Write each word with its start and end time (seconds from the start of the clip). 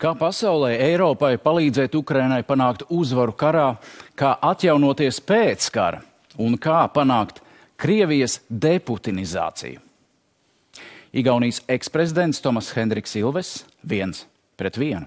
Kā 0.00 0.14
pasaulē 0.16 0.78
Eiropai 0.80 1.34
palīdzēt 1.36 1.92
Ukrainai 1.98 2.40
panākt 2.48 2.86
uzvaru 2.88 3.34
karā, 3.36 3.74
kā 4.16 4.30
atjaunoties 4.48 5.18
pēc 5.20 5.66
kara 5.74 6.00
un 6.40 6.56
kā 6.56 6.86
panākt 6.94 7.42
Krievijas 7.76 8.38
deputinizāciju? 8.48 9.76
Igaunijas 11.12 11.60
eksprezidents 11.68 12.40
Tomas 12.40 12.70
Hendriks 12.72 13.12
Ilves 13.20 13.50
viens 13.84 14.24
pret 14.56 14.80
vienu. 14.80 15.04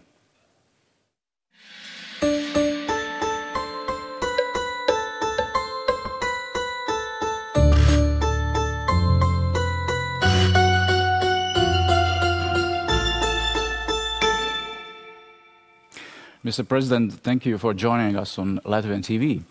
Mr. 16.43 16.67
President, 16.67 17.13
thank 17.13 17.45
you 17.45 17.57
for 17.57 17.73
joining 17.73 18.17
us 18.17 18.37
on 18.37 18.59
Latvian 18.65 18.99
TV. 18.99 19.43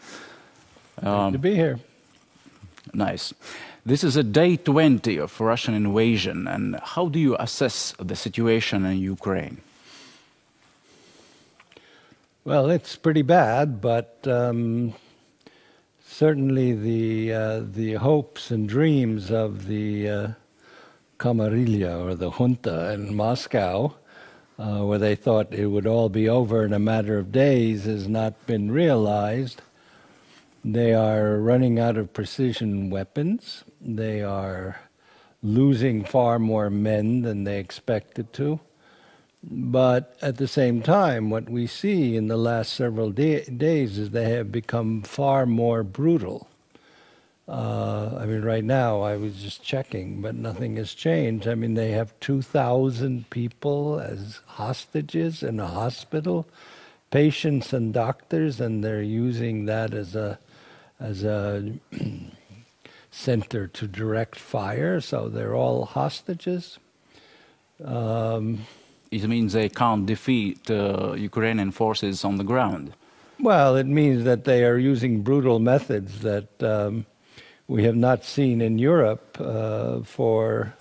Um, 1.02 1.32
to 1.32 1.38
be 1.38 1.54
here. 1.54 1.80
Nice. 2.92 3.32
This 3.86 4.04
is 4.04 4.16
a 4.16 4.22
day 4.22 4.56
20 4.56 5.16
of 5.16 5.40
Russian 5.40 5.72
invasion, 5.72 6.46
and 6.46 6.78
how 6.82 7.08
do 7.08 7.18
you 7.18 7.34
assess 7.38 7.94
the 7.98 8.14
situation 8.14 8.84
in 8.84 8.98
Ukraine? 8.98 9.62
Well, 12.44 12.68
it's 12.68 12.94
pretty 12.96 13.22
bad, 13.22 13.80
but 13.80 14.18
um, 14.26 14.92
certainly 16.06 16.74
the 16.74 17.32
uh, 17.32 17.60
the 17.64 17.94
hopes 17.94 18.50
and 18.50 18.68
dreams 18.68 19.30
of 19.30 19.66
the 19.66 20.08
uh, 20.08 20.28
camarilla 21.16 22.04
or 22.04 22.14
the 22.14 22.32
junta 22.32 22.92
in 22.92 23.16
Moscow 23.16 23.94
uh, 24.58 24.80
where 24.80 24.98
they 24.98 25.14
thought 25.14 25.54
it 25.54 25.66
would 25.66 25.86
all 25.86 26.08
be 26.08 26.28
over 26.28 26.64
in 26.64 26.72
a 26.72 26.78
matter 26.78 27.18
of 27.18 27.32
days, 27.32 27.84
has 27.84 28.08
not 28.08 28.46
been 28.46 28.70
realized. 28.70 29.62
They 30.64 30.94
are 30.94 31.38
running 31.38 31.78
out 31.78 31.96
of 31.96 32.12
precision 32.12 32.90
weapons. 32.90 33.64
They 33.80 34.22
are 34.22 34.80
losing 35.42 36.04
far 36.04 36.38
more 36.38 36.70
men 36.70 37.22
than 37.22 37.44
they 37.44 37.58
expected 37.58 38.32
to. 38.34 38.60
But 39.42 40.16
at 40.22 40.36
the 40.36 40.46
same 40.46 40.82
time, 40.82 41.28
what 41.30 41.50
we 41.50 41.66
see 41.66 42.16
in 42.16 42.28
the 42.28 42.36
last 42.36 42.72
several 42.72 43.10
day- 43.10 43.44
days 43.44 43.98
is 43.98 44.10
they 44.10 44.30
have 44.30 44.52
become 44.52 45.02
far 45.02 45.46
more 45.46 45.82
brutal. 45.82 46.46
Uh, 47.52 48.16
I 48.18 48.24
mean, 48.24 48.40
right 48.40 48.64
now, 48.64 49.02
I 49.02 49.18
was 49.18 49.34
just 49.42 49.62
checking, 49.62 50.22
but 50.22 50.34
nothing 50.34 50.76
has 50.76 50.94
changed. 50.94 51.46
I 51.46 51.54
mean, 51.54 51.74
they 51.74 51.90
have 51.90 52.18
2,000 52.20 53.28
people 53.28 54.00
as 54.00 54.40
hostages 54.46 55.42
in 55.42 55.60
a 55.60 55.66
hospital, 55.66 56.48
patients 57.10 57.74
and 57.74 57.92
doctors, 57.92 58.58
and 58.58 58.82
they're 58.82 59.02
using 59.02 59.66
that 59.66 59.92
as 59.92 60.16
a, 60.16 60.38
as 60.98 61.24
a 61.24 61.74
center 63.10 63.66
to 63.66 63.86
direct 63.86 64.36
fire, 64.36 64.98
so 65.02 65.28
they're 65.28 65.54
all 65.54 65.84
hostages. 65.84 66.78
Um, 67.84 68.60
it 69.10 69.28
means 69.28 69.52
they 69.52 69.68
can't 69.68 70.06
defeat 70.06 70.70
uh, 70.70 71.12
Ukrainian 71.12 71.70
forces 71.70 72.24
on 72.24 72.38
the 72.38 72.44
ground. 72.44 72.94
Well, 73.38 73.76
it 73.76 73.86
means 73.86 74.24
that 74.24 74.44
they 74.44 74.64
are 74.64 74.78
using 74.78 75.20
brutal 75.20 75.58
methods 75.58 76.20
that 76.20 76.62
um, 76.62 77.04
we 77.72 77.84
have 77.84 77.96
not 77.96 78.22
seen 78.22 78.60
in 78.60 78.78
Europe 78.78 79.38
uh, 79.40 80.02
for 80.02 80.74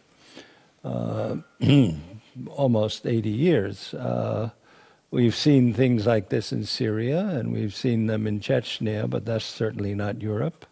uh, 0.84 1.38
almost 2.50 3.08
80 3.08 3.30
years. 3.30 3.94
Uh, 3.94 4.50
we've 5.10 5.34
seen 5.34 5.74
things 5.74 6.06
like 6.06 6.28
this 6.28 6.52
in 6.52 6.66
Syria, 6.66 7.30
and 7.30 7.54
we've 7.54 7.74
seen 7.74 8.08
them 8.08 8.28
in 8.28 8.42
Chechnya, 8.42 9.10
but 9.10 9.26
that's 9.26 9.46
certainly 9.46 9.96
not 9.96 10.22
Europe. 10.22 10.66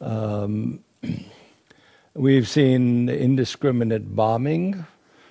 Um, 0.00 0.82
we've 2.14 2.48
seen 2.48 3.10
indiscriminate 3.10 4.16
bombing, 4.16 4.86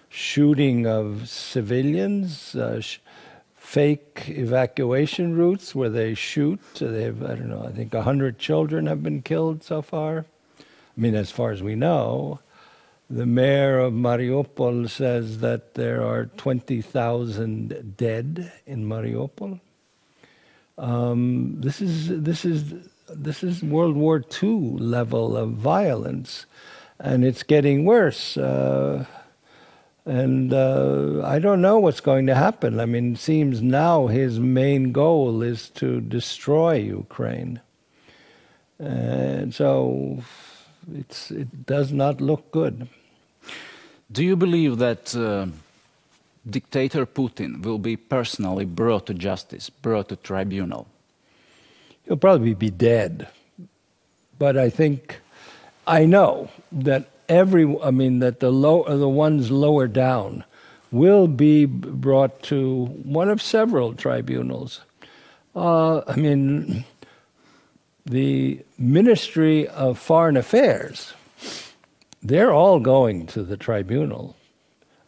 shooting 0.09 0.85
of 0.85 1.27
civilians, 1.27 2.53
uh, 2.53 2.79
sh- 2.79 2.99
fake 3.65 4.25
evacuation 4.27 5.35
routes 5.35 5.73
where 5.73 5.89
they 5.89 6.13
shoot. 6.13 6.61
They 6.79 7.03
have, 7.03 7.23
I 7.23 7.35
don't 7.35 7.49
know, 7.49 7.65
I 7.65 7.71
think 7.71 7.93
100 7.93 8.37
children 8.37 8.85
have 8.85 9.01
been 9.01 9.21
killed 9.23 9.63
so 9.63 9.81
far. 9.81 10.25
I 10.59 10.63
mean, 10.95 11.15
as 11.15 11.31
far 11.31 11.51
as 11.51 11.63
we 11.63 11.75
know. 11.75 12.39
The 13.09 13.25
mayor 13.25 13.79
of 13.79 13.93
Mariupol 13.93 14.89
says 14.89 15.39
that 15.39 15.73
there 15.73 16.03
are 16.03 16.27
20,000 16.37 17.95
dead 17.97 18.51
in 18.65 18.85
Mariupol. 18.87 19.59
Um, 20.77 21.59
this 21.59 21.81
is 21.81 22.21
this 22.21 22.45
is 22.45 22.73
this 23.09 23.43
is 23.43 23.63
World 23.63 23.95
War 23.95 24.23
II 24.43 24.77
level 24.79 25.37
of 25.37 25.51
violence, 25.51 26.45
and 26.99 27.23
it's 27.23 27.43
getting 27.43 27.85
worse. 27.85 28.37
Uh, 28.37 29.05
and 30.05 30.53
uh, 30.53 31.21
I 31.23 31.39
don't 31.39 31.61
know 31.61 31.79
what's 31.79 31.99
going 31.99 32.27
to 32.27 32.35
happen. 32.35 32.79
I 32.79 32.85
mean, 32.85 33.13
it 33.13 33.19
seems 33.19 33.61
now 33.61 34.07
his 34.07 34.39
main 34.39 34.91
goal 34.91 35.41
is 35.41 35.69
to 35.71 35.99
destroy 35.99 36.75
Ukraine. 36.75 37.59
And 38.77 39.53
so 39.53 40.23
it's, 40.93 41.31
it 41.31 41.65
does 41.65 41.91
not 41.91 42.21
look 42.21 42.51
good. 42.51 42.87
Do 44.11 44.23
you 44.23 44.35
believe 44.35 44.77
that 44.77 45.15
uh, 45.15 45.47
dictator 46.47 47.07
Putin 47.07 47.63
will 47.63 47.79
be 47.79 47.97
personally 47.97 48.65
brought 48.65 49.07
to 49.07 49.13
justice, 49.15 49.71
brought 49.71 50.09
to 50.09 50.15
tribunal? 50.17 50.87
He'll 52.03 52.17
probably 52.17 52.53
be 52.53 52.69
dead. 52.69 53.27
But 54.37 54.55
I 54.57 54.69
think, 54.69 55.19
I 55.87 56.05
know 56.05 56.49
that 56.71 57.09
every, 57.29 57.77
I 57.81 57.91
mean, 57.91 58.19
that 58.19 58.39
the 58.39 58.51
low, 58.51 58.83
the 58.83 59.09
ones 59.09 59.51
lower 59.51 59.87
down 59.87 60.43
will 60.91 61.27
be 61.27 61.65
brought 61.65 62.41
to 62.43 62.85
one 62.85 63.29
of 63.29 63.41
several 63.41 63.93
tribunals. 63.93 64.81
Uh, 65.55 66.01
I 66.07 66.15
mean, 66.15 66.85
the 68.05 68.59
Ministry 68.77 69.67
of 69.67 69.97
Foreign 69.97 70.37
Affairs, 70.37 71.13
they're 72.21 72.53
all 72.53 72.79
going 72.79 73.25
to 73.27 73.43
the 73.43 73.57
tribunal. 73.57 74.35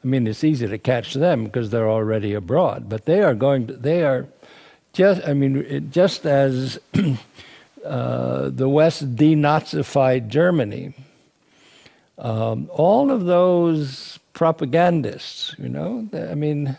I 0.04 0.08
mean, 0.08 0.28
it's 0.28 0.44
easy 0.44 0.68
to 0.68 0.78
catch 0.78 1.14
them 1.14 1.46
because 1.46 1.70
they're 1.70 1.90
already 1.90 2.34
abroad, 2.34 2.90
but 2.90 3.06
they 3.06 3.22
are 3.22 3.36
going 3.36 3.68
to, 3.68 3.74
they 3.74 4.04
are 4.04 4.28
just, 4.94 5.28
I 5.28 5.34
mean, 5.34 5.90
just 5.92 6.26
as 6.26 6.80
uh, 7.86 8.50
the 8.50 8.70
West 8.70 9.16
denazified 9.16 10.28
Germany, 10.28 10.94
um, 12.18 12.70
all 12.72 13.12
of 13.12 13.26
those 13.26 14.20
propagandists, 14.34 15.56
you 15.58 15.70
know, 15.70 16.08
I 16.14 16.36
mean, 16.36 16.78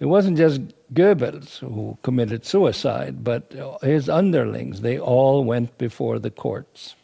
it 0.00 0.06
wasn't 0.06 0.36
just 0.36 0.60
Goebbels 0.94 1.58
who 1.58 1.98
committed 2.02 2.46
suicide, 2.46 3.24
but 3.24 3.52
his 3.82 4.08
underlings, 4.08 4.80
they 4.80 4.98
all 4.98 5.44
went 5.44 5.76
before 5.78 6.18
the 6.18 6.30
courts. 6.30 6.94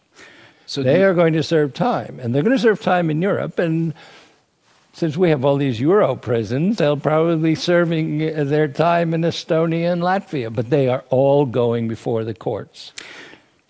So 0.67 0.83
they 0.83 1.05
are 1.05 1.13
going 1.13 1.35
to 1.35 1.43
serve 1.43 1.75
time, 1.75 2.19
and 2.21 2.35
they're 2.35 2.43
going 2.43 2.57
to 2.57 2.63
serve 2.63 2.81
time 2.81 3.11
in 3.11 3.21
Europe. 3.21 3.59
And 3.59 3.93
since 4.95 5.17
we 5.17 5.29
have 5.31 5.45
all 5.45 5.57
these 5.57 5.81
Euro 5.81 6.17
prisons, 6.17 6.79
they'll 6.79 6.97
probably 6.97 7.51
be 7.51 7.55
serving 7.55 8.19
their 8.19 8.69
time 8.69 9.13
in 9.13 9.23
Estonia 9.23 9.93
and 9.93 10.03
Latvia, 10.03 10.55
but 10.55 10.71
they 10.71 10.89
are 10.89 11.05
all 11.11 11.45
going 11.45 11.89
before 11.89 12.25
the 12.25 12.33
courts. 12.33 12.93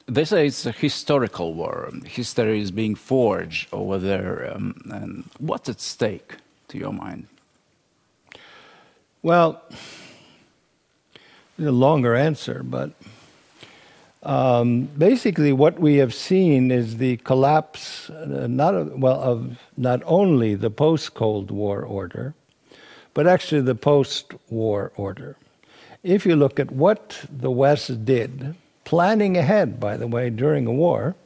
They 0.07 0.25
say 0.25 0.47
it's 0.47 0.67
a 0.67 0.73
historical 0.73 1.55
war. 1.55 1.91
History 2.05 2.61
is 2.61 2.71
being 2.71 2.95
forged 2.95 3.69
over 3.73 3.99
there. 3.99 4.53
Um, 4.55 4.83
and 4.91 5.25
what's 5.39 5.69
at 5.69 5.81
stake, 5.81 6.37
to 6.69 6.79
your 6.79 6.93
mind? 6.93 7.27
Well, 9.23 9.62
a 11.59 11.71
longer 11.71 12.15
answer, 12.15 12.62
but 12.62 12.91
um, 14.23 14.85
basically, 14.99 15.53
what 15.53 15.79
we 15.79 15.97
have 15.97 16.15
seen 16.15 16.71
is 16.71 16.97
the 16.97 17.17
collapse, 17.19 18.11
uh, 18.11 18.47
not 18.49 18.99
well, 18.99 19.21
of 19.21 19.59
not 19.77 20.03
only 20.05 20.55
the 20.55 20.71
post-Cold 20.71 21.50
War 21.50 21.83
order, 21.83 22.35
but 23.12 23.27
actually 23.27 23.61
the 23.61 23.75
post-war 23.75 24.93
order. 24.97 25.37
If 26.03 26.27
you 26.27 26.37
look 26.37 26.59
at 26.59 26.71
what 26.71 27.21
the 27.31 27.50
West 27.50 28.05
did 28.05 28.55
planning 28.85 29.37
ahead, 29.37 29.81
by 29.81 29.97
the 29.97 30.07
way, 30.07 30.31
during 30.31 30.67
a 30.67 30.73
war. 30.73 31.17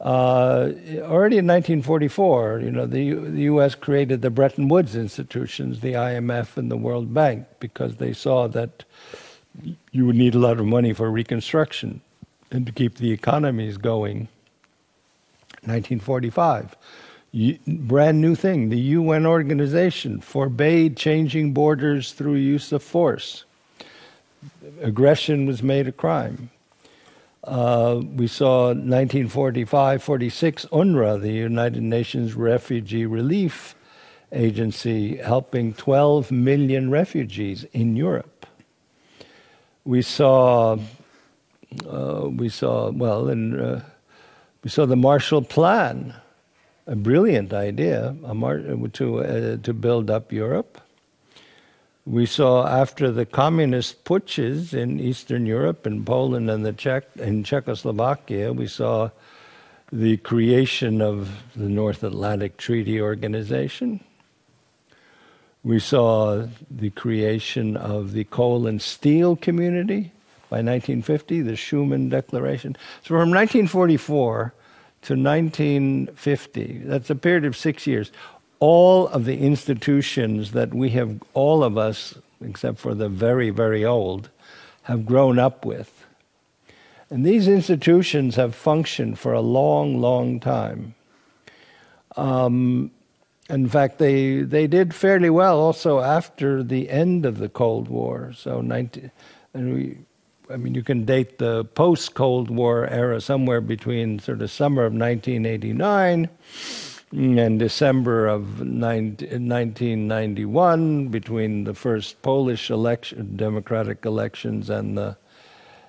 Uh, 0.00 0.72
already 0.98 1.38
in 1.38 1.46
1944, 1.46 2.60
you 2.60 2.70
know, 2.70 2.86
the, 2.86 3.14
the 3.14 3.42
U.S. 3.42 3.74
created 3.74 4.20
the 4.20 4.30
Bretton 4.30 4.68
Woods 4.68 4.94
institutions, 4.94 5.80
the 5.80 5.94
IMF 5.94 6.58
and 6.58 6.70
the 6.70 6.76
World 6.76 7.14
Bank, 7.14 7.46
because 7.60 7.96
they 7.96 8.12
saw 8.12 8.46
that 8.48 8.84
you 9.92 10.06
would 10.06 10.16
need 10.16 10.34
a 10.34 10.38
lot 10.38 10.60
of 10.60 10.66
money 10.66 10.92
for 10.92 11.10
reconstruction 11.10 12.02
and 12.50 12.66
to 12.66 12.72
keep 12.72 12.96
the 12.96 13.10
economies 13.10 13.78
going. 13.78 14.28
1945, 15.62 16.76
brand 17.66 18.20
new 18.20 18.34
thing. 18.34 18.68
The 18.68 18.78
UN 18.78 19.26
organization 19.26 20.20
forbade 20.20 20.96
changing 20.96 21.52
borders 21.52 22.12
through 22.12 22.34
use 22.34 22.70
of 22.70 22.82
force. 22.82 23.44
Aggression 24.80 25.46
was 25.46 25.62
made 25.62 25.88
a 25.88 25.92
crime. 25.92 26.50
Uh, 27.46 28.02
we 28.16 28.26
saw 28.26 28.68
1945 28.68 30.02
46 30.02 30.66
UNRRA, 30.72 31.20
the 31.20 31.30
United 31.30 31.82
Nations 31.82 32.34
Refugee 32.34 33.06
Relief 33.06 33.76
Agency, 34.32 35.18
helping 35.18 35.72
12 35.72 36.32
million 36.32 36.90
refugees 36.90 37.64
in 37.72 37.94
Europe. 37.94 38.46
We 39.84 40.02
saw, 40.02 40.76
uh, 41.88 42.28
we 42.28 42.48
saw, 42.48 42.90
well, 42.90 43.28
and 43.28 43.60
uh, 43.60 43.80
we 44.64 44.70
saw 44.70 44.84
the 44.84 44.96
Marshall 44.96 45.42
Plan 45.42 46.14
a 46.88 46.96
brilliant 46.96 47.52
idea 47.52 48.16
to, 48.92 49.18
uh, 49.20 49.56
to 49.58 49.74
build 49.74 50.10
up 50.10 50.32
Europe. 50.32 50.80
We 52.06 52.24
saw 52.24 52.68
after 52.68 53.10
the 53.10 53.26
communist 53.26 54.04
putsches 54.04 54.72
in 54.72 55.00
Eastern 55.00 55.44
Europe, 55.44 55.88
in 55.88 56.04
Poland 56.04 56.48
and 56.48 56.64
the 56.64 56.72
Czech, 56.72 57.02
in 57.16 57.42
Czechoslovakia, 57.42 58.52
we 58.52 58.68
saw 58.68 59.10
the 59.90 60.16
creation 60.18 61.02
of 61.02 61.28
the 61.56 61.68
North 61.68 62.04
Atlantic 62.04 62.58
Treaty 62.58 63.00
Organization. 63.00 63.98
We 65.64 65.80
saw 65.80 66.46
the 66.70 66.90
creation 66.90 67.76
of 67.76 68.12
the 68.12 68.22
coal 68.22 68.68
and 68.68 68.80
steel 68.80 69.34
community 69.34 70.12
by 70.48 70.58
1950, 70.58 71.40
the 71.40 71.52
Schuman 71.52 72.08
Declaration. 72.08 72.76
So 73.02 73.08
from 73.08 73.30
1944 73.32 74.54
to 75.02 75.14
1950, 75.14 76.82
that's 76.84 77.10
a 77.10 77.16
period 77.16 77.44
of 77.44 77.56
six 77.56 77.84
years, 77.84 78.12
all 78.58 79.08
of 79.08 79.24
the 79.24 79.38
institutions 79.38 80.52
that 80.52 80.72
we 80.72 80.90
have, 80.90 81.22
all 81.34 81.62
of 81.62 81.76
us, 81.76 82.18
except 82.44 82.78
for 82.78 82.94
the 82.94 83.08
very, 83.08 83.50
very 83.50 83.84
old, 83.84 84.30
have 84.82 85.04
grown 85.04 85.38
up 85.38 85.64
with. 85.64 86.04
And 87.10 87.24
these 87.24 87.46
institutions 87.46 88.36
have 88.36 88.54
functioned 88.54 89.18
for 89.18 89.32
a 89.32 89.40
long, 89.40 90.00
long 90.00 90.40
time. 90.40 90.94
Um, 92.16 92.90
in 93.48 93.68
fact, 93.68 93.98
they, 93.98 94.40
they 94.40 94.66
did 94.66 94.94
fairly 94.94 95.30
well 95.30 95.60
also 95.60 96.00
after 96.00 96.62
the 96.62 96.90
end 96.90 97.24
of 97.24 97.38
the 97.38 97.48
Cold 97.48 97.88
War. 97.88 98.32
So, 98.34 98.60
19, 98.60 99.10
and 99.54 99.74
we, 99.74 99.98
I 100.52 100.56
mean, 100.56 100.74
you 100.74 100.82
can 100.82 101.04
date 101.04 101.38
the 101.38 101.64
post 101.64 102.14
Cold 102.14 102.50
War 102.50 102.88
era 102.88 103.20
somewhere 103.20 103.60
between 103.60 104.18
sort 104.18 104.42
of 104.42 104.50
summer 104.50 104.84
of 104.84 104.92
1989 104.92 106.28
and 107.12 107.58
December 107.58 108.26
of 108.26 108.60
1991, 108.60 111.08
between 111.08 111.64
the 111.64 111.74
first 111.74 112.22
Polish 112.22 112.70
election, 112.70 113.36
democratic 113.36 114.04
elections 114.04 114.70
and 114.70 114.98
the, 114.98 115.16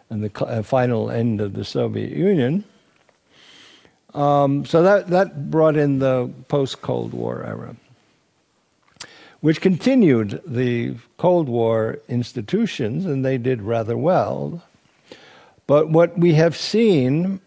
and 0.10 0.24
the 0.24 0.46
uh, 0.46 0.62
final 0.62 1.10
end 1.10 1.42
of 1.42 1.54
the 1.54 1.66
Soviet 1.66 2.12
Union. 2.12 2.64
Um, 4.14 4.64
so 4.66 4.84
that, 4.84 5.08
that 5.08 5.50
brought 5.52 5.76
in 5.76 6.00
the 6.00 6.32
post 6.48 6.82
Cold 6.82 7.14
War 7.14 7.44
era 7.44 7.76
which 9.42 9.62
continued 9.62 10.42
the 10.46 10.96
Cold 11.18 11.48
War 11.48 12.00
institutions, 12.08 13.06
and 13.06 13.24
they 13.24 13.38
did 13.38 13.62
rather 13.62 13.98
well. 13.98 14.64
But 15.68 15.90
what 15.90 16.18
we 16.18 16.34
have 16.34 16.56
seen, 16.56 17.40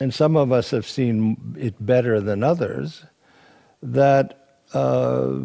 and 0.00 0.12
some 0.12 0.36
of 0.36 0.52
us 0.52 0.70
have 0.70 0.86
seen 0.86 1.56
it 1.58 1.74
better 1.84 2.20
than 2.20 2.42
others, 2.42 3.04
that 3.82 4.58
uh, 4.72 5.38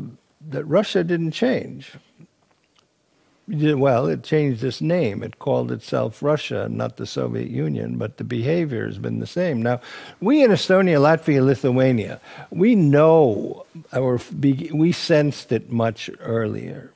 that 0.49 0.65
Russia 0.65 1.03
didn't 1.03 1.31
change 1.31 1.93
well, 3.47 4.07
it 4.07 4.23
changed 4.23 4.63
its 4.63 4.81
name. 4.81 5.21
It 5.21 5.37
called 5.37 5.71
itself 5.71 6.23
Russia, 6.23 6.67
not 6.69 6.97
the 6.97 7.05
Soviet 7.05 7.49
Union, 7.49 7.97
but 7.97 8.17
the 8.17 8.23
behavior 8.23 8.87
has 8.87 8.97
been 8.97 9.19
the 9.19 9.27
same. 9.27 9.61
Now, 9.61 9.81
we 10.19 10.43
in 10.43 10.51
Estonia, 10.51 10.99
Latvia, 10.99 11.45
Lithuania, 11.45 12.19
we 12.49 12.75
know 12.75 13.65
our, 13.93 14.19
we 14.39 14.91
sensed 14.91 15.51
it 15.51 15.71
much 15.71 16.09
earlier. 16.19 16.91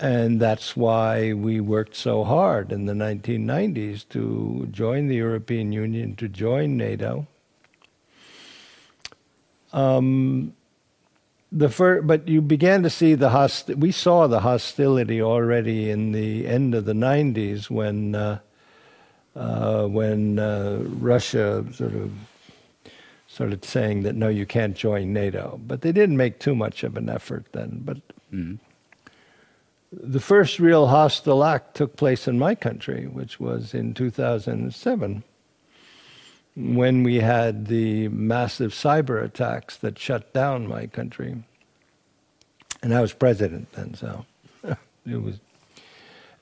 And 0.00 0.40
that's 0.40 0.76
why 0.76 1.34
we 1.34 1.60
worked 1.60 1.94
so 1.94 2.24
hard 2.24 2.72
in 2.72 2.86
the 2.86 2.94
1990s 2.94 4.08
to 4.10 4.66
join 4.70 5.08
the 5.08 5.16
European 5.16 5.72
Union, 5.72 6.16
to 6.16 6.28
join 6.28 6.76
NATO. 6.76 7.26
Um, 9.74 10.54
the 11.50 11.68
fir- 11.68 12.00
but 12.00 12.28
you 12.28 12.40
began 12.40 12.82
to 12.84 12.90
see 12.90 13.14
the 13.14 13.30
host- 13.30 13.74
we 13.76 13.90
saw 13.90 14.26
the 14.26 14.40
hostility 14.40 15.20
already 15.20 15.90
in 15.90 16.12
the 16.12 16.46
end 16.46 16.74
of 16.74 16.84
the 16.84 16.92
90s 16.92 17.68
when 17.68 18.14
uh, 18.14 18.38
uh, 19.36 19.86
when 19.86 20.38
uh, 20.38 20.78
Russia 21.00 21.64
sort 21.72 21.94
of 21.94 22.12
started 23.26 23.64
saying 23.64 24.04
that 24.04 24.14
no 24.14 24.28
you 24.28 24.46
can't 24.46 24.76
join 24.76 25.12
NATO 25.12 25.60
but 25.66 25.80
they 25.82 25.90
didn't 25.92 26.16
make 26.16 26.38
too 26.38 26.54
much 26.54 26.84
of 26.84 26.96
an 26.96 27.08
effort 27.08 27.46
then 27.50 27.82
but 27.84 27.96
mm-hmm. 28.32 28.54
the 29.92 30.20
first 30.20 30.60
real 30.60 30.86
hostile 30.86 31.42
act 31.42 31.74
took 31.74 31.96
place 31.96 32.28
in 32.28 32.38
my 32.38 32.54
country 32.54 33.06
which 33.06 33.40
was 33.40 33.74
in 33.74 33.92
2007 33.92 35.24
when 36.56 37.02
we 37.02 37.16
had 37.16 37.66
the 37.66 38.08
massive 38.08 38.72
cyber 38.72 39.22
attacks 39.22 39.76
that 39.78 39.98
shut 39.98 40.32
down 40.32 40.68
my 40.68 40.86
country. 40.86 41.42
And 42.82 42.94
I 42.94 43.00
was 43.00 43.12
president 43.12 43.72
then, 43.72 43.94
so 43.94 44.24
it 45.06 45.22
was. 45.22 45.40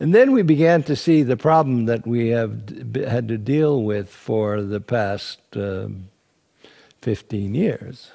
And 0.00 0.14
then 0.14 0.32
we 0.32 0.42
began 0.42 0.82
to 0.84 0.96
see 0.96 1.22
the 1.22 1.36
problem 1.36 1.86
that 1.86 2.06
we 2.06 2.28
have 2.28 2.68
had 2.94 3.28
to 3.28 3.38
deal 3.38 3.82
with 3.82 4.10
for 4.10 4.60
the 4.60 4.80
past 4.80 5.38
uh, 5.56 5.88
15 7.02 7.54
years. 7.54 8.10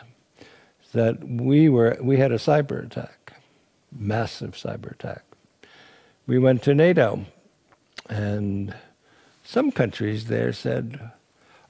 That 0.93 1.23
we 1.23 1.69
were 1.69 1.97
we 2.01 2.17
had 2.17 2.31
a 2.31 2.37
cyber 2.37 2.83
attack, 2.83 3.33
massive 3.91 4.53
cyber 4.53 4.91
attack. 4.91 5.23
We 6.25 6.39
went 6.39 6.63
to 6.63 6.73
NATO, 6.73 7.25
and 8.09 8.73
some 9.43 9.71
countries 9.71 10.25
there 10.25 10.51
said, 10.53 11.11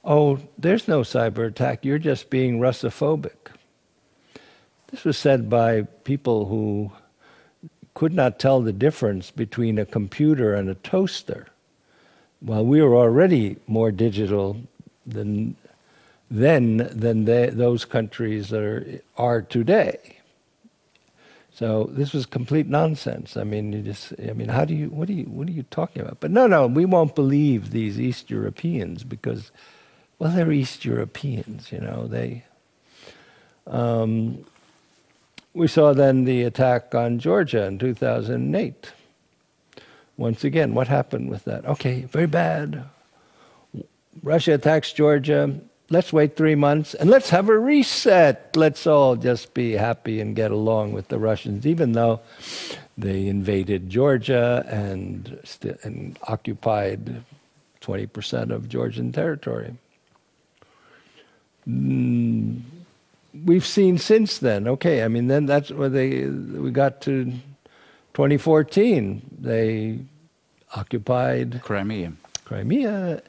oh, 0.08 0.38
there's 0.56 0.88
no 0.88 1.02
cyber 1.02 1.46
attack, 1.46 1.84
you're 1.84 1.98
just 1.98 2.30
being 2.30 2.58
Russophobic. 2.58 3.52
This 4.90 5.04
was 5.04 5.18
said 5.18 5.50
by 5.50 5.82
people 6.02 6.46
who 6.46 6.90
could 7.92 8.14
not 8.14 8.38
tell 8.38 8.62
the 8.62 8.72
difference 8.72 9.30
between 9.30 9.78
a 9.78 9.84
computer 9.84 10.54
and 10.54 10.70
a 10.70 10.74
toaster. 10.76 11.48
While 12.40 12.64
we 12.64 12.80
were 12.80 12.96
already 12.96 13.56
more 13.66 13.92
digital 13.92 14.56
than 15.06 15.56
then 16.30 16.88
than 16.92 17.24
they, 17.24 17.50
those 17.50 17.84
countries 17.84 18.52
are, 18.52 19.00
are 19.16 19.42
today. 19.42 20.18
So 21.52 21.90
this 21.90 22.12
was 22.12 22.24
complete 22.24 22.68
nonsense. 22.68 23.36
I 23.36 23.44
mean, 23.44 23.72
you 23.72 23.82
just, 23.82 24.12
I 24.20 24.32
mean, 24.32 24.48
how 24.48 24.64
do 24.64 24.74
you, 24.74 24.90
what 24.90 25.08
are 25.08 25.14
you, 25.14 25.24
what 25.24 25.48
are 25.48 25.52
you 25.52 25.64
talking 25.64 26.02
about? 26.02 26.20
But 26.20 26.30
no, 26.30 26.46
no, 26.46 26.66
we 26.66 26.84
won't 26.84 27.14
believe 27.14 27.72
these 27.72 27.98
East 27.98 28.30
Europeans 28.30 29.02
because 29.02 29.50
well, 30.18 30.32
they're 30.32 30.50
East 30.50 30.84
Europeans, 30.84 31.70
you 31.70 31.80
know. 31.80 32.06
They. 32.06 32.44
Um, 33.66 34.44
we 35.54 35.68
saw 35.68 35.92
then 35.92 36.24
the 36.24 36.42
attack 36.42 36.94
on 36.94 37.18
Georgia 37.18 37.64
in 37.64 37.78
2008. 37.78 38.92
Once 40.16 40.44
again, 40.44 40.74
what 40.74 40.88
happened 40.88 41.30
with 41.30 41.44
that? 41.44 41.64
Okay, 41.64 42.02
very 42.02 42.26
bad. 42.26 42.84
Russia 44.22 44.54
attacks 44.54 44.92
Georgia. 44.92 45.60
Let's 45.90 46.12
wait 46.12 46.36
three 46.36 46.54
months 46.54 46.94
and 46.94 47.08
let's 47.08 47.30
have 47.30 47.48
a 47.48 47.58
reset. 47.58 48.56
Let's 48.56 48.86
all 48.86 49.16
just 49.16 49.54
be 49.54 49.72
happy 49.72 50.20
and 50.20 50.36
get 50.36 50.50
along 50.50 50.92
with 50.92 51.08
the 51.08 51.18
Russians, 51.18 51.66
even 51.66 51.92
though 51.92 52.20
they 52.98 53.26
invaded 53.28 53.88
Georgia 53.88 54.66
and, 54.68 55.38
st- 55.44 55.78
and 55.84 56.18
occupied 56.24 57.22
20% 57.80 58.50
of 58.50 58.68
Georgian 58.68 59.12
territory. 59.12 59.76
Mm, 61.68 62.62
we've 63.44 63.66
seen 63.66 63.98
since 63.98 64.38
then. 64.38 64.66
Okay, 64.66 65.02
I 65.02 65.08
mean, 65.08 65.26
then 65.26 65.46
that's 65.46 65.70
where 65.70 65.88
they 65.88 66.24
we 66.24 66.70
got 66.70 67.00
to 67.02 67.24
2014. 68.14 69.22
They 69.40 69.98
occupied 70.74 71.60
Crimea. 71.62 72.12
Crimea. 72.44 73.22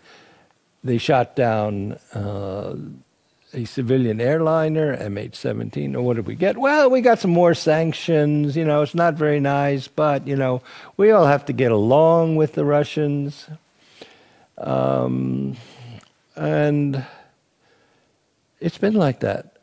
They 0.84 0.98
shot 0.98 1.36
down 1.36 2.00
uh, 2.14 2.76
a 3.54 3.66
civilian 3.66 4.22
airliner, 4.22 4.96
MH17. 4.96 5.96
Or 5.96 6.02
what 6.02 6.16
did 6.16 6.26
we 6.26 6.36
get? 6.36 6.58
Well, 6.58 6.90
we 6.90 7.02
got 7.02 7.20
some 7.20 7.32
more 7.32 7.54
sanctions. 7.54 8.56
You 8.56 8.64
know, 8.64 8.82
it's 8.82 8.96
not 8.96 9.16
very 9.16 9.42
nice, 9.42 9.88
but 9.90 10.26
you 10.26 10.38
know, 10.38 10.62
we 10.96 11.12
all 11.12 11.26
have 11.26 11.46
to 11.46 11.54
get 11.54 11.72
along 11.72 12.38
with 12.38 12.54
the 12.54 12.64
Russians. 12.64 13.48
Um, 14.58 15.58
and 16.36 17.06
it's 18.60 18.78
been 18.78 18.96
like 18.96 19.20
that. 19.22 19.58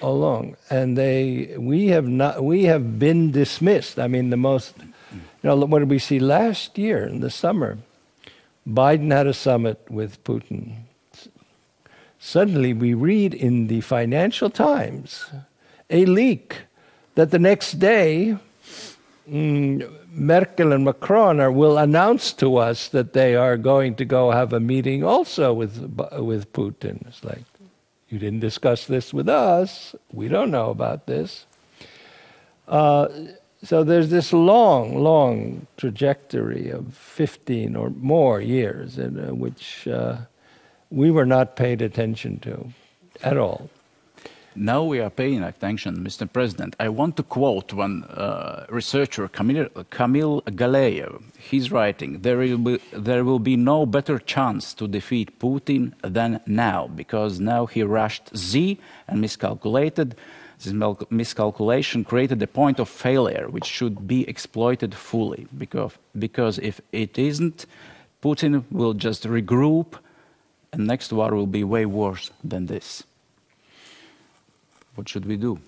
all 0.00 0.14
along, 0.14 0.56
and 0.68 0.96
they 0.96 1.54
we 1.58 1.88
have 1.88 2.06
not 2.08 2.42
we 2.44 2.64
have 2.64 2.98
been 2.98 3.30
dismissed. 3.32 3.98
I 3.98 4.08
mean, 4.08 4.30
the 4.30 4.36
most 4.36 4.74
you 5.12 5.20
know 5.42 5.56
what 5.56 5.80
did 5.80 5.90
we 5.90 5.98
see 5.98 6.18
last 6.18 6.78
year 6.78 7.06
in 7.06 7.20
the 7.20 7.30
summer? 7.30 7.78
Biden 8.66 9.10
had 9.12 9.26
a 9.26 9.34
summit 9.34 9.78
with 9.90 10.22
Putin. 10.24 10.84
Suddenly, 12.18 12.74
we 12.74 12.92
read 12.94 13.32
in 13.34 13.68
the 13.68 13.80
Financial 13.80 14.50
Times 14.50 15.26
a 15.88 16.04
leak 16.04 16.56
that 17.14 17.30
the 17.30 17.38
next 17.38 17.78
day. 17.78 18.36
Mm, 19.28 19.88
Merkel 20.12 20.72
and 20.72 20.84
Macron 20.84 21.38
are, 21.38 21.52
will 21.52 21.78
announce 21.78 22.32
to 22.32 22.56
us 22.56 22.88
that 22.88 23.12
they 23.12 23.36
are 23.36 23.56
going 23.56 23.94
to 23.94 24.04
go 24.04 24.32
have 24.32 24.52
a 24.52 24.58
meeting 24.58 25.04
also 25.04 25.52
with 25.54 25.78
with 26.18 26.52
Putin. 26.52 27.06
It's 27.06 27.22
like 27.22 27.44
you 28.10 28.18
didn't 28.18 28.40
discuss 28.40 28.86
this 28.86 29.14
with 29.14 29.28
us. 29.28 29.94
We 30.12 30.28
don't 30.28 30.50
know 30.50 30.70
about 30.70 31.06
this. 31.06 31.46
Uh, 32.66 33.08
so 33.62 33.84
there's 33.84 34.10
this 34.10 34.32
long, 34.32 34.98
long 34.98 35.66
trajectory 35.76 36.70
of 36.70 36.94
15 36.94 37.76
or 37.76 37.90
more 37.90 38.40
years 38.40 38.98
in 38.98 39.18
uh, 39.18 39.34
which 39.34 39.86
uh, 39.86 40.18
we 40.90 41.10
were 41.10 41.26
not 41.26 41.56
paid 41.56 41.82
attention 41.82 42.40
to 42.40 42.72
at 43.22 43.36
all. 43.36 43.70
Now 44.56 44.82
we 44.82 44.98
are 44.98 45.10
paying 45.10 45.44
attention, 45.44 45.98
Mr. 45.98 46.30
President. 46.30 46.74
I 46.80 46.88
want 46.88 47.16
to 47.18 47.22
quote 47.22 47.72
one 47.72 48.02
uh, 48.02 48.66
researcher, 48.68 49.28
Kamil, 49.28 49.68
Kamil 49.90 50.42
Galeev. 50.42 51.22
He's 51.38 51.70
writing, 51.70 52.22
there 52.22 52.36
will, 52.36 52.58
be, 52.58 52.80
there 52.92 53.22
will 53.22 53.38
be 53.38 53.56
no 53.56 53.86
better 53.86 54.18
chance 54.18 54.74
to 54.74 54.88
defeat 54.88 55.38
Putin 55.38 55.92
than 56.02 56.40
now, 56.46 56.88
because 56.88 57.38
now 57.38 57.66
he 57.66 57.84
rushed 57.84 58.36
Z 58.36 58.78
and 59.06 59.20
miscalculated. 59.20 60.16
This 60.58 60.74
miscalculation 61.10 62.04
created 62.04 62.42
a 62.42 62.48
point 62.48 62.80
of 62.80 62.88
failure 62.88 63.48
which 63.48 63.66
should 63.66 64.08
be 64.08 64.28
exploited 64.28 64.96
fully, 64.96 65.46
because, 65.56 65.92
because 66.18 66.58
if 66.58 66.80
it 66.90 67.16
isn't, 67.16 67.66
Putin 68.20 68.64
will 68.72 68.94
just 68.94 69.22
regroup 69.22 69.94
and 70.72 70.86
next 70.88 71.12
war 71.12 71.34
will 71.34 71.46
be 71.46 71.62
way 71.62 71.86
worse 71.86 72.32
than 72.42 72.66
this. 72.66 73.04
What 74.94 75.08
should 75.08 75.26
we 75.26 75.36
do? 75.36 75.58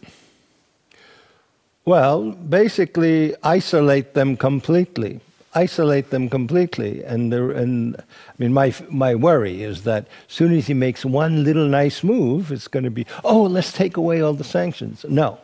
Well, 1.85 2.31
basically, 2.31 3.35
isolate 3.43 4.15
them 4.15 4.37
completely. 4.37 5.21
Isolate 5.55 6.09
them 6.11 6.31
completely, 6.31 7.05
and 7.05 7.35
and 7.35 7.97
I 7.97 8.35
mean, 8.39 8.55
my 8.55 8.75
my 8.89 9.15
worry 9.15 9.63
is 9.63 9.83
that 9.85 10.07
as 10.29 10.35
soon 10.35 10.55
as 10.55 10.67
he 10.67 10.73
makes 10.73 11.05
one 11.05 11.45
little 11.45 11.67
nice 11.67 12.03
move, 12.03 12.51
it's 12.51 12.69
going 12.69 12.85
to 12.85 12.91
be 12.91 13.05
oh, 13.23 13.43
let's 13.43 13.71
take 13.71 13.99
away 13.99 14.23
all 14.23 14.33
the 14.33 14.45
sanctions. 14.45 15.05
No, 15.07 15.39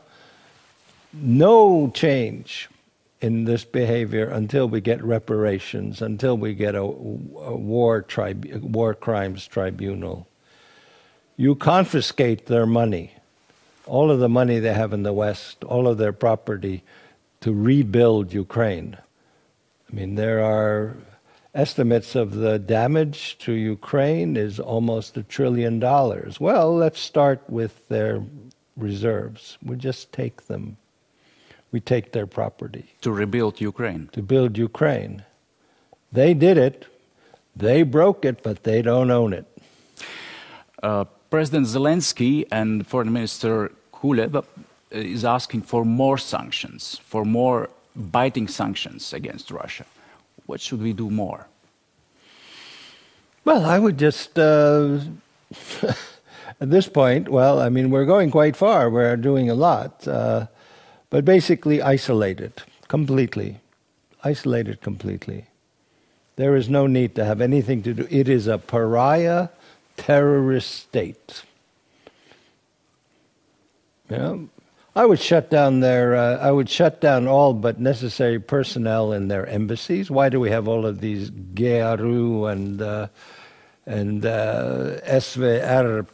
no 1.12 1.90
change 1.90 2.70
in 3.20 3.44
this 3.44 3.64
behavior 3.64 4.28
until 4.28 4.66
we 4.66 4.80
get 4.80 5.02
reparations, 5.04 6.00
until 6.00 6.38
we 6.38 6.54
get 6.54 6.75
a, 6.75 6.80
a 6.80 7.56
war 7.56 8.00
tribu- 8.00 8.61
war 8.61 8.94
crimes 8.94 9.47
tribunal. 9.47 10.26
You 11.37 11.54
confiscate 11.54 12.47
their 12.47 12.64
money 12.64 13.12
all 13.88 14.11
of 14.11 14.21
the 14.21 14.28
money 14.28 14.59
they 14.59 14.73
have 14.73 14.92
in 14.92 15.02
the 15.02 15.12
West, 15.12 15.64
all 15.64 15.88
of 15.88 15.99
their 15.99 16.12
property 16.12 16.83
to 17.40 17.52
rebuild 17.52 18.33
Ukraine. 18.33 18.97
I 19.90 19.95
mean, 19.95 20.14
there 20.14 20.45
are 20.45 20.97
estimates 21.54 22.14
of 22.14 22.35
the 22.35 22.59
damage 22.59 23.38
to 23.38 23.52
Ukraine 23.52 24.37
is 24.37 24.61
almost 24.61 25.16
a 25.16 25.23
trillion 25.23 25.78
dollars. 25.78 26.38
Well, 26.38 26.75
let's 26.75 27.00
start 27.00 27.42
with 27.49 27.88
their 27.88 28.23
reserves. 28.76 29.59
We 29.64 29.76
just 29.76 30.12
take 30.12 30.47
them. 30.47 30.76
We 31.73 31.80
take 31.80 32.12
their 32.12 32.26
property. 32.26 32.95
To 33.02 33.11
rebuild 33.11 33.61
Ukraine. 33.61 34.09
To 34.12 34.23
build 34.23 34.57
Ukraine. 34.57 35.25
They 36.12 36.33
did 36.35 36.57
it. 36.59 36.87
They 37.57 37.83
broke 37.83 38.25
it, 38.25 38.42
but 38.42 38.62
they 38.62 38.83
don't 38.83 39.11
own 39.11 39.33
it. 39.33 39.47
Uh, 40.83 41.04
President 41.30 41.66
Zelensky 41.66 42.47
and 42.50 42.87
Foreign 42.87 43.12
Minister 43.12 43.73
Kuleba 44.00 44.45
is 44.90 45.25
asking 45.25 45.62
for 45.62 45.85
more 45.85 46.19
sanctions, 46.19 47.00
for 47.05 47.25
more 47.25 47.69
biting 47.95 48.49
sanctions 48.49 49.12
against 49.12 49.50
Russia. 49.50 49.85
What 50.47 50.61
should 50.61 50.81
we 50.81 50.93
do 50.93 51.11
more? 51.11 51.47
Well, 53.45 53.64
I 53.64 53.78
would 53.78 53.99
just, 53.99 54.38
uh, 54.38 55.00
at 56.61 56.71
this 56.71 56.88
point, 56.88 57.28
well, 57.28 57.61
I 57.61 57.69
mean, 57.69 57.90
we're 57.90 58.05
going 58.05 58.31
quite 58.31 58.57
far. 58.57 58.90
We're 58.90 59.17
doing 59.17 59.50
a 59.50 59.55
lot. 59.55 60.07
Uh, 60.07 60.47
but 61.11 61.25
basically, 61.25 61.83
isolate 61.83 62.40
it 62.40 62.62
completely. 62.88 63.61
Isolate 64.23 64.69
it 64.69 64.83
completely. 64.83 65.47
There 66.37 66.55
is 66.57 66.69
no 66.69 66.87
need 66.87 67.14
to 67.17 67.25
have 67.25 67.40
anything 67.40 67.83
to 67.83 67.95
do. 67.95 68.07
It 68.11 68.28
is 68.28 68.47
a 68.47 68.59
pariah 68.59 69.49
terrorist 69.97 70.71
state. 70.71 71.43
Know, 74.10 74.48
I 74.96 75.04
would 75.04 75.20
shut 75.20 75.50
down 75.50 75.80
their. 75.80 76.16
Uh, 76.16 76.38
I 76.38 76.50
would 76.50 76.68
shut 76.68 77.00
down 77.00 77.28
all 77.28 77.52
but 77.52 77.78
necessary 77.78 78.40
personnel 78.40 79.12
in 79.12 79.28
their 79.28 79.46
embassies. 79.46 80.10
Why 80.10 80.28
do 80.28 80.40
we 80.40 80.50
have 80.50 80.66
all 80.66 80.86
of 80.86 81.00
these 81.00 81.30
GRU 81.30 82.46
and 82.46 82.80
uh, 82.80 83.08
and 83.86 84.24
uh, 84.24 85.00
SVR 85.06 86.06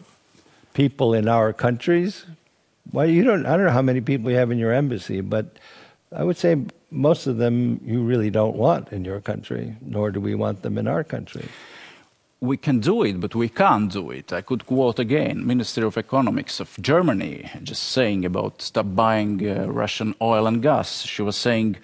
people 0.74 1.14
in 1.14 1.28
our 1.28 1.52
countries? 1.52 2.26
Why 2.90 3.04
you 3.06 3.22
don't? 3.22 3.46
I 3.46 3.56
don't 3.56 3.66
know 3.66 3.72
how 3.72 3.82
many 3.82 4.00
people 4.00 4.30
you 4.30 4.36
have 4.36 4.50
in 4.50 4.58
your 4.58 4.72
embassy, 4.72 5.20
but 5.20 5.56
I 6.12 6.24
would 6.24 6.36
say 6.36 6.56
most 6.90 7.26
of 7.26 7.38
them 7.38 7.80
you 7.84 8.02
really 8.02 8.30
don't 8.30 8.56
want 8.56 8.92
in 8.92 9.04
your 9.04 9.20
country, 9.20 9.76
nor 9.80 10.10
do 10.10 10.20
we 10.20 10.34
want 10.34 10.62
them 10.62 10.78
in 10.78 10.88
our 10.88 11.04
country 11.04 11.48
we 12.44 12.56
can 12.58 12.78
do 12.78 13.02
it, 13.02 13.20
but 13.20 13.34
we 13.34 13.48
can't 13.48 13.90
do 13.90 14.10
it. 14.10 14.32
I 14.32 14.42
could 14.42 14.66
quote 14.66 14.98
again 14.98 15.46
Minister 15.46 15.86
of 15.86 15.96
Economics 15.96 16.60
of 16.60 16.76
Germany 16.80 17.50
just 17.62 17.82
saying 17.82 18.24
about 18.24 18.60
stop 18.60 18.86
buying 18.94 19.48
uh, 19.48 19.66
Russian 19.66 20.14
oil 20.20 20.46
and 20.46 20.62
gas. 20.62 21.02
She 21.02 21.22
was 21.22 21.36
saying 21.36 21.76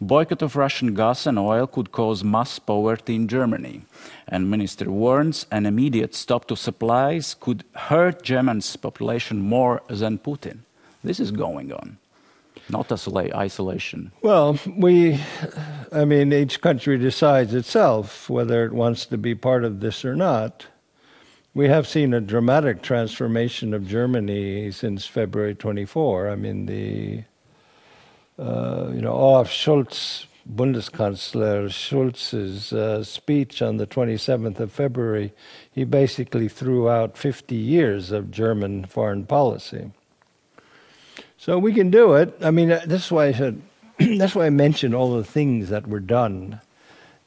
boycott 0.00 0.42
of 0.42 0.56
Russian 0.56 0.94
gas 0.94 1.26
and 1.26 1.38
oil 1.38 1.66
could 1.66 1.92
cause 1.92 2.24
mass 2.24 2.58
poverty 2.58 3.14
in 3.14 3.28
Germany. 3.28 3.82
And 4.26 4.50
Minister 4.50 4.90
warns 4.90 5.46
an 5.52 5.66
immediate 5.66 6.14
stop 6.14 6.46
to 6.48 6.56
supplies 6.56 7.34
could 7.34 7.64
hurt 7.74 8.22
Germany's 8.22 8.76
population 8.76 9.40
more 9.40 9.82
than 9.88 10.18
Putin. 10.18 10.58
This 11.04 11.20
is 11.20 11.30
going 11.30 11.72
on 11.72 11.98
not 12.70 12.90
isolation? 12.90 14.12
Well, 14.22 14.58
we, 14.76 15.20
I 15.92 16.04
mean, 16.04 16.32
each 16.32 16.60
country 16.60 16.98
decides 16.98 17.54
itself 17.54 18.28
whether 18.28 18.64
it 18.64 18.72
wants 18.72 19.06
to 19.06 19.18
be 19.18 19.34
part 19.34 19.64
of 19.64 19.80
this 19.80 20.04
or 20.04 20.14
not. 20.16 20.66
We 21.54 21.68
have 21.68 21.88
seen 21.88 22.14
a 22.14 22.20
dramatic 22.20 22.82
transformation 22.82 23.74
of 23.74 23.88
Germany 23.88 24.70
since 24.70 25.06
February 25.06 25.54
24. 25.54 26.30
I 26.30 26.36
mean, 26.36 26.66
the, 26.66 27.24
uh, 28.38 28.90
you 28.92 29.00
know, 29.00 29.12
Olaf 29.12 29.50
Scholz, 29.50 30.26
Bundeskanzler 30.48 31.68
Scholz's 31.68 32.72
uh, 32.72 33.02
speech 33.02 33.60
on 33.60 33.78
the 33.78 33.86
27th 33.86 34.60
of 34.60 34.72
February, 34.72 35.32
he 35.70 35.84
basically 35.84 36.48
threw 36.48 36.88
out 36.88 37.18
50 37.18 37.54
years 37.54 38.12
of 38.12 38.30
German 38.30 38.84
foreign 38.84 39.26
policy. 39.26 39.90
So 41.48 41.58
we 41.58 41.72
can 41.72 41.88
do 41.88 42.12
it. 42.12 42.36
I 42.42 42.50
mean, 42.50 42.70
uh, 42.70 42.82
that's 42.84 43.10
why 43.10 43.28
I 43.28 43.32
said, 43.32 43.62
that's 43.98 44.34
why 44.34 44.44
I 44.44 44.50
mentioned 44.50 44.94
all 44.94 45.16
the 45.16 45.24
things 45.24 45.70
that 45.70 45.86
were 45.86 45.98
done 45.98 46.60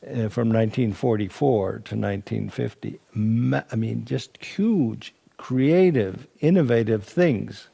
uh, 0.04 0.30
from 0.30 0.50
1944 0.50 1.70
to 1.70 1.96
1950. 1.96 3.00
Ma- 3.16 3.64
I 3.72 3.76
mean, 3.76 4.06
just 4.06 4.38
huge, 4.38 5.16
creative, 5.38 6.28
innovative 6.40 7.04
things. 7.04 7.70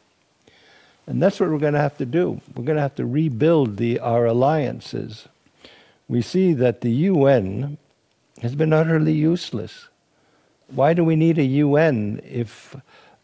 And 1.05 1.21
that's 1.21 1.37
what 1.37 1.49
we're 1.49 1.57
going 1.57 1.73
to 1.73 1.81
have 1.81 1.97
to 1.97 2.05
do. 2.05 2.39
We're 2.55 2.63
going 2.63 2.77
to 2.77 2.81
have 2.81 2.95
to 2.95 3.05
rebuild 3.05 3.75
the, 3.75 3.99
our 3.99 4.25
alliances. 4.25 5.27
We 6.07 6.21
see 6.21 6.53
that 6.53 6.79
the 6.79 6.91
UN 6.91 7.77
has 8.41 8.55
been 8.55 8.71
utterly 8.71 9.11
useless. 9.11 9.89
Why 10.67 10.93
do 10.93 11.03
we 11.03 11.17
need 11.17 11.39
a 11.39 11.43
UN 11.43 12.21
if 12.23 12.73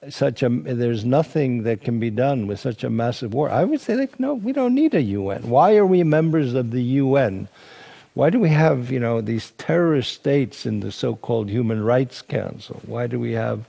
such 0.10 0.44
a 0.44 0.50
there's 0.50 1.06
nothing 1.06 1.64
that 1.64 1.82
can 1.82 2.00
be 2.00 2.10
done 2.10 2.48
with 2.48 2.60
such 2.60 2.84
a 2.84 2.90
massive 2.90 3.34
war. 3.34 3.50
I 3.50 3.64
would 3.64 3.82
say 3.82 3.96
like 3.96 4.20
no, 4.20 4.34
we 4.34 4.54
don't 4.54 4.76
need 4.76 4.94
a 4.94 5.02
UN. 5.02 5.50
Why 5.50 5.76
are 5.76 5.86
we 5.86 6.04
members 6.04 6.54
of 6.54 6.72
the 6.72 6.82
UN? 6.82 7.48
Why 8.14 8.30
do 8.30 8.40
we 8.40 8.50
have, 8.50 8.92
you 8.92 9.00
know, 9.00 9.22
these 9.22 9.52
terrorist 9.58 10.14
states 10.14 10.68
in 10.68 10.82
the 10.82 10.92
so-called 10.92 11.50
Human 11.50 11.84
Rights 11.84 12.22
Council? 12.22 12.80
Why 12.86 13.08
do 13.08 13.20
we 13.20 13.32
have 13.32 13.68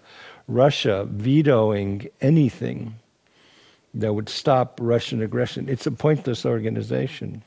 Russia 0.49 1.07
vetoing 1.11 2.09
anything 2.21 2.97
that 3.95 4.13
would 4.13 4.29
stop 4.29 4.79
Russian 4.83 5.23
aggression? 5.23 5.67
It's 5.69 5.87
a 5.87 5.91
pointless 5.91 6.45
organization. 6.45 7.43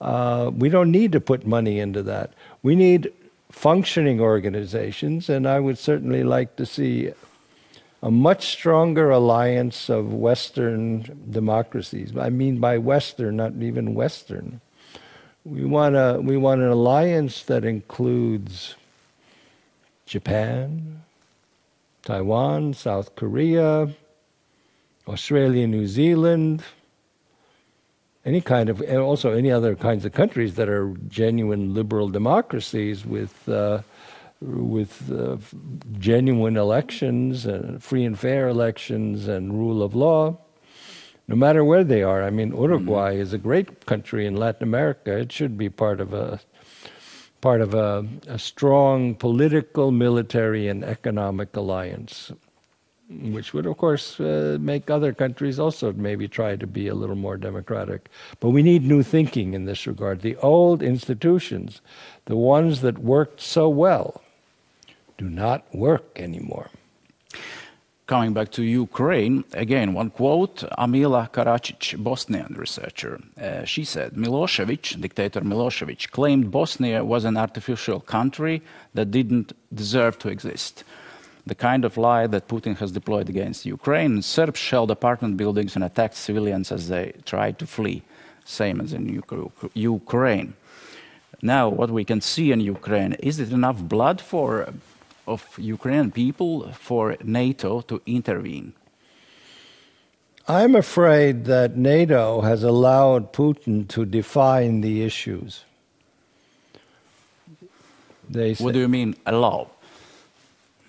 Uh, 0.00 0.50
we 0.54 0.70
don't 0.70 0.90
need 0.90 1.12
to 1.12 1.20
put 1.20 1.46
money 1.46 1.78
into 1.78 2.02
that. 2.04 2.32
We 2.62 2.74
need 2.74 3.12
functioning 3.52 4.18
organizations, 4.18 5.28
and 5.28 5.46
I 5.46 5.60
would 5.60 5.76
certainly 5.76 6.24
like 6.24 6.56
to 6.56 6.64
see 6.64 7.12
a 8.04 8.10
much 8.10 8.48
stronger 8.48 9.10
alliance 9.10 9.88
of 9.88 10.12
Western 10.12 11.24
democracies. 11.30 12.14
I 12.14 12.28
mean 12.28 12.58
by 12.58 12.76
Western, 12.76 13.36
not 13.36 13.54
even 13.54 13.94
Western. 13.94 14.60
We 15.42 15.64
want, 15.64 15.96
a, 15.96 16.20
we 16.22 16.36
want 16.36 16.60
an 16.60 16.68
alliance 16.68 17.42
that 17.44 17.64
includes 17.64 18.74
Japan, 20.04 21.00
Taiwan, 22.02 22.74
South 22.74 23.16
Korea, 23.16 23.88
Australia, 25.08 25.66
New 25.66 25.86
Zealand, 25.86 26.62
any 28.26 28.42
kind 28.42 28.68
of, 28.68 28.82
and 28.82 28.98
also 28.98 29.32
any 29.32 29.50
other 29.50 29.74
kinds 29.74 30.04
of 30.04 30.12
countries 30.12 30.56
that 30.56 30.68
are 30.68 30.92
genuine 31.08 31.72
liberal 31.72 32.10
democracies 32.10 33.06
with 33.06 33.48
uh, 33.48 33.80
with 34.44 35.10
uh, 35.10 35.36
genuine 35.98 36.56
elections 36.56 37.46
and 37.46 37.82
free 37.82 38.04
and 38.04 38.18
fair 38.18 38.48
elections 38.48 39.28
and 39.28 39.52
rule 39.52 39.82
of 39.82 39.94
law, 39.94 40.36
no 41.28 41.36
matter 41.36 41.64
where 41.64 41.84
they 41.84 42.02
are. 42.02 42.22
I 42.22 42.30
mean, 42.30 42.50
Uruguay 42.54 43.12
mm-hmm. 43.12 43.22
is 43.22 43.32
a 43.32 43.38
great 43.38 43.86
country 43.86 44.26
in 44.26 44.36
Latin 44.36 44.62
America. 44.62 45.16
It 45.16 45.32
should 45.32 45.56
be 45.56 45.70
part 45.70 46.00
of 46.00 46.12
a 46.12 46.40
part 47.40 47.60
of 47.60 47.74
a, 47.74 48.06
a 48.26 48.38
strong 48.38 49.14
political, 49.14 49.90
military, 49.90 50.66
and 50.66 50.82
economic 50.82 51.54
alliance, 51.54 52.32
which 53.10 53.52
would, 53.52 53.66
of 53.66 53.76
course, 53.76 54.18
uh, 54.18 54.56
make 54.58 54.88
other 54.88 55.12
countries 55.12 55.58
also 55.58 55.92
maybe 55.92 56.26
try 56.26 56.56
to 56.56 56.66
be 56.66 56.88
a 56.88 56.94
little 56.94 57.16
more 57.16 57.36
democratic. 57.36 58.08
But 58.40 58.48
we 58.50 58.62
need 58.62 58.82
new 58.82 59.02
thinking 59.02 59.52
in 59.52 59.66
this 59.66 59.86
regard. 59.86 60.22
The 60.22 60.36
old 60.36 60.82
institutions, 60.82 61.82
the 62.24 62.36
ones 62.36 62.80
that 62.80 62.96
worked 62.96 63.42
so 63.42 63.68
well, 63.68 64.22
do 65.18 65.28
not 65.28 65.64
work 65.74 66.04
anymore. 66.16 66.70
Coming 68.06 68.34
back 68.34 68.50
to 68.52 68.62
Ukraine, 68.62 69.44
again, 69.54 69.94
one 69.94 70.10
quote 70.10 70.56
Amila 70.78 71.30
Karacic, 71.30 71.96
Bosnian 71.96 72.54
researcher. 72.54 73.18
Uh, 73.40 73.64
she 73.64 73.82
said 73.82 74.12
Milosevic, 74.12 75.00
dictator 75.00 75.40
Milosevic, 75.40 76.10
claimed 76.10 76.50
Bosnia 76.50 77.02
was 77.02 77.24
an 77.24 77.38
artificial 77.38 78.00
country 78.00 78.60
that 78.92 79.10
didn't 79.10 79.54
deserve 79.72 80.18
to 80.18 80.28
exist. 80.28 80.84
The 81.46 81.54
kind 81.54 81.82
of 81.86 81.96
lie 81.96 82.26
that 82.26 82.46
Putin 82.46 82.76
has 82.76 82.92
deployed 82.92 83.30
against 83.30 83.64
Ukraine. 83.64 84.20
Serbs 84.20 84.60
shelled 84.60 84.90
apartment 84.90 85.38
buildings 85.38 85.74
and 85.74 85.84
attacked 85.84 86.16
civilians 86.16 86.70
as 86.70 86.88
they 86.88 87.12
tried 87.24 87.58
to 87.58 87.66
flee, 87.66 88.02
same 88.44 88.82
as 88.82 88.92
in 88.92 89.08
Ukraine. 89.74 90.54
Now, 91.40 91.70
what 91.70 91.90
we 91.90 92.04
can 92.04 92.20
see 92.20 92.52
in 92.52 92.60
Ukraine 92.60 93.14
is 93.14 93.40
it 93.40 93.50
enough 93.50 93.80
blood 93.82 94.20
for 94.20 94.74
of 95.26 95.46
Ukrainian 95.58 96.10
people 96.10 96.70
for 96.72 97.16
NATO 97.22 97.80
to 97.82 98.00
intervene? 98.06 98.72
I'm 100.46 100.74
afraid 100.76 101.46
that 101.46 101.76
NATO 101.76 102.42
has 102.42 102.62
allowed 102.62 103.32
Putin 103.32 103.88
to 103.88 104.04
define 104.04 104.82
the 104.82 105.02
issues. 105.02 105.64
Say, 108.32 108.54
what 108.56 108.74
do 108.74 108.80
you 108.80 108.88
mean, 108.88 109.16
allow? 109.26 109.70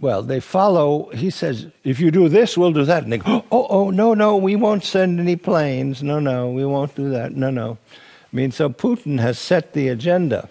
Well, 0.01 0.23
they 0.23 0.41
follow. 0.41 1.09
He 1.11 1.29
says, 1.29 1.67
if 1.83 1.99
you 1.99 2.11
do 2.11 2.27
this, 2.27 2.57
we'll 2.57 2.73
do 2.73 2.83
that. 2.85 3.03
And 3.03 3.13
they 3.13 3.17
go, 3.17 3.45
oh, 3.51 3.67
oh, 3.69 3.89
no, 3.91 4.13
no, 4.13 4.35
we 4.35 4.55
won't 4.55 4.83
send 4.83 5.19
any 5.19 5.37
planes. 5.37 6.03
No, 6.03 6.19
no, 6.19 6.49
we 6.49 6.65
won't 6.65 6.95
do 6.95 7.09
that. 7.11 7.33
No, 7.33 7.49
no. 7.49 7.77
I 7.91 8.35
mean, 8.35 8.51
so 8.51 8.69
Putin 8.69 9.19
has 9.19 9.39
set 9.39 9.71
the 9.73 9.87
agenda 9.87 10.49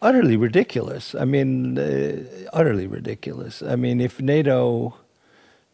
utterly 0.00 0.36
ridiculous. 0.36 1.14
I 1.14 1.24
mean, 1.24 1.78
uh, 1.78 2.24
utterly 2.52 2.86
ridiculous. 2.86 3.62
I 3.62 3.76
mean, 3.76 4.00
if 4.00 4.20
NATO 4.20 4.94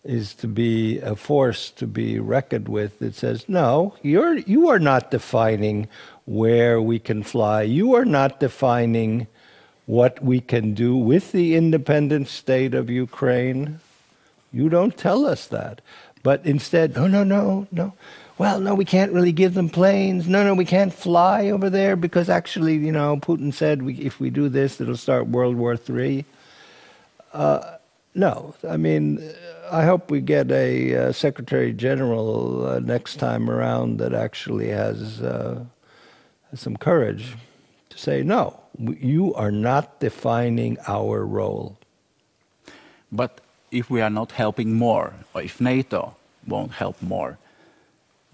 is 0.05 0.35
to 0.35 0.47
be 0.47 0.99
a 0.99 1.17
force 1.17 1.71
to 1.71 1.87
be 1.87 2.19
reckoned 2.19 2.69
with, 2.69 3.01
it 3.01 3.15
says, 3.15 3.49
no, 3.49 3.95
you're, 4.03 4.39
you 4.39 4.69
are 4.69 4.79
not 4.79 5.11
defining 5.11 5.89
where 6.27 6.81
we 6.81 6.99
can 6.99 7.23
fly. 7.23 7.63
You 7.63 7.95
are 7.95 8.05
not 8.05 8.41
defining 8.41 9.27
what 9.87 10.23
we 10.23 10.41
can 10.41 10.75
do 10.75 10.97
with 10.97 11.33
the 11.33 11.55
independent 11.55 12.29
state 12.29 12.75
of 12.75 12.91
Ukraine. 12.91 13.81
You 14.53 14.69
don't 14.69 14.97
tell 14.97 15.27
us 15.27 15.47
that. 15.49 15.81
But 16.23 16.45
instead, 16.47 16.97
no, 16.97 17.07
no, 17.07 17.25
no, 17.25 17.67
no 17.71 17.93
well, 18.37 18.59
no, 18.59 18.75
we 18.75 18.85
can't 18.85 19.13
really 19.13 19.33
give 19.33 19.55
them 19.55 19.69
planes. 19.69 20.29
No, 20.29 20.43
no, 20.43 20.55
we 20.55 20.65
can't 20.65 20.93
fly 20.93 21.51
over 21.51 21.71
there 21.71 21.95
because 21.95 22.29
actually, 22.29 22.75
you 22.75 22.91
know, 22.91 23.17
Putin 23.17 23.55
said 23.55 23.83
we, 23.83 23.95
if 23.95 24.19
we 24.19 24.31
do 24.31 24.49
this, 24.49 24.81
it'll 24.81 24.97
start 24.97 25.29
World 25.29 25.55
War 25.55 25.79
III. 25.89 26.25
Uh, 27.33 27.77
no, 28.15 28.55
I 28.69 28.77
mean, 28.77 29.33
I 29.71 29.85
hope 29.85 30.11
we 30.11 30.21
get 30.21 30.51
a 30.51 30.97
uh, 30.97 31.13
Secretary 31.13 31.73
General 31.73 32.67
uh, 32.67 32.79
next 32.81 33.17
time 33.17 33.49
around 33.49 33.99
that 33.99 34.15
actually 34.15 34.69
has, 34.69 35.23
uh, 35.23 35.65
has 36.51 36.61
some 36.61 36.77
courage 36.77 37.37
to 37.91 37.99
say, 37.99 38.23
no, 38.23 38.61
you 38.79 39.33
are 39.35 39.53
not 39.53 40.01
defining 40.01 40.77
our 40.89 41.25
role. 41.25 41.79
But 43.13 43.41
if 43.71 43.91
we 43.91 44.01
are 44.01 44.11
not 44.11 44.33
helping 44.33 44.75
more, 44.75 45.15
or 45.35 45.43
if 45.43 45.61
NATO 45.61 46.17
won't 46.47 46.73
help 46.73 47.01
more, 47.01 47.39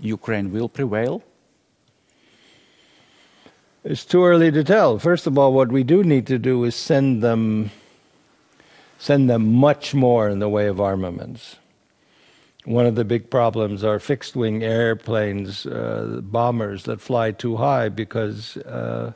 Ukraine 0.01 0.53
will 0.53 0.69
prevail? 0.69 1.23
It's 3.83 4.05
too 4.05 4.25
early 4.25 4.51
to 4.53 4.63
tell. 4.63 4.99
First 4.99 5.27
of 5.27 5.39
all, 5.39 5.53
what 5.55 5.73
we 5.73 5.85
do 5.85 6.05
need 6.05 6.27
to 6.27 6.39
do 6.39 6.65
is 6.65 6.75
send 6.75 7.23
them 7.23 7.71
send 8.99 9.31
them 9.31 9.55
much 9.55 9.95
more 9.95 10.29
in 10.29 10.41
the 10.41 10.49
way 10.49 10.67
of 10.67 10.79
armaments. 10.79 11.57
One 12.67 12.85
of 12.85 12.95
the 12.95 13.05
big 13.05 13.31
problems 13.31 13.83
are 13.83 13.99
fixed 13.99 14.37
wing 14.37 14.63
airplanes, 14.63 15.65
uh, 15.65 16.21
bombers 16.23 16.85
that 16.85 17.01
fly 17.01 17.31
too 17.33 17.57
high 17.57 17.89
because 17.89 18.59
uh, 18.59 19.13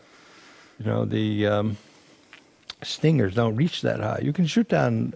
you 0.79 0.87
know 0.87 1.05
the 1.05 1.47
um, 1.47 1.77
stingers 2.83 3.35
don't 3.35 3.57
reach 3.57 3.83
that 3.83 4.01
high. 4.01 4.21
You 4.23 4.33
can 4.33 4.47
shoot 4.47 4.69
down 4.69 5.13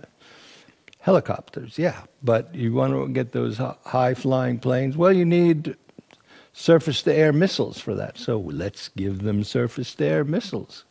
Helicopters, 1.08 1.78
yeah. 1.78 2.02
But 2.22 2.54
you 2.54 2.74
want 2.74 2.92
to 2.92 3.08
get 3.08 3.32
those 3.32 3.56
high 3.56 4.12
flying 4.12 4.58
planes? 4.58 4.94
Well, 4.94 5.10
you 5.10 5.24
need 5.24 5.74
surface 6.52 7.00
to 7.04 7.14
air 7.14 7.32
missiles 7.32 7.80
for 7.80 7.94
that. 7.94 8.18
So 8.18 8.38
let's 8.38 8.90
give 8.90 9.22
them 9.22 9.42
surface 9.42 9.94
to 9.94 10.04
air 10.04 10.22
missiles. 10.22 10.84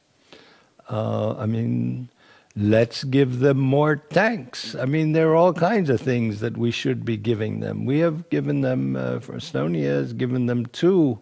Uh, 0.90 1.36
I 1.38 1.46
mean, 1.46 2.10
let's 2.56 3.04
give 3.04 3.42
them 3.42 3.60
more 3.60 3.98
tanks. 3.98 4.74
I 4.74 4.86
mean, 4.86 5.12
there 5.12 5.30
are 5.30 5.36
all 5.36 5.54
kinds 5.54 5.92
of 5.92 6.02
things 6.02 6.40
that 6.40 6.58
we 6.58 6.72
should 6.72 7.06
be 7.06 7.18
giving 7.18 7.60
them. 7.60 7.86
We 7.86 8.00
have 8.00 8.28
given 8.32 8.62
them, 8.62 8.96
uh, 8.96 9.20
for 9.20 9.34
Estonia 9.34 10.00
has 10.02 10.14
given 10.14 10.48
them 10.48 10.66
two 10.66 11.20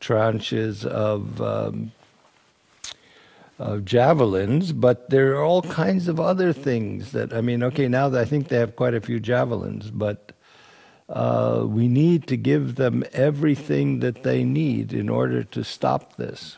tranches 0.00 0.84
of 0.84 1.42
um, 1.42 1.90
of 3.58 3.84
javelins, 3.84 4.72
but 4.72 5.10
there 5.10 5.34
are 5.34 5.44
all 5.44 5.62
kinds 5.62 6.08
of 6.08 6.20
other 6.20 6.52
things 6.52 7.12
that, 7.12 7.32
I 7.32 7.40
mean, 7.40 7.62
okay, 7.64 7.88
now 7.88 8.14
I 8.14 8.24
think 8.24 8.48
they 8.48 8.56
have 8.56 8.76
quite 8.76 8.94
a 8.94 9.00
few 9.00 9.18
javelins, 9.18 9.90
but 9.90 10.32
uh, 11.08 11.64
we 11.66 11.88
need 11.88 12.26
to 12.28 12.36
give 12.36 12.76
them 12.76 13.04
everything 13.12 14.00
that 14.00 14.22
they 14.22 14.44
need 14.44 14.92
in 14.92 15.08
order 15.08 15.42
to 15.42 15.64
stop 15.64 16.16
this. 16.16 16.56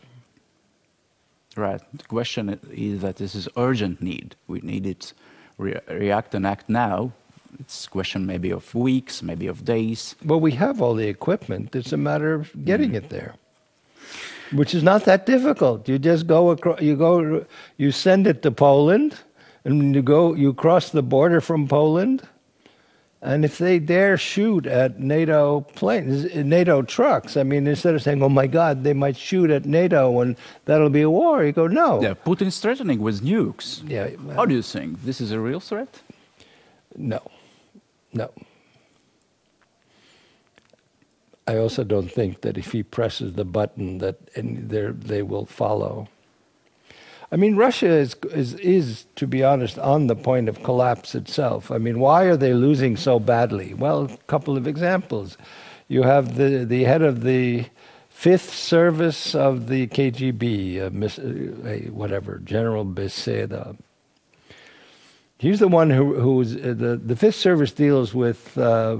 Right. 1.56 1.80
The 1.94 2.04
question 2.04 2.60
is 2.70 3.00
that 3.00 3.16
this 3.16 3.34
is 3.34 3.48
urgent 3.56 4.02
need. 4.02 4.36
We 4.46 4.60
need 4.60 4.86
it 4.86 5.12
re- 5.56 5.80
react 5.88 6.34
and 6.34 6.46
act 6.46 6.68
now. 6.68 7.12
It's 7.58 7.86
a 7.86 7.90
question 7.90 8.26
maybe 8.26 8.50
of 8.50 8.74
weeks, 8.74 9.22
maybe 9.22 9.46
of 9.46 9.64
days. 9.64 10.14
Well, 10.24 10.38
we 10.38 10.52
have 10.52 10.80
all 10.80 10.94
the 10.94 11.08
equipment. 11.08 11.74
It's 11.74 11.92
a 11.92 11.96
matter 11.96 12.34
of 12.34 12.64
getting 12.64 12.92
mm. 12.92 12.96
it 12.96 13.08
there 13.08 13.34
which 14.52 14.74
is 14.74 14.82
not 14.82 15.04
that 15.04 15.26
difficult. 15.26 15.88
You 15.88 15.98
just 15.98 16.26
go 16.26 16.50
across, 16.50 16.80
you 16.80 16.96
go, 16.96 17.44
you 17.76 17.92
send 17.92 18.26
it 18.26 18.42
to 18.42 18.50
Poland, 18.50 19.16
and 19.64 19.94
you 19.94 20.02
go, 20.02 20.34
you 20.34 20.54
cross 20.54 20.90
the 20.90 21.02
border 21.02 21.40
from 21.40 21.68
Poland, 21.68 22.22
and 23.22 23.44
if 23.44 23.58
they 23.58 23.78
dare 23.78 24.16
shoot 24.16 24.66
at 24.66 24.98
NATO 24.98 25.60
planes, 25.60 26.34
NATO 26.34 26.80
trucks, 26.80 27.36
I 27.36 27.42
mean, 27.42 27.66
instead 27.66 27.94
of 27.94 28.02
saying, 28.02 28.22
"Oh 28.22 28.30
my 28.30 28.46
God, 28.46 28.82
they 28.82 28.94
might 28.94 29.16
shoot 29.16 29.50
at 29.50 29.66
NATO 29.66 30.20
and 30.20 30.36
that'll 30.64 30.88
be 30.88 31.02
a 31.02 31.10
war," 31.10 31.44
you 31.44 31.52
go, 31.52 31.66
"No." 31.66 32.00
Yeah, 32.00 32.14
Putin's 32.14 32.58
threatening 32.60 33.00
with 33.00 33.20
nukes. 33.22 33.82
Yeah. 33.86 34.08
Well, 34.24 34.36
How 34.36 34.46
do 34.46 34.54
you 34.54 34.62
think 34.62 35.04
this 35.04 35.20
is 35.20 35.32
a 35.32 35.38
real 35.38 35.60
threat? 35.60 36.00
No, 36.96 37.20
no. 38.14 38.30
I 41.50 41.56
also 41.56 41.82
don't 41.82 42.10
think 42.10 42.42
that 42.42 42.56
if 42.56 42.70
he 42.70 42.84
presses 42.84 43.32
the 43.32 43.44
button 43.44 43.98
that 43.98 44.16
they 44.34 45.22
will 45.22 45.46
follow. 45.46 46.08
I 47.32 47.36
mean, 47.36 47.56
Russia 47.56 47.88
is, 47.88 48.14
is, 48.32 48.54
is, 48.54 49.06
to 49.16 49.26
be 49.26 49.42
honest, 49.42 49.76
on 49.76 50.06
the 50.06 50.14
point 50.14 50.48
of 50.48 50.62
collapse 50.62 51.16
itself. 51.16 51.72
I 51.72 51.78
mean, 51.78 51.98
why 51.98 52.24
are 52.24 52.36
they 52.36 52.54
losing 52.54 52.96
so 52.96 53.18
badly? 53.18 53.74
Well, 53.74 54.04
a 54.04 54.16
couple 54.28 54.56
of 54.56 54.68
examples. 54.68 55.36
You 55.88 56.02
have 56.04 56.36
the, 56.36 56.64
the 56.64 56.84
head 56.84 57.02
of 57.02 57.22
the 57.22 57.66
fifth 58.08 58.54
service 58.54 59.34
of 59.34 59.66
the 59.66 59.88
KGB, 59.88 60.78
uh, 60.78 61.68
uh, 61.68 61.90
whatever, 61.92 62.38
General 62.38 62.84
Beseda. 62.84 63.76
He's 65.38 65.58
the 65.58 65.68
one 65.68 65.90
who, 65.90 66.14
who's 66.14 66.54
uh, 66.54 66.74
the, 66.76 67.00
the 67.02 67.16
Fifth 67.16 67.36
Service 67.36 67.72
deals 67.72 68.14
with 68.14 68.56
uh, 68.56 68.98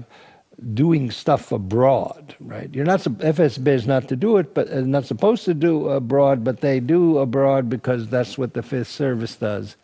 doing 0.74 1.10
stuff 1.10 1.52
abroad, 1.52 2.34
right? 2.40 2.72
You're 2.72 2.84
not 2.84 3.00
FSB 3.00 3.66
is 3.68 3.86
not 3.86 4.08
to 4.08 4.16
do 4.16 4.36
it, 4.36 4.54
but 4.54 4.70
uh, 4.70 4.80
not 4.80 5.06
supposed 5.06 5.44
to 5.46 5.54
do 5.54 5.88
abroad, 5.88 6.44
but 6.44 6.60
they 6.60 6.80
do 6.80 7.18
abroad 7.18 7.70
because 7.70 8.08
that's 8.08 8.36
what 8.36 8.52
the 8.52 8.62
Fifth 8.62 8.88
Service 8.88 9.36
does. 9.36 9.76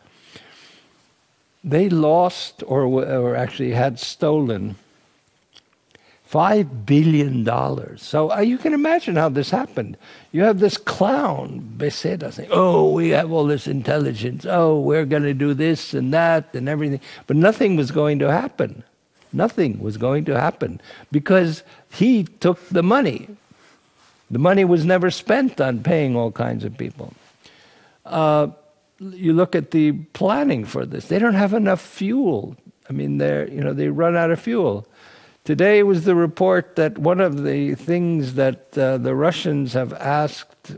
They 1.64 1.88
lost, 1.88 2.62
or 2.66 2.84
or 2.84 3.34
actually 3.34 3.72
had 3.72 3.98
stolen, 3.98 4.76
five 6.22 6.84
billion 6.86 7.42
dollars. 7.42 8.02
So 8.02 8.30
uh, 8.30 8.40
you 8.40 8.58
can 8.58 8.74
imagine 8.74 9.16
how 9.16 9.30
this 9.30 9.50
happened. 9.50 9.96
You 10.30 10.42
have 10.42 10.60
this 10.60 10.76
clown 10.76 11.74
Beseda 11.76 12.32
saying, 12.32 12.50
"Oh, 12.52 12.92
we 12.92 13.10
have 13.10 13.32
all 13.32 13.46
this 13.46 13.66
intelligence. 13.66 14.46
Oh, 14.48 14.78
we're 14.78 15.06
going 15.06 15.24
to 15.24 15.34
do 15.34 15.54
this 15.54 15.94
and 15.94 16.12
that 16.12 16.54
and 16.54 16.68
everything," 16.68 17.00
but 17.26 17.36
nothing 17.36 17.76
was 17.76 17.90
going 17.90 18.18
to 18.18 18.30
happen. 18.30 18.84
Nothing 19.36 19.80
was 19.80 19.98
going 19.98 20.24
to 20.24 20.40
happen 20.40 20.80
because 21.12 21.62
he 21.92 22.24
took 22.24 22.66
the 22.70 22.82
money. 22.82 23.28
The 24.30 24.38
money 24.38 24.64
was 24.64 24.86
never 24.86 25.10
spent 25.10 25.60
on 25.60 25.82
paying 25.82 26.16
all 26.16 26.32
kinds 26.32 26.64
of 26.64 26.78
people. 26.78 27.12
Uh, 28.06 28.48
you 28.98 29.34
look 29.34 29.54
at 29.54 29.72
the 29.72 29.92
planning 30.14 30.64
for 30.64 30.86
this; 30.86 31.08
they 31.08 31.18
don't 31.18 31.34
have 31.34 31.52
enough 31.52 31.82
fuel. 31.82 32.56
I 32.88 32.94
mean, 32.94 33.18
they 33.18 33.50
you 33.52 33.60
know 33.60 33.74
they 33.74 33.88
run 33.88 34.16
out 34.16 34.30
of 34.30 34.40
fuel. 34.40 34.88
Today 35.44 35.82
was 35.82 36.04
the 36.04 36.14
report 36.14 36.76
that 36.76 36.96
one 36.96 37.20
of 37.20 37.44
the 37.44 37.74
things 37.74 38.34
that 38.34 38.76
uh, 38.78 38.96
the 38.96 39.14
Russians 39.14 39.74
have 39.74 39.92
asked 39.92 40.76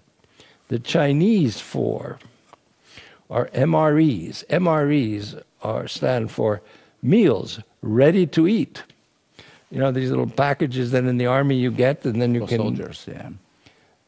the 0.67 0.81
Chinese 0.81 1.61
for 1.61 2.19
are 3.31 3.47
MREs. 3.55 4.45
MREs 4.47 5.41
are 5.63 5.87
stand 5.87 6.33
for 6.33 6.61
meals 7.01 7.61
ready 7.83 8.27
to 8.27 8.47
eat. 8.49 8.83
You 9.71 9.79
know 9.81 9.93
these 9.93 10.11
little 10.11 10.29
packages 10.29 10.93
that 10.93 11.05
in 11.05 11.19
the 11.19 11.27
army 11.27 11.57
you 11.57 11.71
get, 11.71 12.05
and 12.05 12.21
then 12.23 12.35
you 12.35 12.41
For 12.43 12.47
can. 12.49 12.59
soldiers, 12.59 13.05
yeah. 13.07 13.31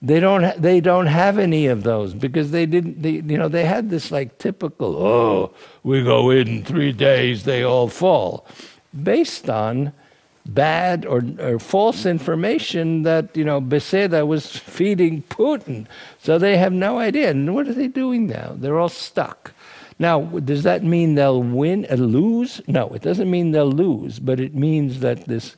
They 0.03 0.19
don't. 0.19 0.43
Ha- 0.45 0.55
they 0.57 0.81
don't 0.81 1.07
have 1.09 1.39
any 1.39 1.67
of 1.67 1.83
those 1.83 2.15
because 2.15 2.51
they 2.51 2.65
didn't. 2.65 3.03
They, 3.03 3.11
you 3.11 3.37
know, 3.37 3.49
they 3.49 3.65
had 3.67 3.91
this 3.91 4.11
like 4.11 4.39
typical. 4.39 4.97
Oh, 4.97 5.53
we 5.83 6.03
go 6.03 6.31
in 6.31 6.65
three 6.65 6.93
days, 6.93 7.45
they 7.45 7.63
all 7.63 7.89
fall, 7.89 8.47
based 9.03 9.51
on 9.51 9.93
bad 10.47 11.05
or, 11.05 11.23
or 11.39 11.59
false 11.59 12.07
information 12.07 13.03
that 13.03 13.37
you 13.37 13.45
know 13.45 13.61
Beseda 13.61 14.27
was 14.27 14.47
feeding 14.57 15.23
Putin. 15.25 15.87
So 16.19 16.39
they 16.39 16.57
have 16.57 16.73
no 16.73 16.99
idea. 16.99 17.29
And 17.31 17.55
what 17.55 17.69
are 17.69 17.75
they 17.75 17.89
doing 17.89 18.27
now? 18.27 18.55
They're 18.57 18.79
all 18.79 18.89
stuck. 18.89 19.53
Now, 20.01 20.23
does 20.23 20.63
that 20.63 20.83
mean 20.83 21.15
they'll 21.15 21.43
win 21.43 21.87
or 21.91 21.99
lose? 21.99 22.63
No, 22.67 22.89
it 22.89 23.03
doesn't 23.03 23.31
mean 23.31 23.51
they'll 23.51 23.71
lose, 23.71 24.19
but 24.19 24.41
it 24.41 24.55
means 24.55 25.01
that 25.01 25.27
this 25.27 25.57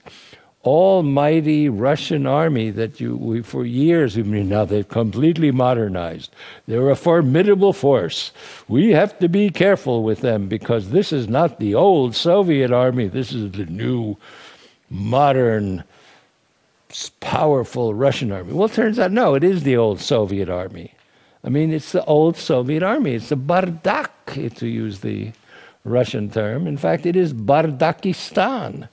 almighty 0.65 1.69
Russian 1.69 2.27
army 2.27 2.71
that 2.71 3.01
you 3.01 3.17
we, 3.17 3.43
for 3.43 3.65
years 3.65 4.17
I 4.17 4.23
mean 4.23 4.49
now 4.49 4.65
they've 4.65 4.89
completely 4.89 5.53
modernized. 5.53 6.33
They're 6.67 6.91
a 6.91 6.97
formidable 6.97 7.73
force. 7.73 8.33
We 8.67 8.91
have 8.91 9.17
to 9.21 9.29
be 9.29 9.49
careful 9.51 10.03
with 10.03 10.23
them 10.23 10.49
because 10.49 10.91
this 10.91 11.13
is 11.13 11.29
not 11.29 11.61
the 11.61 11.77
old 11.77 12.17
Soviet 12.17 12.73
army. 12.73 13.07
This 13.07 13.33
is 13.33 13.53
the 13.53 13.67
new 13.67 14.17
modern 14.91 15.85
powerful 17.21 17.95
Russian 17.95 18.33
army. 18.33 18.53
Well, 18.53 18.67
it 18.67 18.73
turns 18.73 18.99
out 18.99 19.13
no, 19.13 19.35
it 19.35 19.45
is 19.45 19.63
the 19.63 19.77
old 19.77 20.01
Soviet 20.01 20.49
army. 20.49 20.95
I 21.45 21.49
mean, 21.49 21.73
it's 21.73 21.93
the 21.93 22.05
old 22.05 22.37
Soviet 22.37 22.83
army. 22.83 23.15
It's 23.15 23.31
the 23.31 23.37
bardak, 23.37 24.55
to 24.57 24.67
use 24.67 25.01
the 25.01 25.33
Russian 25.85 26.31
term. 26.31 26.67
In 26.67 26.77
fact, 26.77 27.07
it 27.07 27.17
is 27.17 27.35
Bardakistan. 27.35 28.89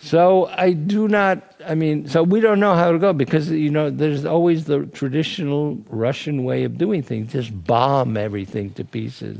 So 0.00 0.46
I 0.46 0.72
do 0.72 1.08
not, 1.08 1.42
I 1.66 1.74
mean, 1.74 2.08
so 2.08 2.22
we 2.22 2.40
don't 2.40 2.60
know 2.60 2.74
how 2.74 2.92
to 2.92 2.98
go 2.98 3.12
because, 3.12 3.50
you 3.50 3.70
know, 3.70 3.90
there's 3.90 4.24
always 4.24 4.66
the 4.66 4.86
traditional 4.86 5.78
Russian 5.88 6.44
way 6.44 6.64
of 6.64 6.78
doing 6.78 7.02
things 7.02 7.32
just 7.32 7.50
bomb 7.64 8.16
everything 8.16 8.70
to 8.74 8.84
pieces. 8.84 9.38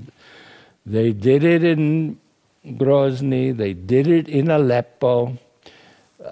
They 0.84 1.12
did 1.12 1.44
it 1.44 1.62
in 1.62 2.18
Grozny, 2.64 3.56
they 3.56 3.74
did 3.74 4.08
it 4.08 4.28
in 4.28 4.50
Aleppo. 4.50 5.38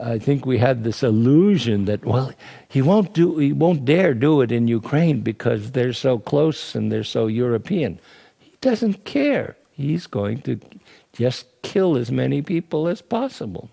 I 0.01 0.19
think 0.19 0.47
we 0.47 0.59
had 0.59 0.83
this 0.83 1.05
illusion 1.05 1.85
that 1.85 2.05
well 2.05 2.33
he 2.75 2.83
won't 2.83 3.13
do 3.13 3.39
he 3.39 3.53
won't 3.53 3.85
dare 3.85 4.15
do 4.15 4.41
it 4.41 4.51
in 4.51 4.67
Ukraine 4.67 5.21
because 5.21 5.71
they're 5.71 5.99
so 6.09 6.19
close 6.19 6.75
and 6.75 6.91
they're 6.91 7.11
so 7.19 7.29
European. 7.29 8.01
He 8.41 8.53
doesn't 8.61 9.05
care. 9.05 9.55
He's 9.71 10.09
going 10.09 10.39
to 10.43 10.59
just 11.13 11.47
kill 11.63 11.97
as 11.97 12.11
many 12.11 12.43
people 12.43 12.89
as 12.89 13.01
possible. 13.01 13.71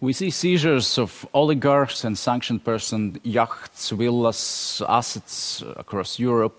We 0.00 0.14
see 0.14 0.30
seizures 0.30 0.98
of 0.98 1.26
oligarchs 1.34 2.04
and 2.04 2.16
sanctioned 2.16 2.64
persons, 2.64 3.18
yachts, 3.22 3.90
villas, 3.90 4.82
assets 4.88 5.62
across 5.76 6.18
Europe. 6.18 6.58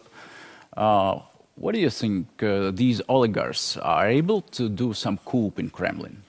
Uh, 0.78 1.20
what 1.56 1.74
do 1.74 1.82
you 1.82 1.90
think 1.90 2.28
uh, 2.44 2.70
these 2.70 3.02
oligarchs 3.10 3.78
are 3.78 4.08
able 4.08 4.42
to 4.58 4.70
do 4.70 4.94
some 4.94 5.18
coup 5.26 5.52
in 5.58 5.72
Kremlin? 5.72 6.23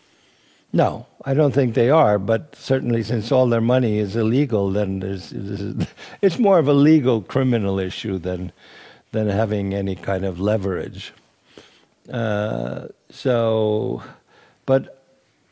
No, 0.75 1.07
I 1.25 1.35
don't 1.35 1.53
think 1.53 1.75
they 1.75 1.89
are. 1.89 2.19
But 2.19 2.57
certainly, 2.57 3.05
since 3.05 3.31
all 3.31 3.47
their 3.49 3.61
money 3.61 3.99
is 3.99 4.17
illegal, 4.17 4.73
then 4.73 4.99
there's, 4.99 5.33
it's 6.21 6.39
more 6.41 6.59
of 6.59 6.67
a 6.67 6.73
legal 6.73 7.23
criminal 7.23 7.79
issue 7.79 8.19
than 8.19 8.51
than 9.13 9.29
having 9.29 9.73
any 9.73 9.95
kind 9.95 10.25
of 10.25 10.41
leverage. 10.41 11.13
Uh, 12.13 12.89
so, 13.09 14.03
but 14.67 15.01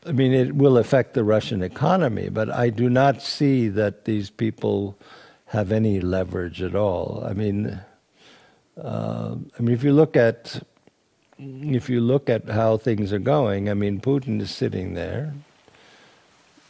I 0.05 0.11
mean, 0.11 0.33
it 0.33 0.57
will 0.57 0.77
affect 0.77 1.15
the 1.15 1.23
Russian 1.23 1.63
economy. 1.63 2.29
But 2.29 2.51
I 2.51 2.71
do 2.71 2.91
not 2.91 3.23
see 3.23 3.69
that 3.69 4.05
these 4.05 4.29
people 4.29 4.99
have 5.47 5.71
any 5.71 6.01
leverage 6.01 6.61
at 6.63 6.75
all. 6.75 7.23
I 7.25 7.33
mean, 7.33 7.81
uh, 8.77 9.37
I 9.57 9.63
mean, 9.63 9.73
if 9.73 9.85
you 9.85 9.93
look 9.93 10.17
at 10.17 10.61
if 11.43 11.89
you 11.89 12.01
look 12.01 12.31
at 12.31 12.49
how 12.49 12.77
things 12.77 13.13
are 13.13 13.19
going, 13.19 13.69
I 13.69 13.75
mean, 13.75 14.01
Putin 14.01 14.41
is 14.41 14.51
sitting 14.51 14.95
there. 14.95 15.35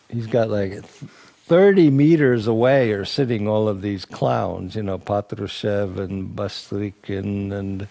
He's 0.09 0.27
got 0.27 0.51
like 0.51 0.85
30 0.85 1.91
meters 1.91 2.47
away 2.47 2.93
are 2.93 3.05
sitting 3.05 3.49
all 3.49 3.69
of 3.69 3.83
these 3.83 4.05
clowns, 4.05 4.77
you 4.77 4.83
know, 4.83 4.99
Patrushev 4.99 5.99
and 5.99 6.35
Bastrykin 6.37 7.53
and 7.53 7.89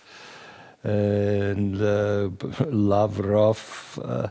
and 0.84 1.80
uh, 1.80 2.30
Lavrov, 2.65 4.00
uh, 4.04 4.30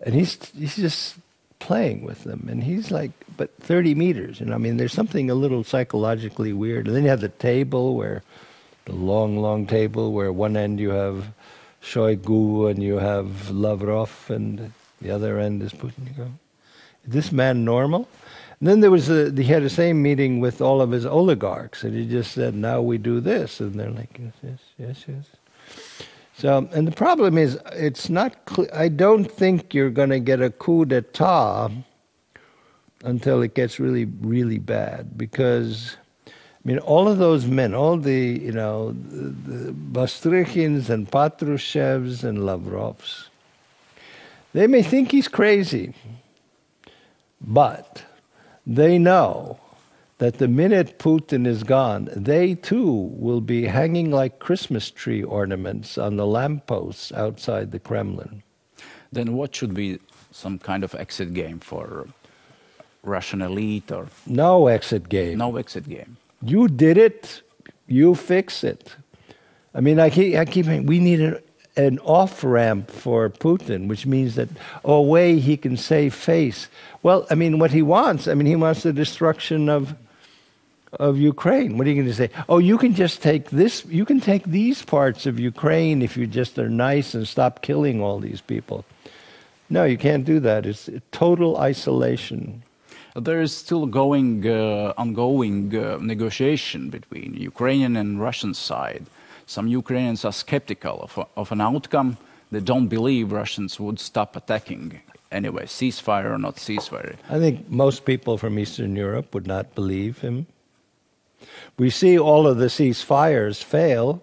and 0.00 0.14
he's 0.14 0.38
he's 0.52 0.76
just 0.76 1.16
playing 1.58 2.02
with 2.02 2.24
them, 2.24 2.48
and 2.50 2.64
he's 2.64 2.90
like, 2.90 3.12
but 3.36 3.54
30 3.60 3.94
meters, 3.94 4.40
know, 4.40 4.54
I 4.54 4.58
mean, 4.58 4.78
there's 4.78 4.92
something 4.92 5.30
a 5.30 5.34
little 5.34 5.64
psychologically 5.64 6.52
weird. 6.52 6.86
And 6.86 6.96
then 6.96 7.04
you 7.04 7.10
have 7.10 7.20
the 7.20 7.28
table 7.28 7.94
where, 7.94 8.22
the 8.86 8.94
long, 8.94 9.36
long 9.36 9.66
table 9.66 10.12
where 10.12 10.32
one 10.32 10.56
end 10.56 10.80
you 10.80 10.90
have 10.90 11.26
Shoigu 11.82 12.70
and 12.70 12.82
you 12.82 12.98
have 12.98 13.50
Lavrov, 13.50 14.30
and 14.30 14.72
the 15.00 15.10
other 15.10 15.38
end 15.38 15.62
is 15.62 15.72
Putin. 15.72 16.06
You 16.06 16.14
go, 16.16 16.30
is 17.04 17.12
this 17.12 17.32
man 17.32 17.64
normal? 17.64 18.08
And 18.60 18.68
then 18.68 18.80
there 18.80 18.92
was 18.92 19.10
a, 19.10 19.32
he 19.32 19.44
had 19.44 19.64
the 19.64 19.70
same 19.70 20.00
meeting 20.00 20.38
with 20.38 20.60
all 20.60 20.80
of 20.80 20.92
his 20.92 21.04
oligarchs, 21.04 21.82
and 21.82 21.94
he 21.94 22.06
just 22.06 22.30
said, 22.30 22.54
"Now 22.54 22.80
we 22.80 22.96
do 22.96 23.20
this," 23.20 23.58
and 23.60 23.74
they're 23.74 23.90
like, 23.90 24.16
"Yes, 24.20 24.32
yes, 24.42 24.58
yes, 24.78 25.04
yes." 25.08 25.26
So, 26.38 26.68
and 26.72 26.86
the 26.86 26.92
problem 26.92 27.36
is, 27.36 27.58
it's 27.72 28.08
not. 28.08 28.36
Cl- 28.48 28.68
I 28.72 28.88
don't 28.88 29.24
think 29.24 29.74
you're 29.74 29.90
going 29.90 30.10
to 30.10 30.20
get 30.20 30.40
a 30.40 30.50
coup 30.50 30.84
d'état 30.84 31.84
until 33.04 33.42
it 33.42 33.54
gets 33.54 33.80
really, 33.80 34.04
really 34.20 34.58
bad, 34.58 35.18
because 35.18 35.96
I 36.64 36.68
mean, 36.68 36.78
all 36.78 37.08
of 37.08 37.18
those 37.18 37.46
men, 37.46 37.74
all 37.74 37.96
the, 37.96 38.38
you 38.40 38.52
know, 38.52 38.92
the, 38.92 39.72
the 39.72 39.72
and 39.72 41.10
Patrushevs 41.10 42.22
and 42.22 42.38
Lavrovs, 42.38 43.26
they 44.52 44.68
may 44.68 44.82
think 44.82 45.10
he's 45.10 45.26
crazy, 45.26 45.92
but 47.40 48.04
they 48.64 48.96
know 48.96 49.58
that 50.18 50.38
the 50.38 50.46
minute 50.46 51.00
Putin 51.00 51.48
is 51.48 51.64
gone, 51.64 52.08
they 52.14 52.54
too 52.54 53.10
will 53.12 53.40
be 53.40 53.66
hanging 53.66 54.12
like 54.12 54.38
Christmas 54.38 54.88
tree 54.88 55.24
ornaments 55.24 55.98
on 55.98 56.16
the 56.16 56.26
lampposts 56.26 57.10
outside 57.10 57.72
the 57.72 57.80
Kremlin. 57.80 58.44
Then 59.10 59.34
what 59.34 59.56
should 59.56 59.74
be 59.74 59.98
some 60.30 60.60
kind 60.60 60.84
of 60.84 60.94
exit 60.94 61.34
game 61.34 61.58
for 61.58 62.06
Russian 63.02 63.42
elite 63.42 63.90
or 63.90 64.06
No 64.26 64.68
exit 64.68 65.08
game. 65.08 65.38
no 65.38 65.56
exit 65.56 65.88
game? 65.88 66.18
You 66.42 66.68
did 66.68 66.98
it, 66.98 67.42
you 67.86 68.14
fix 68.14 68.64
it. 68.64 68.96
I 69.74 69.80
mean, 69.80 69.98
I 69.98 70.10
keep, 70.10 70.36
I 70.36 70.44
keep 70.44 70.66
we 70.66 70.98
need 70.98 71.20
an, 71.20 71.38
an 71.76 71.98
off 72.00 72.44
ramp 72.44 72.90
for 72.90 73.30
Putin, 73.30 73.88
which 73.88 74.06
means 74.06 74.34
that 74.34 74.48
a 74.84 75.00
way 75.00 75.38
he 75.38 75.56
can 75.56 75.76
save 75.76 76.14
face. 76.14 76.68
Well, 77.02 77.26
I 77.30 77.34
mean, 77.34 77.58
what 77.58 77.70
he 77.70 77.82
wants, 77.82 78.28
I 78.28 78.34
mean, 78.34 78.46
he 78.46 78.56
wants 78.56 78.82
the 78.82 78.92
destruction 78.92 79.68
of 79.68 79.94
of 80.98 81.16
Ukraine. 81.18 81.78
What 81.78 81.86
are 81.86 81.90
you 81.90 81.96
going 81.96 82.08
to 82.08 82.14
say? 82.14 82.30
Oh, 82.48 82.58
you 82.58 82.76
can 82.76 82.94
just 82.94 83.22
take 83.22 83.50
this, 83.50 83.84
you 83.86 84.04
can 84.04 84.20
take 84.20 84.44
these 84.44 84.82
parts 84.82 85.26
of 85.26 85.40
Ukraine 85.40 86.02
if 86.02 86.16
you 86.16 86.26
just 86.26 86.58
are 86.58 86.68
nice 86.68 87.14
and 87.14 87.26
stop 87.26 87.62
killing 87.62 88.02
all 88.02 88.18
these 88.18 88.40
people. 88.40 88.84
No, 89.70 89.84
you 89.84 89.96
can't 89.96 90.24
do 90.24 90.38
that. 90.40 90.66
It's 90.66 90.90
total 91.10 91.56
isolation. 91.56 92.62
There 93.14 93.42
is 93.42 93.54
still 93.54 93.86
going, 93.86 94.46
uh, 94.48 94.94
ongoing 94.96 95.76
uh, 95.76 95.98
negotiation 96.00 96.88
between 96.88 97.34
Ukrainian 97.34 97.96
and 97.96 98.20
Russian 98.20 98.54
side. 98.54 99.04
Some 99.46 99.68
Ukrainians 99.68 100.24
are 100.24 100.32
skeptical 100.32 101.00
of, 101.02 101.26
of 101.36 101.52
an 101.52 101.60
outcome. 101.60 102.16
They 102.50 102.60
don't 102.60 102.88
believe 102.88 103.32
Russians 103.32 103.78
would 103.78 104.00
stop 104.00 104.34
attacking 104.36 105.00
anyway, 105.30 105.64
ceasefire 105.64 106.30
or 106.30 106.38
not 106.38 106.56
ceasefire. 106.56 107.16
I 107.28 107.38
think 107.38 107.68
most 107.68 108.04
people 108.04 108.38
from 108.38 108.58
Eastern 108.58 108.96
Europe 108.96 109.34
would 109.34 109.46
not 109.46 109.74
believe 109.74 110.20
him. 110.20 110.46
We 111.78 111.90
see 111.90 112.18
all 112.18 112.46
of 112.46 112.58
the 112.58 112.66
ceasefires 112.66 113.62
fail. 113.62 114.22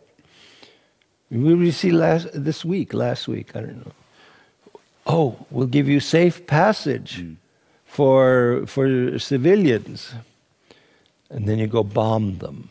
We 1.30 1.71
see 1.71 1.91
last 1.91 2.28
this 2.34 2.65
week, 2.65 2.93
last 2.93 3.28
week, 3.28 3.56
I 3.56 3.62
don't 3.62 3.86
know. 3.86 3.91
Oh, 5.06 5.45
we'll 5.52 5.67
give 5.67 5.88
you 5.88 5.99
safe 5.99 6.47
passage 6.47 7.21
mm. 7.21 7.36
For 7.89 8.63
for 8.65 9.19
civilians, 9.19 10.13
and 11.30 11.47
then 11.47 11.60
you 11.60 11.67
go 11.67 11.84
bomb 11.84 12.38
them. 12.38 12.69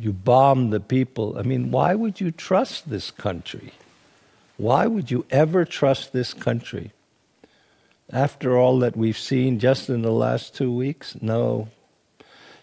You 0.00 0.12
bomb 0.12 0.70
the 0.70 0.80
people. 0.80 1.38
I 1.38 1.42
mean, 1.42 1.70
why 1.70 1.94
would 1.94 2.20
you 2.20 2.30
trust 2.30 2.90
this 2.90 3.10
country? 3.10 3.72
Why 4.56 4.86
would 4.86 5.10
you 5.10 5.24
ever 5.30 5.64
trust 5.64 6.12
this 6.12 6.34
country? 6.34 6.92
After 8.10 8.56
all 8.56 8.78
that 8.80 8.96
we've 8.96 9.18
seen 9.18 9.58
just 9.58 9.90
in 9.90 10.02
the 10.02 10.12
last 10.24 10.54
two 10.54 10.72
weeks, 10.72 11.16
no, 11.20 11.68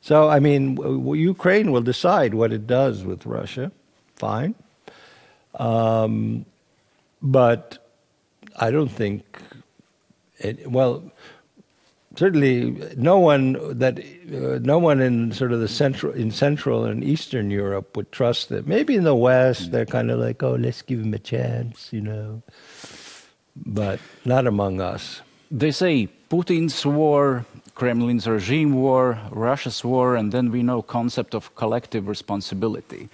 so, 0.05 0.29
I 0.29 0.39
mean, 0.39 0.77
Ukraine 1.15 1.71
will 1.71 1.81
decide 1.81 2.35
what 2.35 2.53
it 2.53 2.67
does 2.67 3.03
with 3.03 3.25
Russia. 3.25 3.71
Fine. 4.17 4.53
Um, 5.55 6.45
but 7.23 7.79
I 8.55 8.69
don't 8.69 8.91
think, 8.91 9.23
it, 10.37 10.69
well, 10.69 11.11
certainly 12.15 12.71
no 12.95 13.19
one 13.19 13.77
that 13.77 13.99
uh, 13.99 14.59
no 14.61 14.77
one 14.79 15.01
in 15.01 15.31
sort 15.31 15.51
of 15.51 15.59
the 15.59 15.67
central 15.67 16.13
in 16.13 16.31
central 16.31 16.85
and 16.85 17.03
eastern 17.03 17.51
Europe 17.51 17.95
would 17.95 18.11
trust 18.11 18.51
it. 18.51 18.67
Maybe 18.67 18.95
in 18.95 19.03
the 19.03 19.15
West 19.15 19.71
they're 19.71 19.85
kind 19.85 20.11
of 20.11 20.19
like, 20.19 20.41
oh, 20.43 20.55
let's 20.55 20.81
give 20.81 20.99
him 20.99 21.13
a 21.13 21.19
chance, 21.19 21.91
you 21.91 22.01
know, 22.01 22.41
but 23.55 23.99
not 24.25 24.47
among 24.47 24.81
us. 24.81 25.21
They 25.51 25.71
say 25.71 26.09
Putin's 26.29 26.85
war 26.85 27.45
Kremlin's 27.75 28.25
regime 28.25 28.73
war, 28.73 29.19
Russia's 29.31 29.83
war, 29.83 30.15
and 30.15 30.31
then 30.31 30.49
we 30.49 30.63
know 30.63 30.81
concept 30.81 31.35
of 31.35 31.53
collective 31.55 32.07
responsibility. 32.07 33.09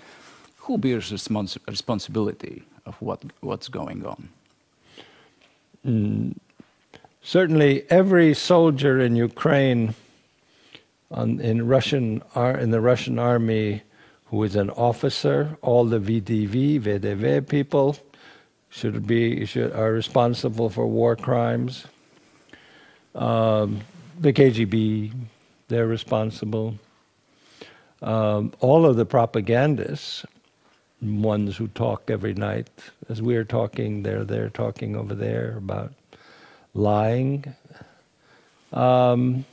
Who 0.58 0.78
bears 0.78 1.12
respons 1.12 1.58
responsibility 1.68 2.64
of 2.86 2.96
what, 3.02 3.24
what's 3.42 3.68
going 3.68 4.06
on? 4.06 4.30
Mm, 5.86 6.38
certainly, 7.22 7.84
every 7.90 8.34
soldier 8.34 9.00
in 9.00 9.16
Ukraine, 9.16 9.96
on, 11.10 11.40
in 11.40 11.68
Russian 11.68 12.24
in 12.36 12.72
the 12.72 12.82
Russian 12.82 13.20
army, 13.20 13.84
who 14.26 14.44
is 14.44 14.56
an 14.56 14.70
officer, 14.72 15.58
all 15.62 15.86
the 15.86 16.00
VDV, 16.00 16.82
VDV 16.82 17.48
people 17.48 17.98
should 18.70 19.06
be 19.06 19.46
should, 19.46 19.74
are 19.74 19.92
responsible 19.92 20.70
for 20.70 20.88
war 20.88 21.16
crimes. 21.16 21.86
Um, 23.14 23.82
the 24.18 24.32
KGB, 24.32 25.12
they're 25.68 25.88
responsible. 25.88 26.76
Um, 28.02 28.54
all 28.62 28.86
of 28.86 28.96
the 28.96 29.06
propagandists, 29.06 30.26
ones 31.02 31.58
who 31.58 31.68
talk 31.68 32.10
every 32.10 32.34
night, 32.34 32.70
as 33.10 33.22
we're 33.22 33.44
talking, 33.44 34.04
they're 34.04 34.24
there 34.24 34.50
talking 34.50 34.96
over 34.96 35.14
there 35.14 35.58
about 35.58 35.94
lying. 36.74 37.54
Um, 38.72 39.46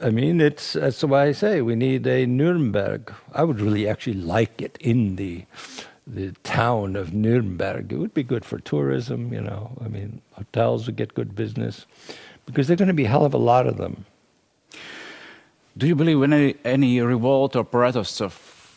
I 0.00 0.10
mean, 0.10 0.40
it's 0.40 0.74
that's 0.74 1.02
why 1.04 1.26
I 1.26 1.32
say 1.32 1.60
we 1.60 1.74
need 1.74 2.06
a 2.06 2.26
Nuremberg. 2.26 3.12
I 3.32 3.44
would 3.44 3.60
really 3.60 3.88
actually 3.88 4.14
like 4.14 4.62
it 4.62 4.78
in 4.80 5.16
the 5.16 5.44
the 6.06 6.32
town 6.42 6.96
of 6.96 7.12
Nuremberg. 7.12 7.92
It 7.92 7.96
would 7.96 8.14
be 8.14 8.22
good 8.22 8.44
for 8.44 8.58
tourism, 8.58 9.32
you 9.32 9.40
know. 9.40 9.76
I 9.84 9.88
mean, 9.88 10.22
hotels 10.32 10.86
would 10.86 10.96
get 10.96 11.14
good 11.14 11.36
business 11.36 11.86
because 12.46 12.66
there 12.66 12.74
are 12.74 12.78
going 12.78 12.88
to 12.88 12.94
be 12.94 13.04
a 13.04 13.08
hell 13.08 13.24
of 13.24 13.34
a 13.34 13.38
lot 13.38 13.66
of 13.66 13.76
them. 13.76 14.06
Do 15.76 15.86
you 15.86 15.94
believe 15.94 16.20
in 16.22 16.32
any, 16.32 16.56
any 16.64 17.00
revolt 17.00 17.54
or 17.54 17.64
protests 17.64 18.20
of 18.20 18.32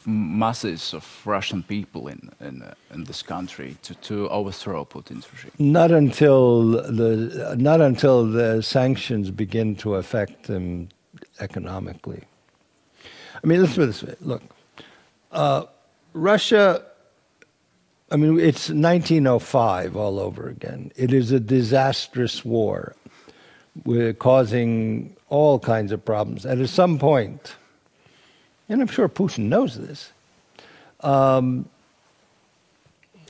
masses 0.05 0.93
of 0.93 1.05
Russian 1.25 1.63
people 1.63 2.07
in, 2.07 2.29
in, 2.39 2.61
uh, 2.61 2.73
in 2.93 3.03
this 3.05 3.21
country 3.21 3.77
to, 3.83 3.95
to 3.95 4.29
overthrow 4.29 4.85
Putin's 4.85 5.31
regime? 5.31 5.51
Not 5.59 5.91
until 5.91 6.63
the 6.71 7.55
not 7.57 7.81
until 7.81 8.25
the 8.25 8.61
sanctions 8.61 9.31
begin 9.31 9.75
to 9.77 9.95
affect 9.95 10.43
them 10.43 10.89
economically. 11.39 12.23
I 13.43 13.47
mean, 13.47 13.61
let's 13.61 13.75
put 13.75 13.87
this 13.87 14.03
way: 14.03 14.15
Look, 14.21 14.43
uh, 15.31 15.65
Russia. 16.13 16.85
I 18.11 18.15
mean, 18.15 18.39
it's 18.39 18.69
1905 18.69 19.97
all 19.97 20.19
over 20.19 20.47
again. 20.47 20.91
It 20.95 21.11
is 21.11 21.31
a 21.31 21.39
disastrous 21.39 22.45
war 22.45 22.95
we're 23.85 24.13
causing 24.13 25.15
all 25.29 25.59
kinds 25.59 25.91
of 25.91 26.03
problems. 26.05 26.45
And 26.45 26.61
at 26.61 26.69
some 26.69 26.99
point, 26.99 27.55
and 28.69 28.81
I'm 28.81 28.87
sure 28.87 29.09
Putin 29.09 29.49
knows 29.49 29.77
this, 29.77 30.11
um, 31.01 31.67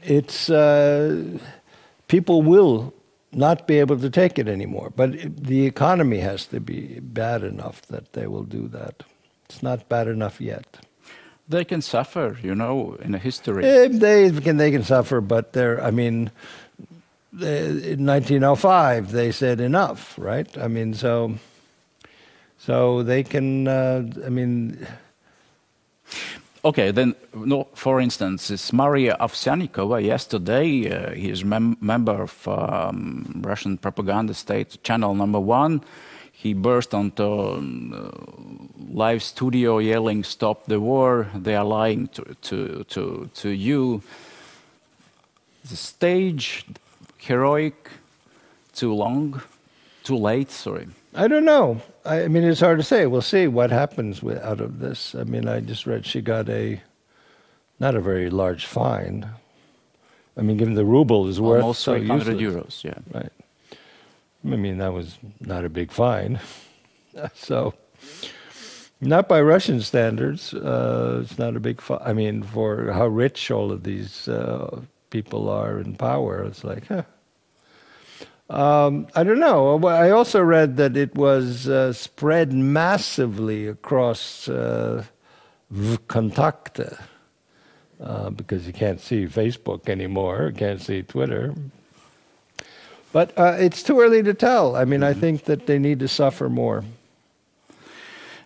it's 0.03 0.49
uh, 0.49 1.39
people 2.07 2.41
will 2.41 2.93
not 3.31 3.67
be 3.67 3.79
able 3.79 3.97
to 3.97 4.09
take 4.09 4.37
it 4.37 4.47
anymore. 4.47 4.91
But 4.95 5.35
the 5.43 5.65
economy 5.65 6.19
has 6.19 6.45
to 6.47 6.59
be 6.59 6.99
bad 6.99 7.43
enough 7.43 7.81
that 7.83 8.13
they 8.13 8.27
will 8.27 8.43
do 8.43 8.67
that. 8.69 9.03
It's 9.45 9.63
not 9.63 9.89
bad 9.89 10.07
enough 10.07 10.39
yet. 10.39 10.77
They 11.49 11.65
can 11.65 11.81
suffer, 11.81 12.37
you 12.41 12.55
know, 12.55 12.97
in 13.01 13.13
a 13.13 13.17
history. 13.17 13.63
they 13.87 14.31
can, 14.31 14.57
they 14.57 14.71
can 14.71 14.83
suffer, 14.83 15.19
but 15.19 15.53
they're. 15.53 15.83
I 15.83 15.91
mean, 15.91 16.31
in 17.33 18.05
1905 18.05 19.11
they 19.11 19.31
said 19.31 19.59
enough, 19.59 20.15
right? 20.17 20.47
I 20.57 20.67
mean, 20.67 20.93
so 20.93 21.35
so 22.57 23.03
they 23.03 23.23
can. 23.23 23.67
Uh, 23.67 24.09
I 24.25 24.29
mean. 24.29 24.87
Okay, 26.65 26.91
then, 26.91 27.13
no, 27.33 27.67
for 27.73 27.99
instance, 27.99 28.49
is 28.49 28.71
Maria 28.71 29.17
Ovsyannikova 29.19 30.01
yesterday, 30.01 30.89
uh, 30.89 31.11
he 31.11 31.29
is 31.29 31.43
mem 31.43 31.75
member 31.81 32.21
of 32.23 32.47
um, 32.47 33.41
Russian 33.45 33.77
propaganda 33.77 34.33
state 34.33 34.81
channel 34.81 35.13
number 35.13 35.41
one. 35.41 35.81
He 36.31 36.53
burst 36.53 36.93
onto 36.93 37.23
um, 37.23 38.69
live 38.93 39.21
studio 39.21 39.79
yelling, 39.79 40.23
"Stop 40.23 40.65
the 40.65 40.79
war! 40.79 41.27
They 41.35 41.55
are 41.55 41.65
lying 41.65 42.07
to 42.09 42.23
to 42.41 42.83
to, 42.83 43.29
to 43.33 43.49
you." 43.49 44.01
The 45.69 45.75
stage 45.75 46.65
heroic, 47.17 47.89
too 48.73 48.93
long, 48.93 49.41
too 50.03 50.17
late? 50.17 50.51
Sorry. 50.51 50.87
I 51.15 51.27
don't 51.27 51.45
know. 51.45 51.81
I, 52.05 52.27
mean, 52.27 52.43
it's 52.43 52.59
hard 52.59 52.79
to 52.79 52.83
say. 52.83 53.05
We'll 53.05 53.21
see 53.21 53.47
what 53.47 53.71
happens 53.71 54.21
with, 54.21 54.37
out 54.39 54.59
of 54.59 54.79
this. 54.79 55.15
I 55.15 55.23
mean, 55.23 55.47
I 55.47 55.59
just 55.59 55.85
read 55.85 56.05
she 56.05 56.21
got 56.21 56.49
a 56.49 56.81
not 57.79 57.95
a 57.95 58.01
very 58.01 58.29
large 58.29 58.65
fine. 58.65 59.29
I 60.37 60.41
mean, 60.41 60.57
given 60.57 60.73
the 60.73 60.85
ruble 60.85 61.27
is 61.27 61.39
worth 61.39 61.61
almost 61.61 61.81
so 61.81 61.97
300 61.97 62.37
euros. 62.37 62.83
Yeah, 62.83 62.99
right. 63.13 63.31
I 64.45 64.55
mean, 64.55 64.77
that 64.79 64.93
was 64.93 65.17
not 65.39 65.63
a 65.63 65.69
big 65.69 65.91
fine. 65.91 66.39
so, 67.33 67.73
not 68.99 69.27
by 69.27 69.41
Russian 69.41 69.81
standards. 69.81 70.53
Uh, 70.53 71.21
it's 71.23 71.37
not 71.37 71.55
a 71.55 71.59
big 71.59 71.81
fine. 71.81 71.99
I 72.03 72.13
mean, 72.13 72.43
for 72.43 72.91
how 72.91 73.07
rich 73.07 73.51
all 73.51 73.71
of 73.71 73.83
these 73.83 74.27
uh, 74.27 74.81
people 75.09 75.49
are 75.49 75.79
in 75.79 75.95
power, 75.95 76.43
it's 76.43 76.63
like, 76.63 76.87
huh, 76.87 77.03
um, 78.49 79.07
I 79.15 79.23
don't 79.23 79.39
know. 79.39 79.83
I 79.87 80.09
also 80.11 80.41
read 80.41 80.77
that 80.77 80.97
it 80.97 81.15
was 81.15 81.67
uh, 81.67 81.93
spread 81.93 82.53
massively 82.53 83.67
across 83.67 84.47
uh, 84.47 85.03
Vkontakte 85.73 86.99
uh, 88.01 88.29
because 88.29 88.67
you 88.67 88.73
can't 88.73 88.99
see 88.99 89.25
Facebook 89.25 89.89
anymore, 89.89 90.51
can't 90.55 90.81
see 90.81 91.01
Twitter. 91.01 91.53
But 93.11 93.37
uh, 93.37 93.57
it's 93.59 93.83
too 93.83 93.99
early 94.01 94.23
to 94.23 94.33
tell. 94.33 94.75
I 94.75 94.85
mean, 94.85 95.03
I 95.03 95.13
think 95.13 95.45
that 95.45 95.67
they 95.67 95.79
need 95.79 95.99
to 95.99 96.07
suffer 96.07 96.49
more. 96.49 96.83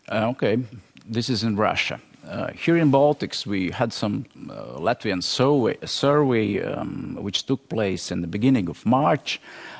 Uh, 0.10 0.30
okay, 0.30 0.58
this 1.06 1.30
is 1.30 1.44
in 1.44 1.56
Russia. 1.56 2.00
Uh, 2.28 2.52
here 2.52 2.76
in 2.76 2.92
Baltics, 2.92 3.46
we 3.46 3.72
had 3.72 3.94
some 3.94 4.26
uh, 4.50 4.78
Latvian 4.78 5.24
survey, 5.24 5.78
survey 5.86 6.62
um, 6.62 7.18
which 7.22 7.46
took 7.46 7.70
place 7.70 8.12
in 8.12 8.20
the 8.20 8.28
beginning 8.28 8.68
of 8.68 8.86
March, 8.86 9.40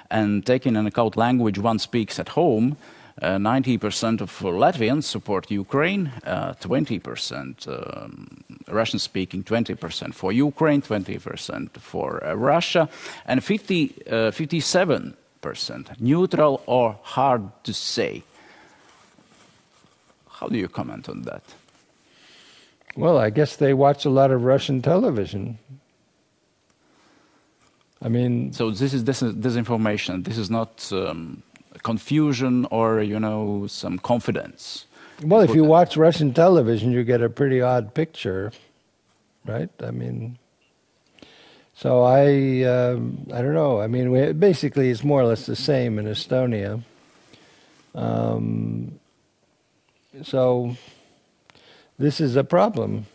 and 0.10 0.46
taking 0.46 0.76
into 0.76 0.90
account 0.90 1.18
language 1.18 1.60
one 1.60 1.80
speaks 1.80 2.20
at 2.20 2.30
home, 2.30 2.78
Uh, 3.20 3.40
90% 3.40 4.22
of 4.22 4.32
Latvians 4.42 5.06
support 5.06 5.50
Ukraine, 5.50 6.12
uh, 6.24 6.54
20% 6.62 7.68
um, 7.68 8.44
Russian 8.68 9.00
speaking, 9.00 9.44
20% 9.44 10.14
for 10.14 10.32
Ukraine, 10.32 10.84
20% 10.84 11.72
for 11.80 12.24
uh, 12.24 12.36
Russia, 12.36 12.88
and 13.26 13.44
50, 13.44 13.88
57% 14.06 15.16
neutral 16.00 16.62
or 16.68 17.00
hard 17.02 17.42
to 17.64 17.74
say. 17.74 18.22
How 20.30 20.48
do 20.48 20.58
you 20.60 20.68
comment 20.68 21.10
on 21.10 21.24
that? 21.24 21.42
Well, 22.96 23.18
I 23.18 23.32
guess 23.32 23.56
they 23.56 23.74
watch 23.74 24.06
a 24.06 24.12
lot 24.12 24.30
of 24.30 24.44
Russian 24.44 24.84
television. 24.84 25.58
I 28.02 28.10
mean, 28.10 28.54
so 28.54 28.72
this 28.72 28.94
is 28.94 29.04
this 29.06 29.22
is 29.22 29.34
disinformation. 29.34 30.24
This 30.24 30.38
is 30.38 30.50
not 30.50 30.92
um, 30.92 31.44
confusion 31.84 32.66
or 32.72 33.02
you 33.02 33.20
know 33.20 33.68
some 33.68 33.98
confidence. 34.00 34.86
Well, 35.24 35.42
if 35.42 35.56
you 35.56 35.64
watch 35.64 35.98
Russian 35.98 36.32
television, 36.34 36.92
you 36.92 37.04
get 37.04 37.24
a 37.24 37.30
pretty 37.30 37.60
odd 37.60 37.96
picture, 37.96 38.52
right? 39.46 39.70
I 39.82 39.90
mean, 39.90 40.38
so 41.74 42.04
I 42.04 42.64
um, 42.64 43.28
I 43.34 43.42
don't 43.42 43.56
know. 43.56 43.82
I 43.82 43.88
mean, 43.88 44.12
we, 44.12 44.32
basically, 44.34 44.92
it's 44.92 45.04
more 45.04 45.22
or 45.22 45.26
less 45.26 45.48
the 45.48 45.56
same 45.56 45.98
in 45.98 46.06
Estonia. 46.06 46.84
Um, 47.96 49.00
so 50.22 50.78
this 51.98 52.22
is 52.22 52.36
a 52.36 52.44
problem 52.44 53.08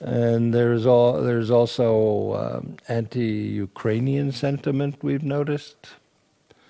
and 0.00 0.54
there's 0.54 0.86
all 0.86 1.20
there's 1.22 1.50
also 1.50 2.34
um, 2.34 2.76
anti-Ukrainian 2.88 4.32
sentiment 4.32 4.96
we've 5.02 5.22
noticed 5.22 5.90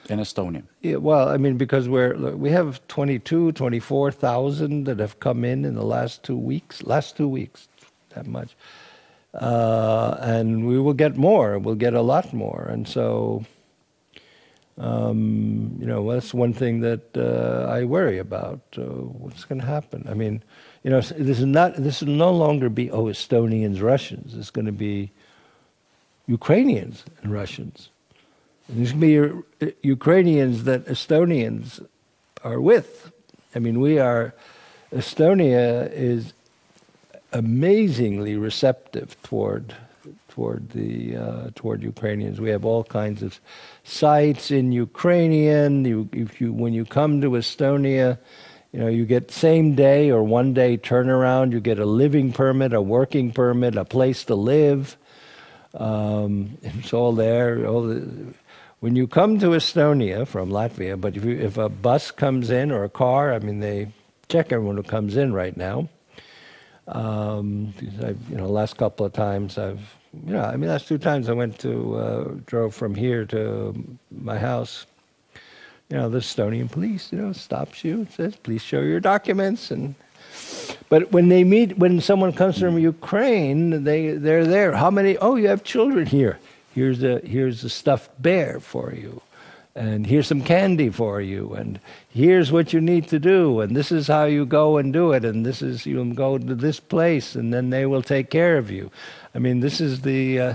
in 0.09 0.19
Estonia. 0.19 0.65
Yeah, 0.83 0.97
well, 0.97 1.29
I 1.29 1.37
mean 1.37 1.57
because 1.57 1.89
we're 1.89 2.15
we 2.35 2.51
have 2.51 2.87
22, 2.89 3.53
24,000 3.53 4.85
that 4.85 4.99
have 4.99 5.21
come 5.21 5.45
in 5.45 5.65
in 5.65 5.75
the 5.75 5.85
last 5.85 6.25
two 6.25 6.37
weeks. 6.37 6.83
Last 6.83 7.17
two 7.17 7.29
weeks, 7.29 7.69
that 8.15 8.27
much, 8.27 8.57
uh, 9.35 10.17
and 10.21 10.67
we 10.67 10.81
will 10.81 10.95
get 10.95 11.17
more. 11.17 11.59
We'll 11.59 11.77
get 11.77 11.95
a 11.95 12.03
lot 12.03 12.33
more, 12.33 12.67
and 12.71 12.87
so. 12.87 13.45
Um, 14.79 15.77
you 15.79 15.85
know, 15.85 16.11
that's 16.11 16.33
one 16.33 16.55
thing 16.55 16.81
that 16.81 17.15
uh, 17.15 17.71
I 17.71 17.85
worry 17.85 18.17
about. 18.17 18.61
Uh, 18.79 18.85
what's 19.21 19.45
going 19.45 19.61
to 19.61 19.67
happen? 19.67 20.07
I 20.09 20.15
mean, 20.15 20.43
you 20.83 20.91
know, 20.91 21.01
this 21.01 21.39
is 21.39 21.45
not. 21.45 21.77
This 21.77 22.01
will 22.01 22.09
no 22.15 22.33
longer 22.33 22.69
be 22.69 22.91
oh 22.91 23.05
Estonians, 23.05 23.83
Russians. 23.83 24.35
It's 24.35 24.51
going 24.51 24.67
to 24.67 24.73
be 24.73 25.11
Ukrainians 26.27 27.05
and 27.23 27.33
Russians. 27.33 27.91
There's 28.69 28.93
going 28.93 29.01
to 29.01 29.45
be 29.59 29.67
uh, 29.67 29.73
Ukrainians 29.83 30.65
that 30.65 30.87
Estonians 30.87 31.85
are 32.45 32.61
with. 32.61 33.13
I 33.55 33.59
mean, 33.59 33.81
we 33.81 33.99
are. 33.99 34.35
Estonia 34.93 35.91
is 35.93 36.33
amazingly 37.33 38.37
receptive 38.37 39.21
toward 39.23 39.75
toward 40.29 40.71
the 40.71 41.17
uh, 41.17 41.51
toward 41.55 41.83
Ukrainians. 41.83 42.41
We 42.41 42.51
have 42.51 42.65
all 42.65 42.85
kinds 42.85 43.23
of 43.23 43.39
sites 43.85 44.51
in 44.51 44.73
Ukrainian. 44.73 45.85
You, 45.85 46.09
if 46.13 46.41
you 46.41 46.53
when 46.53 46.73
you 46.73 46.87
come 46.87 47.21
to 47.21 47.31
Estonia 47.31 48.19
you 48.73 48.79
know, 48.79 48.89
you 48.89 49.05
get 49.05 49.31
same 49.31 49.75
day 49.75 50.11
or 50.11 50.23
one 50.23 50.55
day 50.55 50.77
turnaround. 50.77 51.53
You 51.53 51.61
get 51.61 51.79
a 51.79 51.87
living 51.87 52.33
permit, 52.33 52.73
a 52.73 52.81
working 52.81 53.33
permit, 53.33 53.77
a 53.77 53.85
place 53.85 54.25
to 54.25 54.35
live. 54.35 54.97
Um, 55.75 56.59
it's 56.63 56.93
all 56.93 57.13
there. 57.13 57.67
All 57.67 57.83
the, 57.83 58.35
when 58.79 58.97
you 58.97 59.07
come 59.07 59.39
to 59.41 59.49
Estonia 59.49 60.27
from 60.27 60.51
Latvia, 60.51 60.99
but 61.01 61.17
if, 61.17 61.25
you, 61.25 61.37
if 61.37 61.59
a 61.59 61.69
bus 61.69 62.11
comes 62.11 62.51
in 62.51 62.71
or 62.71 62.85
a 62.85 62.89
car, 62.89 63.33
I 63.33 63.39
mean, 63.41 63.61
they 63.61 63.93
check 64.29 64.53
everyone 64.53 64.77
who 64.77 64.83
comes 64.83 65.17
in 65.17 65.33
right 65.35 65.57
now. 65.57 65.89
Um, 66.87 67.75
I've, 68.03 68.31
you 68.31 68.37
know, 68.37 68.47
last 68.47 68.77
couple 68.77 69.05
of 69.05 69.13
times 69.13 69.59
I've, 69.59 69.97
you 70.27 70.33
know, 70.33 70.43
I 70.43 70.57
mean, 70.57 70.71
last 70.71 70.89
two 70.89 70.99
times 70.99 71.29
I 71.29 71.33
went 71.35 71.59
to, 71.61 71.97
uh, 71.97 72.35
drove 72.47 72.75
from 72.75 72.95
here 72.95 73.27
to 73.27 73.99
my 74.11 74.39
house 74.39 74.87
you 75.91 75.97
know, 75.97 76.09
the 76.09 76.19
Estonian 76.19 76.71
police, 76.71 77.13
you 77.13 77.19
know, 77.19 77.33
stops 77.33 77.85
you 77.85 77.95
and 77.95 78.11
says, 78.11 78.37
please 78.37 78.63
show 78.63 78.81
your 78.81 79.01
documents. 79.01 79.71
And 79.73 79.97
but 80.89 81.11
when 81.13 81.29
they 81.29 81.43
meet, 81.45 81.79
when 81.79 82.01
someone 82.01 82.33
comes 82.33 82.59
from 82.59 82.79
Ukraine, 82.79 83.85
they 83.85 84.13
they're 84.13 84.47
there. 84.47 84.73
How 84.73 84.91
many? 84.91 85.17
Oh, 85.19 85.37
you 85.37 85.49
have 85.49 85.65
children 85.65 86.07
here. 86.07 86.39
Here's 86.73 87.03
a 87.03 87.21
here's 87.21 87.65
a 87.65 87.69
stuffed 87.69 88.23
bear 88.23 88.61
for 88.61 88.95
you, 88.95 89.21
and 89.75 90.07
here's 90.07 90.29
some 90.29 90.43
candy 90.43 90.89
for 90.91 91.21
you, 91.21 91.53
and 91.55 91.81
here's 92.09 92.53
what 92.53 92.73
you 92.73 92.81
need 92.81 93.09
to 93.09 93.19
do, 93.19 93.61
and 93.61 93.77
this 93.77 93.91
is 93.91 94.07
how 94.07 94.25
you 94.25 94.47
go 94.47 94.79
and 94.79 94.93
do 94.93 95.13
it, 95.13 95.25
and 95.25 95.45
this 95.45 95.63
is 95.63 95.87
you 95.87 96.05
go 96.15 96.39
to 96.39 96.55
this 96.55 96.79
place, 96.79 97.35
and 97.35 97.53
then 97.53 97.71
they 97.71 97.87
will 97.87 98.03
take 98.03 98.31
care 98.31 98.57
of 98.57 98.71
you. 98.71 98.91
I 99.35 99.39
mean, 99.41 99.61
this 99.61 99.81
is 99.81 100.03
the 100.03 100.41
uh, 100.41 100.55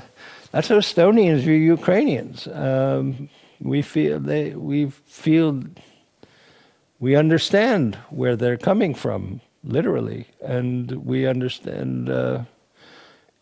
that's 0.52 0.70
how 0.70 0.80
Estonians 0.80 1.42
view 1.42 1.54
Ukrainians. 1.54 2.48
Um, 2.48 3.30
we 3.66 3.82
feel 3.82 4.20
they 4.20 4.54
we 4.54 4.90
feel 4.90 5.64
we 7.00 7.16
understand 7.16 7.96
where 8.10 8.36
they're 8.36 8.58
coming 8.58 8.94
from 8.94 9.42
literally. 9.64 10.28
And 10.42 10.92
we 11.06 11.26
understand 11.26 12.10
uh, 12.10 12.44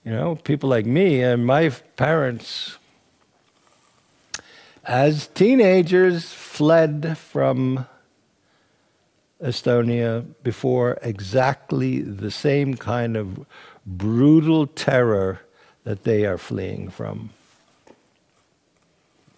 you 0.04 0.12
know 0.12 0.36
people 0.36 0.70
like 0.70 0.86
me 0.86 1.22
and 1.22 1.46
my 1.46 1.70
parents 1.98 2.78
as 4.86 5.28
teenagers 5.28 6.32
fled 6.32 7.18
from 7.18 7.86
Estonia 9.42 10.26
before 10.44 10.98
exactly 11.02 12.02
the 12.02 12.32
same 12.32 12.76
kind 12.76 13.18
of 13.18 13.46
brutal 13.86 14.68
terror 14.68 15.42
that 15.84 16.04
they 16.04 16.26
are 16.26 16.38
fleeing 16.38 16.90
from 16.90 17.30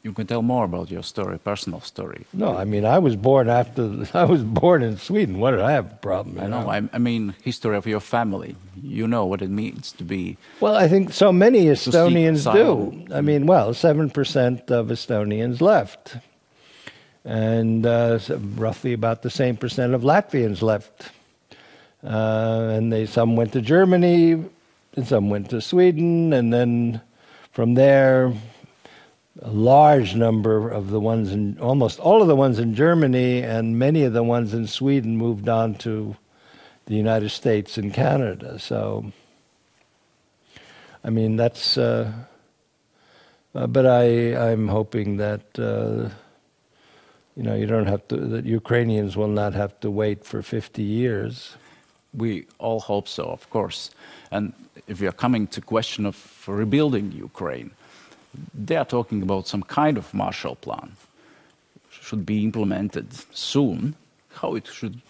you 0.06 0.14
can 0.14 0.28
tell 0.28 0.44
more 0.44 0.66
about 0.66 0.92
your 0.92 1.02
story, 1.02 1.40
personal 1.40 1.82
story. 1.82 2.26
No, 2.32 2.56
I 2.56 2.64
mean, 2.64 2.86
I 2.86 3.00
was 3.00 3.16
born 3.16 3.50
after, 3.50 4.06
I 4.14 4.24
was 4.24 4.44
born 4.44 4.84
in 4.84 4.98
Sweden. 4.98 5.40
What 5.40 5.52
did 5.52 5.62
I 5.62 5.72
have 5.72 5.94
a 5.94 5.96
problem? 5.96 6.40
I 6.40 6.46
know, 6.46 6.70
I, 6.70 6.88
I, 6.94 7.00
mean, 7.00 7.34
history 7.42 7.76
of 7.76 7.88
your 7.88 8.00
family. 8.00 8.56
You 8.84 9.08
know 9.08 9.26
what 9.26 9.42
it 9.42 9.50
means 9.50 9.92
to 9.94 10.04
be. 10.04 10.38
Well, 10.60 10.76
I 10.76 10.88
think 10.88 11.12
so 11.12 11.34
many 11.34 11.66
Estonians 11.66 12.46
do. 12.54 13.04
I 13.12 13.22
mean, 13.22 13.48
well, 13.48 13.74
7% 13.74 14.70
of 14.70 14.88
Estonians 14.88 15.60
left. 15.60 16.18
And 17.24 17.84
uh, 17.84 18.20
roughly 18.56 18.94
about 18.94 19.24
the 19.24 19.32
same 19.32 19.58
percent 19.58 19.96
of 19.96 20.04
Latvians 20.04 20.62
left. 20.62 21.10
Uh, 22.04 22.74
and 22.76 22.94
they 22.94 23.08
some 23.08 23.36
went 23.36 23.54
to 23.54 23.62
Germany, 23.62 24.34
and 24.96 25.08
some 25.08 25.32
went 25.32 25.50
to 25.50 25.60
Sweden, 25.60 26.32
and 26.34 26.54
then 26.54 27.02
from 27.52 27.74
there, 27.74 28.32
a 29.42 29.50
large 29.52 30.16
number 30.16 30.70
of 30.70 30.90
the 30.90 31.00
ones 31.00 31.32
in 31.32 31.60
almost 31.60 32.00
all 32.00 32.22
of 32.22 32.28
the 32.28 32.36
ones 32.36 32.58
in 32.58 32.74
Germany 32.74 33.42
and 33.42 33.78
many 33.78 34.04
of 34.04 34.14
the 34.14 34.24
ones 34.24 34.54
in 34.54 34.66
Sweden 34.66 35.18
moved 35.18 35.50
on 35.50 35.76
to 35.76 36.16
the 36.86 36.96
United 36.96 37.30
States 37.30 37.78
and 37.78 37.94
Canada. 37.94 38.60
So, 38.60 39.12
I 41.04 41.10
mean, 41.10 41.36
that's. 41.36 41.78
Uh, 41.78 42.12
uh, 43.54 43.68
but 43.68 43.86
I, 43.86 44.52
I'm 44.52 44.68
hoping 44.68 45.16
that 45.18 45.42
uh, 45.58 46.10
you 47.36 47.44
know 47.44 47.56
you 47.56 47.66
don't 47.66 47.88
have 47.88 48.08
to. 48.10 48.18
That 48.18 48.46
Ukrainians 48.46 49.18
will 49.18 49.30
not 49.30 49.54
have 49.54 49.80
to 49.82 49.90
wait 49.90 50.26
for 50.26 50.42
50 50.42 50.82
years. 50.82 51.56
We 52.14 52.48
all 52.60 52.80
hope 52.80 53.08
so, 53.08 53.24
of 53.24 53.50
course. 53.50 53.92
And 54.32 54.54
if 54.88 55.02
we 55.02 55.08
are 55.08 55.14
coming 55.14 55.48
to 55.48 55.62
question 55.62 56.06
of 56.06 56.44
rebuilding 56.48 57.12
Ukraine 57.12 57.72
they 58.54 58.76
are 58.76 58.86
talking 58.86 59.22
about 59.22 59.48
some 59.48 59.64
kind 59.64 59.98
of 59.98 60.14
Marshall 60.14 60.56
Plan 60.56 60.92
should 61.90 62.26
be 62.26 62.44
implemented 62.44 63.08
soon. 63.36 63.96
How 64.34 64.56
it 64.56 64.68
should 64.68 65.02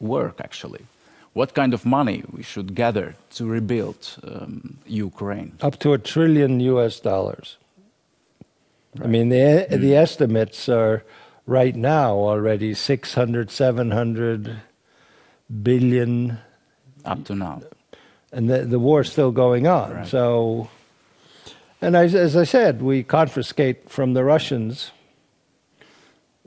work 0.00 0.40
actually? 0.40 0.84
What 1.32 1.54
kind 1.54 1.74
of 1.74 1.84
money 1.84 2.24
we 2.32 2.42
should 2.42 2.74
gather 2.74 3.14
to 3.34 3.46
rebuild 3.46 4.16
um, 4.24 4.78
Ukraine? 4.86 5.52
Up 5.60 5.78
to 5.80 5.92
a 5.92 5.98
trillion 5.98 6.60
U.S. 6.60 7.00
dollars. 7.00 7.56
Right. 8.96 9.06
I 9.06 9.08
mean, 9.08 9.28
the 9.28 9.66
mm. 9.70 9.80
the 9.80 9.96
estimates 9.96 10.68
are 10.68 11.04
right 11.46 11.76
now 11.76 12.14
already 12.14 12.74
600, 12.74 13.50
700 13.50 14.56
billion. 15.62 16.38
Up 17.04 17.24
to 17.24 17.34
now. 17.34 17.62
And 18.32 18.50
the, 18.50 18.64
the 18.64 18.78
war's 18.78 19.12
still 19.12 19.30
going 19.30 19.66
on. 19.66 19.92
Right. 19.92 20.06
So 20.06 20.68
and 21.86 21.94
as, 21.94 22.16
as 22.16 22.36
I 22.36 22.42
said, 22.42 22.82
we 22.82 23.04
confiscate 23.04 23.88
from 23.88 24.14
the 24.14 24.24
Russians 24.24 24.90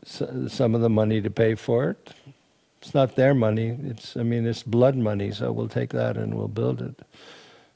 some 0.04 0.76
of 0.76 0.82
the 0.82 0.90
money 0.90 1.22
to 1.22 1.30
pay 1.30 1.56
for 1.56 1.92
it. 1.92 2.10
It's 2.82 2.94
not 2.94 3.16
their 3.16 3.34
money. 3.34 3.78
It's 3.84 4.18
I 4.18 4.24
mean 4.24 4.46
it's 4.46 4.64
blood 4.64 4.98
money. 4.98 5.32
So 5.32 5.54
we'll 5.54 5.70
take 5.70 5.92
that 5.92 6.18
and 6.18 6.36
we'll 6.36 6.50
build 6.50 6.82
it, 6.82 7.06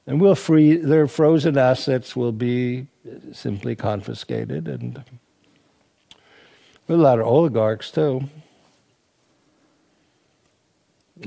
and 0.05 0.19
we'll 0.19 0.35
free 0.35 0.75
their 0.75 1.07
frozen 1.07 1.57
assets 1.57 2.17
will 2.17 2.33
be 2.33 2.87
simply 3.31 3.77
confiscated, 3.77 4.67
and 4.67 5.01
a 6.89 6.93
lot 6.93 7.19
of 7.19 7.25
oligarchs 7.25 7.91
too. 7.91 8.23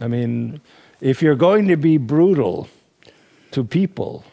I 0.03 0.07
mean, 0.07 0.61
if 1.01 1.23
you're 1.23 1.35
going 1.35 1.67
to 1.69 1.77
be 1.77 1.97
brutal 1.97 2.69
to 3.53 3.65
people, 3.65 4.25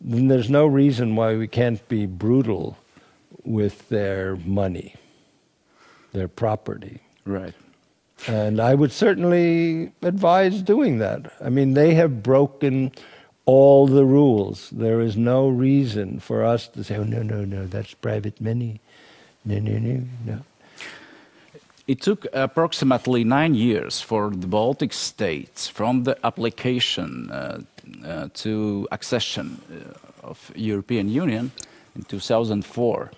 then 0.00 0.28
there's 0.28 0.50
no 0.50 0.66
reason 0.66 1.16
why 1.16 1.36
we 1.36 1.48
can't 1.48 1.86
be 1.88 2.06
brutal 2.06 2.76
with 3.44 3.88
their 3.88 4.36
money, 4.36 4.94
their 6.12 6.28
property. 6.28 7.00
Right. 7.24 7.54
And 8.26 8.60
I 8.60 8.74
would 8.74 8.92
certainly 8.92 9.92
advise 10.02 10.62
doing 10.62 10.98
that. 10.98 11.32
I 11.40 11.48
mean, 11.50 11.74
they 11.74 11.94
have 11.94 12.22
broken 12.22 12.92
all 13.46 13.86
the 13.86 14.04
rules. 14.04 14.70
There 14.70 15.00
is 15.00 15.16
no 15.16 15.48
reason 15.48 16.20
for 16.20 16.44
us 16.44 16.68
to 16.68 16.84
say, 16.84 16.96
oh, 16.96 17.04
no, 17.04 17.22
no, 17.22 17.44
no, 17.44 17.66
that's 17.66 17.94
private 17.94 18.40
money. 18.40 18.80
No, 19.44 19.58
no, 19.58 19.78
no, 19.78 20.02
no. 20.26 20.40
It 21.86 22.02
took 22.02 22.26
approximately 22.34 23.24
nine 23.24 23.54
years 23.54 24.02
for 24.02 24.28
the 24.30 24.46
Baltic 24.46 24.92
states 24.92 25.68
from 25.68 26.04
the 26.04 26.18
application 26.26 27.30
uh, 27.30 27.60
to 28.34 28.88
accession 28.90 29.60
uh, 29.70 30.26
of 30.26 30.52
European 30.54 31.08
Union 31.08 31.52
in 31.96 32.02
2004. 32.02 33.10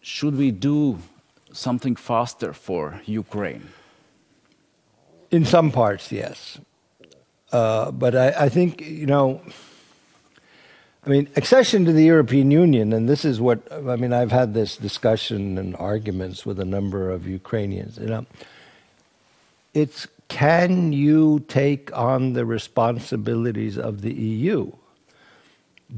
Should 0.00 0.36
we 0.36 0.50
do 0.50 0.98
something 1.52 1.96
faster 1.96 2.52
for 2.52 3.00
Ukraine? 3.06 3.68
In 5.30 5.44
some 5.44 5.70
parts, 5.70 6.10
yes. 6.10 6.58
Uh, 7.52 7.90
but 7.90 8.14
I, 8.14 8.28
I, 8.46 8.48
think, 8.48 8.80
you 8.80 9.06
know, 9.06 9.40
I 11.04 11.08
mean, 11.10 11.28
accession 11.36 11.84
to 11.84 11.92
the 11.92 12.04
European 12.04 12.50
Union, 12.50 12.92
and 12.92 13.08
this 13.08 13.24
is 13.24 13.40
what, 13.40 13.60
I 13.72 13.96
mean, 13.96 14.12
I've 14.12 14.32
had 14.32 14.54
this 14.54 14.76
discussion 14.76 15.58
and 15.58 15.76
arguments 15.76 16.46
with 16.46 16.60
a 16.60 16.64
number 16.64 17.10
of 17.10 17.26
Ukrainians, 17.26 17.98
you 17.98 18.06
know, 18.06 18.26
it's 19.74 20.06
can 20.30 20.94
you 20.94 21.44
take 21.48 21.94
on 21.94 22.32
the 22.32 22.46
responsibilities 22.46 23.76
of 23.76 24.00
the 24.00 24.14
EU? 24.14 24.72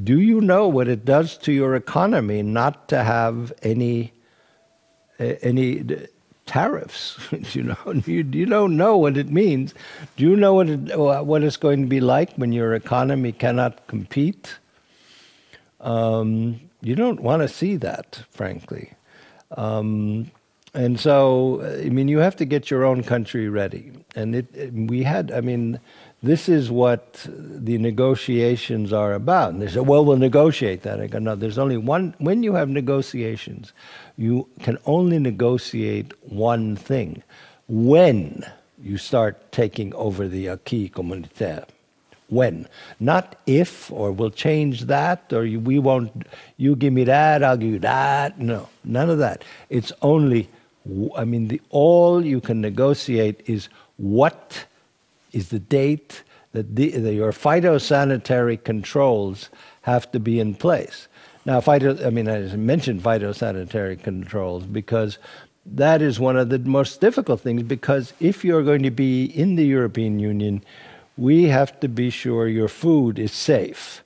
Do 0.03 0.21
you 0.21 0.41
know 0.41 0.67
what 0.67 0.89
it 0.89 1.05
does 1.05 1.37
to 1.39 1.53
your 1.53 1.77
economy 1.77 2.43
not 2.43 2.89
to 2.89 3.05
have 3.05 3.53
any 3.63 4.13
any 5.19 5.85
tariffs. 6.47 7.19
you 7.55 7.63
know, 7.63 8.03
you, 8.07 8.25
you 8.31 8.47
don't 8.47 8.77
know 8.77 8.97
what 8.97 9.17
it 9.17 9.29
means. 9.29 9.75
Do 10.17 10.25
you 10.25 10.37
know 10.37 10.55
what 10.55 10.69
it, 10.69 10.99
what 10.99 11.43
it's 11.43 11.57
going 11.57 11.83
to 11.83 11.89
be 11.89 12.01
like 12.01 12.35
when 12.35 12.53
your 12.53 12.75
economy 12.75 13.33
cannot 13.33 13.87
compete? 13.87 14.57
Um, 15.81 16.61
you 16.81 16.95
don't 16.95 17.21
want 17.21 17.43
to 17.43 17.49
see 17.49 17.77
that, 17.77 18.23
frankly. 18.31 18.93
Um, 19.57 20.31
and 20.75 20.99
so, 20.99 21.63
I 21.63 21.91
mean, 21.91 22.09
you 22.09 22.19
have 22.19 22.37
to 22.37 22.45
get 22.45 22.71
your 22.71 22.85
own 22.85 23.03
country 23.03 23.49
ready. 23.49 23.93
And 24.15 24.35
it, 24.35 24.73
we 24.73 25.03
had, 25.03 25.31
I 25.31 25.41
mean, 25.41 25.79
this 26.23 26.49
is 26.49 26.71
what 26.71 27.27
the 27.29 27.79
negotiations 27.79 28.93
are 28.93 29.13
about. 29.13 29.53
And 29.53 29.61
they 29.61 29.69
say, 29.69 29.81
well, 29.81 30.05
we'll 30.05 30.17
negotiate 30.17 30.83
that. 30.83 31.01
I 31.01 31.09
go, 31.09 31.19
no, 31.19 31.35
there's 31.35 31.59
only 31.59 31.77
one, 31.77 32.15
when 32.19 32.43
you 32.43 32.55
have 32.55 32.69
negotiations, 32.69 33.73
you 34.17 34.49
can 34.61 34.79
only 34.87 35.19
negotiate 35.19 36.13
one 36.31 36.77
thing 36.77 37.23
when 37.69 38.45
you 38.83 38.99
start 38.99 39.53
taking 39.53 39.93
over 39.95 40.27
the 40.27 40.49
acquis 40.49 40.89
communautaire. 40.91 41.67
When, 42.29 42.67
not 42.99 43.37
if, 43.47 43.93
or 43.93 44.11
we'll 44.11 44.31
change 44.31 44.83
that, 44.83 45.31
or 45.35 45.45
you, 45.45 45.61
we 45.61 45.79
won't, 45.79 46.27
you 46.57 46.77
give 46.77 46.95
me 46.95 47.05
that, 47.05 47.45
I'll 47.45 47.59
give 47.59 47.69
you 47.73 47.79
that. 47.81 48.39
No, 48.39 48.71
none 48.85 49.11
of 49.11 49.19
that. 49.19 49.45
It's 49.69 49.93
only, 50.01 50.49
I 51.17 51.25
mean, 51.25 51.49
the, 51.49 51.61
all 51.71 52.25
you 52.25 52.41
can 52.41 52.61
negotiate 52.61 53.43
is 53.47 53.69
what 53.97 54.67
is 55.33 55.49
the 55.49 55.59
date 55.59 56.23
that 56.53 56.75
the, 56.77 56.91
the, 56.91 57.15
your 57.15 57.33
phytosanitary 57.33 58.63
controls 58.63 59.49
have 59.83 60.11
to 60.13 60.21
be 60.21 60.41
in 60.41 60.55
place. 60.55 61.09
Now, 61.45 61.61
phyto, 61.61 62.05
I 62.05 62.11
mean, 62.11 62.29
I 62.29 62.41
mentioned 62.57 63.03
phytosanitary 63.03 64.03
controls 64.03 64.65
because 64.65 65.19
that 65.65 66.03
is 66.03 66.21
one 66.21 66.37
of 66.37 66.51
the 66.51 66.59
most 66.59 67.01
difficult 67.01 67.41
things 67.41 67.63
because 67.63 68.13
if 68.21 68.45
you're 68.45 68.63
going 68.63 68.83
to 68.83 68.91
be 68.91 69.25
in 69.25 69.57
the 69.57 69.65
European 69.65 70.19
Union, 70.19 70.63
we 71.17 71.45
have 71.45 71.79
to 71.81 71.89
be 71.89 72.11
sure 72.11 72.49
your 72.49 72.69
food 72.69 73.19
is 73.19 73.33
safe. 73.33 74.03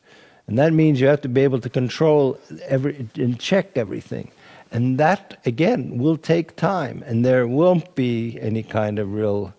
And 0.46 0.58
that 0.58 0.72
means 0.72 1.00
you 1.00 1.08
have 1.08 1.22
to 1.22 1.28
be 1.28 1.42
able 1.42 1.60
to 1.60 1.68
control 1.68 2.38
every, 2.66 3.08
and 3.16 3.38
check 3.38 3.76
everything. 3.76 4.30
And 4.70 4.98
that, 4.98 5.40
again, 5.46 5.98
will 5.98 6.16
take 6.16 6.56
time. 6.56 7.02
And 7.06 7.24
there 7.24 7.46
won't 7.46 7.94
be 7.94 8.38
any 8.40 8.62
kind 8.62 8.98
of 8.98 9.12
real 9.12 9.54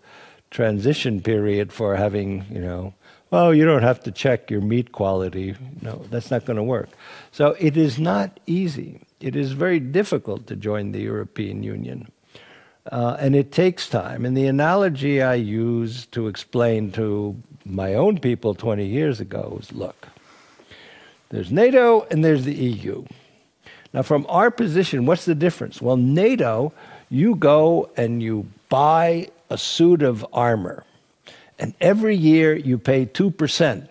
transition 0.52 1.22
period 1.22 1.72
for 1.72 1.96
having, 1.96 2.46
you 2.52 2.60
know, 2.60 2.94
oh, 3.32 3.52
you 3.52 3.66
don't 3.66 3.84
have 3.84 4.02
to 4.04 4.12
check 4.12 4.50
your 4.50 4.62
meat 4.62 4.92
quality. 4.92 5.56
No, 5.82 6.06
that's 6.10 6.32
not 6.32 6.46
going 6.46 6.58
to 6.58 6.64
work. 6.64 6.90
So 7.32 7.56
it 7.60 7.76
is 7.78 8.00
not 8.00 8.40
easy. 8.46 9.02
It 9.20 9.36
is 9.36 9.52
very 9.52 9.80
difficult 9.80 10.48
to 10.48 10.56
join 10.56 10.92
the 10.92 11.02
European 11.02 11.64
Union. 11.64 12.12
Uh, 12.92 13.18
and 13.20 13.36
it 13.36 13.52
takes 13.52 13.90
time. 13.90 14.26
And 14.26 14.36
the 14.38 14.46
analogy 14.46 15.22
I 15.22 15.34
use 15.36 16.06
to 16.08 16.28
explain 16.28 16.92
to 16.94 17.36
my 17.66 17.94
own 17.96 18.20
people 18.20 18.56
20 18.56 18.86
years 18.86 19.20
ago 19.20 19.56
was 19.58 19.74
look, 19.74 20.08
there's 21.30 21.52
NATO 21.52 22.08
and 22.10 22.24
there's 22.24 22.46
the 22.46 22.56
EU. 22.56 23.06
Now, 23.94 24.02
from 24.02 24.26
our 24.30 24.52
position, 24.52 25.06
what's 25.06 25.26
the 25.26 25.36
difference? 25.36 25.82
Well, 25.82 25.98
NATO, 25.98 26.74
you 27.10 27.36
go 27.36 27.90
and 27.96 28.22
you 28.22 28.48
buy 28.70 29.30
a 29.50 29.58
suit 29.58 30.02
of 30.02 30.26
armor 30.34 30.84
and 31.60 31.74
every 31.82 32.16
year 32.16 32.56
you 32.56 32.78
pay 32.78 33.06
2%. 33.06 33.88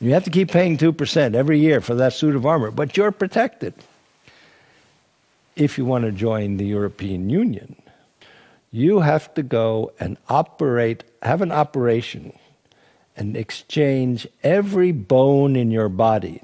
You 0.00 0.12
have 0.12 0.24
to 0.24 0.30
keep 0.30 0.50
paying 0.50 0.76
2% 0.76 1.34
every 1.34 1.58
year 1.58 1.80
for 1.80 1.94
that 1.94 2.12
suit 2.12 2.36
of 2.36 2.44
armor, 2.44 2.70
but 2.70 2.96
you're 2.96 3.12
protected. 3.12 3.74
If 5.56 5.78
you 5.78 5.84
want 5.84 6.04
to 6.04 6.12
join 6.12 6.56
the 6.56 6.66
European 6.66 7.30
Union, 7.30 7.76
you 8.70 9.00
have 9.00 9.32
to 9.34 9.42
go 9.42 9.92
and 10.00 10.18
operate, 10.28 11.04
have 11.22 11.42
an 11.42 11.52
operation, 11.52 12.36
and 13.16 13.36
exchange 13.36 14.26
every 14.42 14.90
bone 14.90 15.54
in 15.54 15.70
your 15.70 15.88
body. 15.88 16.42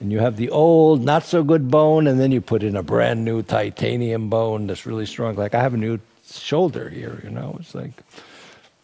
And 0.00 0.10
you 0.10 0.18
have 0.18 0.36
the 0.36 0.48
old, 0.48 1.04
not 1.04 1.24
so 1.24 1.44
good 1.44 1.70
bone, 1.70 2.06
and 2.06 2.18
then 2.18 2.32
you 2.32 2.40
put 2.40 2.62
in 2.62 2.74
a 2.74 2.82
brand 2.82 3.24
new 3.24 3.42
titanium 3.42 4.30
bone 4.30 4.66
that's 4.66 4.86
really 4.86 5.06
strong. 5.06 5.36
Like 5.36 5.54
I 5.54 5.60
have 5.60 5.74
a 5.74 5.76
new 5.76 5.98
shoulder 6.24 6.88
here, 6.88 7.20
you 7.22 7.30
know, 7.30 7.56
it's 7.60 7.74
like 7.74 7.92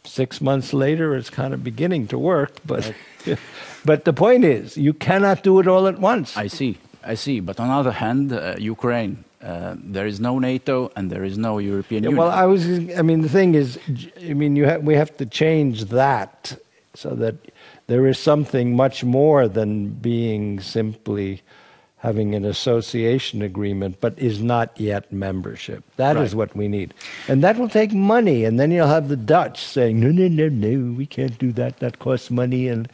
Six 0.07 0.41
months 0.41 0.73
later, 0.73 1.17
it's 1.17 1.31
kind 1.31 1.53
of 1.53 1.65
beginning 1.65 2.07
to 2.09 2.19
work, 2.19 2.61
but 2.65 2.95
but 3.85 4.05
the 4.05 4.13
point 4.13 4.45
is, 4.45 4.77
you 4.77 4.93
cannot 4.95 5.43
do 5.43 5.59
it 5.61 5.67
all 5.67 5.87
at 5.89 5.99
once. 5.99 6.37
I 6.37 6.47
see, 6.47 6.79
I 7.05 7.15
see. 7.15 7.41
But 7.41 7.59
on 7.61 7.69
the 7.69 7.75
other 7.75 7.93
hand, 7.93 8.33
uh, 8.33 8.55
Ukraine, 8.59 9.25
uh, 9.43 9.75
there 9.77 10.07
is 10.07 10.21
no 10.21 10.39
NATO 10.39 10.91
and 10.97 11.11
there 11.11 11.25
is 11.25 11.37
no 11.37 11.59
European 11.59 12.05
yeah, 12.05 12.11
Union. 12.11 12.25
Well, 12.25 12.31
I 12.31 12.47
was, 12.47 12.67
I 12.97 13.03
mean, 13.03 13.23
the 13.23 13.29
thing 13.29 13.55
is, 13.55 13.79
I 14.31 14.33
mean, 14.33 14.55
you 14.57 14.67
ha- 14.67 14.79
we 14.79 14.95
have 14.95 15.17
to 15.19 15.27
change 15.27 15.87
that 15.87 16.57
so 16.95 17.11
that 17.17 17.35
there 17.87 18.07
is 18.07 18.19
something 18.19 18.75
much 18.75 19.05
more 19.05 19.49
than 19.49 19.91
being 19.91 20.61
simply 20.61 21.43
having 21.99 22.35
an 22.35 22.45
association 22.45 23.43
agreement, 23.43 24.01
but 24.01 24.17
is 24.19 24.43
not 24.43 24.79
yet 24.79 25.11
membership. 25.11 25.83
That 25.97 26.15
right. 26.15 26.25
is 26.25 26.35
what 26.35 26.55
we 26.55 26.69
need. 26.69 26.95
And 27.27 27.43
that 27.43 27.59
will 27.59 27.69
take 27.69 27.93
money. 27.93 28.45
And 28.45 28.61
then 28.61 28.71
you'll 28.71 28.87
have 28.87 29.09
the 29.09 29.17
Dutch 29.17 29.65
saying, 29.65 29.99
no, 29.99 30.11
no, 30.11 30.29
no, 30.29 30.49
no, 30.49 30.93
we 30.95 31.07
can't 31.07 31.37
do 31.39 31.53
that. 31.53 31.79
That 31.79 31.99
costs 31.99 32.31
money 32.31 32.69
and 32.69 32.89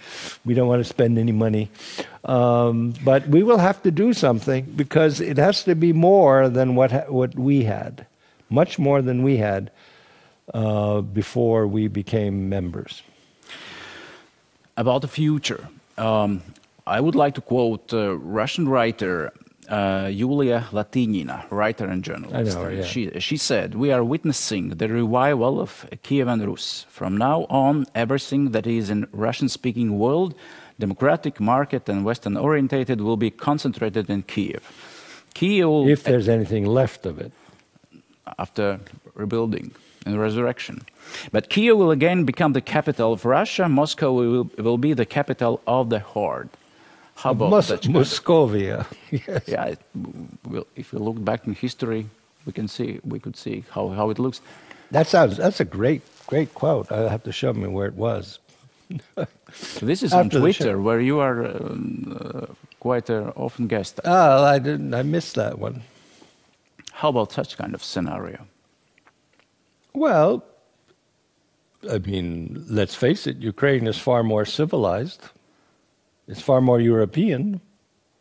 we 0.44 0.54
don't 0.54 0.68
want 0.68 0.80
to 0.80 0.88
spend 0.88 1.18
any 1.18 1.32
money. 1.32 1.68
Um, 2.24 2.94
but 3.04 3.26
we 3.28 3.42
will 3.42 3.58
have 3.58 3.82
to 3.82 3.90
do 3.90 4.12
something 4.12 4.64
because 4.76 5.20
it 5.20 5.36
has 5.36 5.64
to 5.64 5.74
be 5.74 5.92
more 5.92 6.48
than 6.48 6.74
what, 6.74 6.92
ha- 6.92 7.08
what 7.08 7.34
we 7.34 7.64
had, 7.64 8.06
much 8.48 8.78
more 8.78 9.02
than 9.02 9.22
we 9.22 9.36
had 9.36 9.72
uh, 10.54 11.00
before 11.00 11.66
we 11.66 11.88
became 11.88 12.48
members. 12.48 13.02
About 14.76 15.02
the 15.02 15.08
future. 15.08 15.68
Um, 15.98 16.42
I 16.86 17.00
would 17.00 17.14
like 17.14 17.34
to 17.34 17.40
quote 17.40 17.92
uh, 17.92 18.16
Russian 18.16 18.68
writer 18.68 19.32
uh, 19.68 20.08
Yulia 20.10 20.66
Latynina, 20.72 21.44
writer 21.50 21.86
and 21.86 22.02
journalist. 22.02 22.56
I 22.56 22.62
know 22.62 22.68
yeah. 22.68 22.84
she, 22.84 23.10
she 23.20 23.36
said, 23.36 23.74
We 23.74 23.92
are 23.92 24.02
witnessing 24.02 24.70
the 24.70 24.88
revival 24.88 25.60
of 25.60 25.86
Kievan 26.02 26.46
Rus. 26.46 26.84
From 26.88 27.16
now 27.16 27.46
on, 27.48 27.86
everything 27.94 28.50
that 28.50 28.66
is 28.66 28.90
in 28.90 29.06
Russian 29.12 29.48
speaking 29.48 29.98
world, 29.98 30.34
democratic, 30.78 31.40
market, 31.40 31.88
and 31.88 32.04
Western 32.04 32.36
orientated, 32.36 33.00
will 33.00 33.16
be 33.16 33.30
concentrated 33.30 34.10
in 34.10 34.22
Kiev. 34.22 34.62
Kiev. 35.34 35.88
If 35.88 36.04
there's 36.04 36.28
anything 36.28 36.66
left 36.66 37.06
of 37.06 37.18
it. 37.18 37.32
After 38.38 38.80
rebuilding 39.14 39.72
and 40.06 40.20
resurrection. 40.20 40.82
But 41.30 41.48
Kiev 41.48 41.76
will 41.76 41.90
again 41.90 42.24
become 42.24 42.52
the 42.52 42.60
capital 42.60 43.12
of 43.12 43.24
Russia. 43.24 43.68
Moscow 43.68 44.12
will, 44.12 44.50
will 44.58 44.78
be 44.78 44.92
the 44.94 45.06
capital 45.06 45.60
of 45.66 45.90
the 45.90 45.98
Horde. 45.98 46.48
How 47.16 47.30
about 47.30 47.50
Mos- 47.50 47.68
Dutch 47.68 47.88
Moscovia? 47.88 48.86
yes. 49.10 49.44
Yeah, 49.46 49.64
it, 49.66 49.78
well, 50.48 50.66
if 50.76 50.92
we 50.92 50.98
look 50.98 51.22
back 51.24 51.46
in 51.46 51.54
history, 51.54 52.06
we 52.46 52.52
can 52.52 52.68
see 52.68 53.00
we 53.04 53.18
could 53.20 53.36
see 53.36 53.64
how, 53.70 53.88
how 53.88 54.10
it 54.10 54.18
looks. 54.18 54.40
That 54.90 55.06
sounds 55.06 55.36
that's 55.36 55.60
a 55.60 55.64
great 55.64 56.02
great 56.26 56.54
quote. 56.54 56.90
I 56.90 57.08
have 57.08 57.22
to 57.24 57.32
show 57.32 57.52
me 57.52 57.68
where 57.68 57.86
it 57.86 57.94
was. 57.94 58.38
this 59.80 60.02
is 60.02 60.12
on 60.12 60.28
Twitter, 60.30 60.80
where 60.80 61.00
you 61.00 61.20
are 61.20 61.46
um, 61.46 62.18
uh, 62.20 62.46
quite 62.80 63.08
an 63.08 63.28
often 63.36 63.66
guest. 63.68 64.00
Oh, 64.04 64.44
I 64.44 64.58
didn't. 64.58 64.92
I 64.92 65.02
missed 65.02 65.34
that 65.36 65.58
one. 65.58 65.82
How 66.92 67.08
about 67.08 67.32
such 67.32 67.56
kind 67.56 67.74
of 67.74 67.82
scenario? 67.82 68.46
Well, 69.94 70.44
I 71.90 71.98
mean, 71.98 72.64
let's 72.68 72.94
face 72.94 73.26
it. 73.26 73.38
Ukraine 73.38 73.86
is 73.86 73.98
far 73.98 74.22
more 74.22 74.44
civilized. 74.44 75.22
It's 76.28 76.40
far 76.40 76.60
more 76.60 76.80
European. 76.80 77.60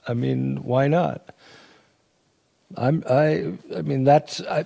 I 0.07 0.13
mean, 0.13 0.57
why 0.63 0.88
not? 0.88 1.36
I'm, 2.76 3.03
I, 3.09 3.53
I 3.76 3.82
mean, 3.82 4.03
that's, 4.03 4.41
I, 4.41 4.65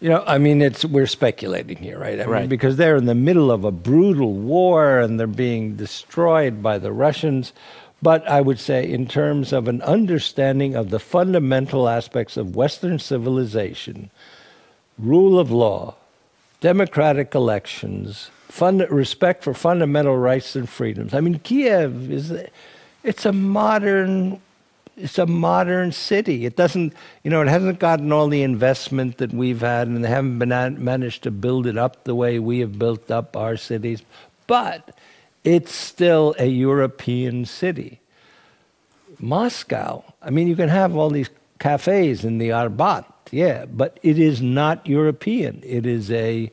you 0.00 0.08
know, 0.08 0.24
I 0.26 0.38
mean, 0.38 0.62
it's 0.62 0.84
we're 0.84 1.06
speculating 1.06 1.76
here, 1.76 1.98
right? 1.98 2.20
I 2.20 2.24
right. 2.24 2.40
mean, 2.42 2.48
because 2.48 2.76
they're 2.76 2.96
in 2.96 3.06
the 3.06 3.14
middle 3.14 3.50
of 3.50 3.64
a 3.64 3.72
brutal 3.72 4.32
war 4.32 5.00
and 5.00 5.18
they're 5.18 5.26
being 5.26 5.76
destroyed 5.76 6.62
by 6.62 6.78
the 6.78 6.92
Russians. 6.92 7.52
But 8.02 8.26
I 8.26 8.40
would 8.40 8.58
say, 8.58 8.90
in 8.90 9.06
terms 9.06 9.52
of 9.52 9.68
an 9.68 9.82
understanding 9.82 10.74
of 10.74 10.88
the 10.88 10.98
fundamental 10.98 11.88
aspects 11.88 12.38
of 12.38 12.56
Western 12.56 12.98
civilization, 12.98 14.10
rule 14.98 15.38
of 15.38 15.50
law, 15.50 15.96
democratic 16.60 17.34
elections, 17.34 18.30
fund, 18.48 18.86
respect 18.90 19.42
for 19.42 19.54
fundamental 19.54 20.16
rights 20.16 20.54
and 20.56 20.68
freedoms. 20.68 21.14
I 21.14 21.20
mean, 21.20 21.38
Kiev 21.40 22.10
is 22.10 22.32
it's 23.02 23.24
a 23.24 23.32
modern 23.32 24.40
it's 24.96 25.18
a 25.18 25.26
modern 25.26 25.92
city. 25.92 26.44
It 26.44 26.56
doesn't, 26.56 26.92
you 27.24 27.30
know, 27.30 27.40
it 27.40 27.48
hasn't 27.48 27.78
gotten 27.78 28.12
all 28.12 28.28
the 28.28 28.42
investment 28.42 29.16
that 29.16 29.32
we've 29.32 29.60
had, 29.60 29.88
and 29.88 30.04
they 30.04 30.08
haven't 30.08 30.38
been 30.38 30.84
managed 30.84 31.22
to 31.22 31.30
build 31.30 31.66
it 31.66 31.78
up 31.78 32.04
the 32.04 32.14
way 32.14 32.38
we 32.38 32.60
have 32.60 32.78
built 32.78 33.10
up 33.10 33.36
our 33.36 33.56
cities. 33.56 34.02
But 34.46 34.94
it's 35.42 35.72
still 35.72 36.34
a 36.38 36.46
European 36.46 37.46
city. 37.46 38.00
Moscow, 39.18 40.04
I 40.22 40.30
mean, 40.30 40.48
you 40.48 40.56
can 40.56 40.68
have 40.68 40.96
all 40.96 41.10
these 41.10 41.30
cafes 41.58 42.24
in 42.24 42.38
the 42.38 42.50
Arbat, 42.50 43.04
yeah, 43.30 43.66
but 43.66 43.98
it 44.02 44.18
is 44.18 44.40
not 44.42 44.86
European. 44.86 45.62
It 45.64 45.86
is 45.86 46.10
a, 46.10 46.50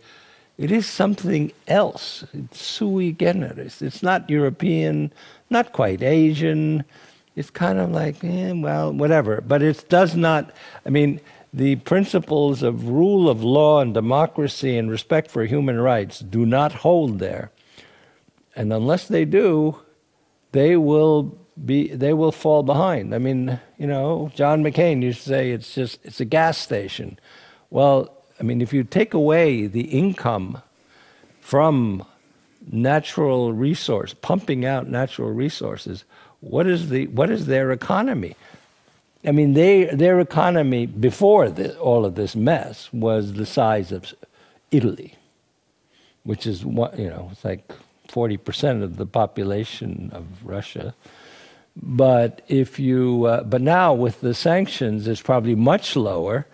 it 0.57 0.71
is 0.71 0.87
something 0.87 1.51
else. 1.67 2.25
It's 2.33 2.61
sui 2.61 3.11
generis. 3.13 3.81
It's 3.81 4.03
not 4.03 4.29
European, 4.29 5.11
not 5.49 5.73
quite 5.73 6.01
Asian 6.01 6.83
it's 7.37 7.51
kind 7.51 7.77
of 7.77 7.91
like, 7.91 8.23
eh, 8.23 8.51
well, 8.51 8.91
whatever. 8.91 9.41
But 9.41 9.61
it 9.61 9.87
does 9.89 10.15
not, 10.15 10.49
I 10.87 10.89
mean, 10.89 11.21
the 11.53 11.75
principles 11.75 12.63
of 12.63 12.87
rule 12.89 13.29
of 13.29 13.43
law 13.43 13.79
and 13.79 13.93
democracy 13.93 14.75
and 14.75 14.89
respect 14.89 15.29
for 15.29 15.45
human 15.45 15.79
rights 15.79 16.19
do 16.19 16.47
not 16.47 16.71
hold 16.71 17.19
there. 17.19 17.51
And 18.55 18.73
unless 18.73 19.07
they 19.07 19.23
do, 19.23 19.77
they 20.51 20.77
will 20.77 21.37
be 21.65 21.87
they 21.89 22.13
will 22.13 22.31
fall 22.31 22.63
behind. 22.63 23.13
I 23.13 23.17
mean, 23.17 23.59
you 23.77 23.87
know, 23.87 24.31
John 24.35 24.63
McCain 24.63 25.01
used 25.01 25.23
to 25.23 25.29
say 25.29 25.51
it's 25.51 25.73
just 25.73 25.99
it's 26.03 26.19
a 26.19 26.25
gas 26.25 26.57
station. 26.57 27.19
Well, 27.69 28.13
I 28.39 28.43
mean, 28.43 28.61
if 28.61 28.73
you 28.73 28.83
take 28.83 29.13
away 29.13 29.67
the 29.67 29.81
income 29.81 30.61
from 31.41 32.05
natural 32.71 33.53
resource, 33.53 34.13
pumping 34.13 34.65
out 34.65 34.87
natural 34.87 35.31
resources, 35.31 36.03
what 36.41 36.67
is 36.67 36.89
the 36.89 37.07
what 37.07 37.29
is 37.29 37.45
their 37.45 37.71
economy? 37.71 38.35
I 39.25 39.31
mean, 39.31 39.53
they 39.53 39.85
their 39.85 40.19
economy 40.19 40.85
before 40.85 41.47
all 41.79 42.05
of 42.05 42.15
this 42.15 42.35
mess 42.35 42.89
was 42.93 43.33
the 43.33 43.45
size 43.45 43.91
of 43.91 44.13
Italy, 44.71 45.15
which 46.23 46.45
is 46.45 46.63
what 46.63 46.97
you 46.99 47.09
know, 47.09 47.29
it's 47.31 47.43
like 47.43 47.71
forty 48.07 48.37
percent 48.37 48.83
of 48.83 48.97
the 48.97 49.05
population 49.05 50.11
of 50.13 50.25
Russia. 50.43 50.93
But 51.81 52.41
if 52.47 52.79
you, 52.79 53.25
uh, 53.25 53.43
but 53.43 53.61
now 53.61 53.93
with 53.93 54.21
the 54.21 54.33
sanctions, 54.33 55.07
it's 55.07 55.21
probably 55.21 55.55
much 55.55 55.95
lower. 55.95 56.47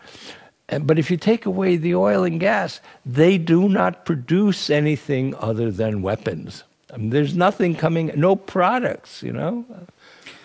But 0.68 0.98
if 0.98 1.12
you 1.12 1.18
take 1.18 1.46
away 1.46 1.78
the 1.78 1.96
oil 1.96 2.24
and 2.24 2.40
gas, 2.40 2.82
they 3.06 3.38
do 3.38 3.70
not 3.70 4.06
produce 4.06 4.70
anything 4.70 5.36
other 5.36 5.72
than 5.72 6.02
weapons. 6.02 6.64
I 6.94 6.98
mean, 6.98 7.10
there's 7.10 7.36
nothing 7.36 7.76
coming, 7.76 8.12
no 8.16 8.36
products, 8.36 9.24
you 9.24 9.32
know. 9.32 9.66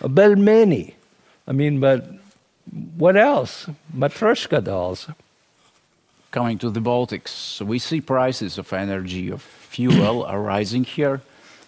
A 0.00 0.08
Pelmeni. 0.08 0.94
I 1.46 1.52
mean, 1.52 1.80
but 1.80 2.08
what 2.96 3.16
else? 3.16 3.68
Matryoshka 3.94 4.62
dolls. 4.62 5.08
Coming 6.30 6.58
to 6.58 6.70
the 6.70 6.80
Baltics, 6.80 7.60
we 7.62 7.78
see 7.78 8.00
prices 8.00 8.58
of 8.58 8.72
energy, 8.72 9.30
of 9.30 9.42
fuel 9.42 10.24
are 10.24 10.40
rising 10.40 10.84
here. 10.84 11.22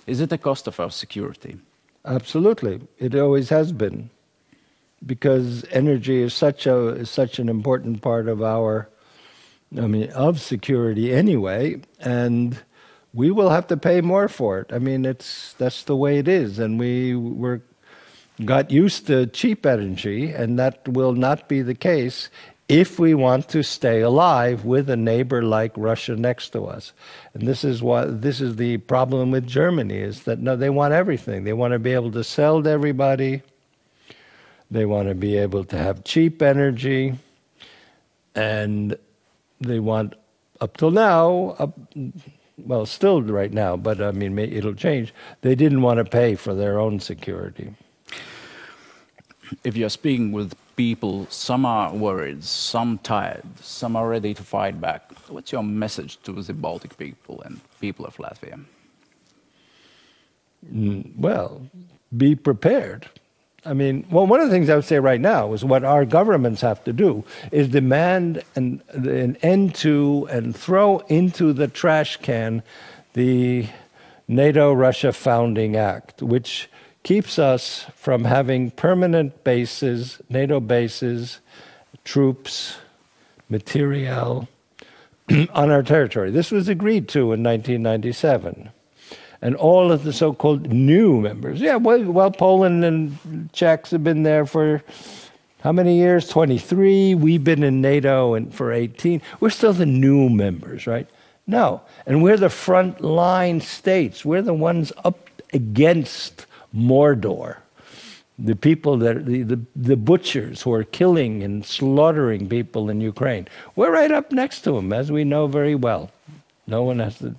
Is 0.06 0.20
it 0.20 0.32
a 0.32 0.38
cost 0.38 0.66
of 0.66 0.78
our 0.78 0.90
security? 0.90 1.56
Absolutely. 2.04 2.80
It 2.98 3.14
always 3.14 3.48
has 3.50 3.72
been. 3.72 4.10
Because 5.04 5.64
energy 5.70 6.20
is 6.20 6.34
such 6.34 6.66
a 6.66 6.88
is 6.88 7.08
such 7.08 7.38
an 7.38 7.48
important 7.48 8.02
part 8.02 8.28
of 8.28 8.42
our 8.42 8.90
I 9.74 9.86
mean 9.86 10.10
of 10.10 10.40
security 10.40 11.10
anyway. 11.10 11.80
And 11.98 12.58
we 13.12 13.30
will 13.30 13.50
have 13.50 13.66
to 13.68 13.76
pay 13.76 14.00
more 14.00 14.28
for 14.28 14.60
it. 14.60 14.72
I 14.72 14.78
mean, 14.78 15.04
it's 15.04 15.54
that's 15.54 15.84
the 15.84 15.96
way 15.96 16.18
it 16.18 16.28
is, 16.28 16.58
and 16.58 16.78
we 16.78 17.16
were 17.16 17.62
got 18.44 18.70
used 18.70 19.06
to 19.06 19.26
cheap 19.26 19.66
energy, 19.66 20.32
and 20.32 20.58
that 20.58 20.86
will 20.86 21.12
not 21.12 21.48
be 21.48 21.62
the 21.62 21.74
case 21.74 22.28
if 22.70 23.00
we 23.00 23.14
want 23.14 23.48
to 23.48 23.64
stay 23.64 24.00
alive 24.00 24.64
with 24.64 24.88
a 24.88 24.96
neighbor 24.96 25.42
like 25.42 25.72
Russia 25.76 26.14
next 26.14 26.50
to 26.50 26.66
us. 26.66 26.92
And 27.34 27.48
this 27.48 27.64
is 27.64 27.82
what 27.82 28.22
this 28.22 28.40
is 28.40 28.56
the 28.56 28.76
problem 28.78 29.32
with 29.32 29.44
Germany 29.44 29.98
is 29.98 30.22
that 30.22 30.38
no, 30.38 30.54
they 30.54 30.70
want 30.70 30.94
everything. 30.94 31.42
They 31.42 31.52
want 31.52 31.72
to 31.72 31.80
be 31.80 31.92
able 31.92 32.12
to 32.12 32.22
sell 32.22 32.62
to 32.62 32.70
everybody. 32.70 33.42
They 34.70 34.86
want 34.86 35.08
to 35.08 35.16
be 35.16 35.36
able 35.36 35.64
to 35.64 35.76
have 35.76 36.04
cheap 36.04 36.40
energy, 36.40 37.18
and 38.36 38.96
they 39.60 39.80
want 39.80 40.14
up 40.60 40.76
till 40.76 40.92
now. 40.92 41.56
Up, 41.58 41.76
well, 42.56 42.86
still 42.86 43.20
right 43.20 43.52
now, 43.52 43.76
but 43.76 44.00
I 44.00 44.12
mean, 44.12 44.38
it'll 44.38 44.74
change. 44.74 45.12
They 45.40 45.56
didn't 45.56 45.82
want 45.82 45.98
to 45.98 46.04
pay 46.04 46.36
for 46.36 46.54
their 46.54 46.78
own 46.78 47.00
security. 47.00 47.74
If 49.64 49.76
you're 49.76 49.90
speaking 49.90 50.30
with 50.30 50.54
people, 50.80 51.26
some 51.28 51.66
are 51.66 51.92
worried, 51.92 52.42
some 52.42 52.96
tired, 53.02 53.42
some 53.60 53.96
are 53.96 54.08
ready 54.08 54.32
to 54.32 54.42
fight 54.42 54.80
back. 54.80 55.02
What's 55.28 55.52
your 55.52 55.62
message 55.62 56.18
to 56.22 56.32
the 56.32 56.54
Baltic 56.54 56.96
people 56.96 57.42
and 57.42 57.60
people 57.82 58.06
of 58.06 58.16
Latvia? 58.16 58.58
Mm, 60.74 61.14
well, 61.18 61.66
be 62.16 62.34
prepared. 62.34 63.10
I 63.66 63.74
mean, 63.74 64.06
well, 64.10 64.26
one 64.26 64.40
of 64.40 64.48
the 64.48 64.54
things 64.54 64.70
I 64.70 64.74
would 64.74 64.86
say 64.86 64.98
right 64.98 65.20
now 65.20 65.52
is 65.52 65.62
what 65.62 65.84
our 65.84 66.06
governments 66.06 66.62
have 66.62 66.82
to 66.84 66.94
do 66.94 67.24
is 67.52 67.68
demand 67.68 68.42
an, 68.56 68.82
an 68.94 69.36
end 69.42 69.74
to 69.84 70.26
and 70.30 70.56
throw 70.56 71.00
into 71.08 71.52
the 71.52 71.68
trash 71.68 72.16
can 72.16 72.62
the 73.12 73.66
NATO 74.28 74.72
Russia 74.72 75.12
Founding 75.12 75.76
Act, 75.76 76.22
which 76.22 76.70
keeps 77.02 77.38
us 77.38 77.86
from 77.96 78.24
having 78.24 78.70
permanent 78.70 79.42
bases, 79.44 80.20
NATO 80.28 80.60
bases, 80.60 81.40
troops, 82.04 82.78
materiel 83.48 84.48
on 85.52 85.70
our 85.70 85.82
territory. 85.82 86.30
This 86.30 86.50
was 86.50 86.68
agreed 86.68 87.08
to 87.08 87.32
in 87.32 87.42
1997 87.42 88.70
and 89.42 89.56
all 89.56 89.90
of 89.90 90.04
the 90.04 90.12
so-called 90.12 90.70
new 90.70 91.20
members. 91.20 91.60
Yeah, 91.60 91.76
well, 91.76 92.04
well, 92.04 92.30
Poland 92.30 92.84
and 92.84 93.50
Czechs 93.52 93.90
have 93.90 94.04
been 94.04 94.22
there 94.22 94.44
for 94.44 94.82
how 95.62 95.72
many 95.72 95.96
years? 95.96 96.28
23. 96.28 97.14
We've 97.14 97.44
been 97.44 97.62
in 97.62 97.80
NATO 97.80 98.34
and 98.34 98.54
for 98.54 98.72
18. 98.72 99.20
We're 99.40 99.50
still 99.50 99.72
the 99.72 99.86
new 99.86 100.28
members, 100.28 100.86
right? 100.86 101.06
No. 101.46 101.82
And 102.06 102.22
we're 102.22 102.36
the 102.38 102.50
front 102.50 103.00
line 103.00 103.60
states. 103.60 104.24
We're 104.24 104.42
the 104.42 104.54
ones 104.54 104.92
up 105.04 105.28
against 105.52 106.46
Mordor. 106.74 107.58
The 108.38 108.56
people 108.56 108.96
that 108.98 109.26
the, 109.26 109.42
the, 109.42 109.60
the 109.76 109.96
butchers 109.96 110.62
who 110.62 110.72
are 110.72 110.84
killing 110.84 111.42
and 111.42 111.64
slaughtering 111.64 112.48
people 112.48 112.88
in 112.88 113.00
Ukraine. 113.00 113.48
We're 113.76 113.92
right 113.92 114.10
up 114.10 114.32
next 114.32 114.62
to 114.62 114.72
them, 114.72 114.92
as 114.92 115.12
we 115.12 115.24
know 115.24 115.46
very 115.46 115.74
well. 115.74 116.10
No 116.66 116.82
one 116.82 117.00
has 117.00 117.18
to. 117.18 117.34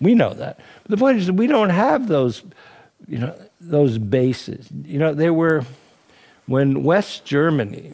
We 0.00 0.14
know 0.14 0.32
that. 0.32 0.58
But 0.82 0.90
the 0.90 0.96
point 0.96 1.18
is 1.18 1.26
that 1.26 1.34
we 1.34 1.46
don't 1.46 1.70
have 1.70 2.08
those, 2.08 2.42
you 3.06 3.18
know, 3.18 3.34
those 3.60 3.98
bases. 3.98 4.68
You 4.84 4.98
know, 4.98 5.12
they 5.12 5.30
were 5.30 5.64
when 6.46 6.84
West 6.84 7.24
Germany. 7.24 7.92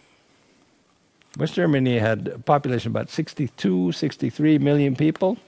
West 1.38 1.54
Germany 1.54 1.98
had 1.98 2.28
a 2.28 2.38
population 2.38 2.90
about 2.90 3.08
62, 3.08 3.92
63 3.92 4.58
million 4.58 4.94
people. 4.94 5.38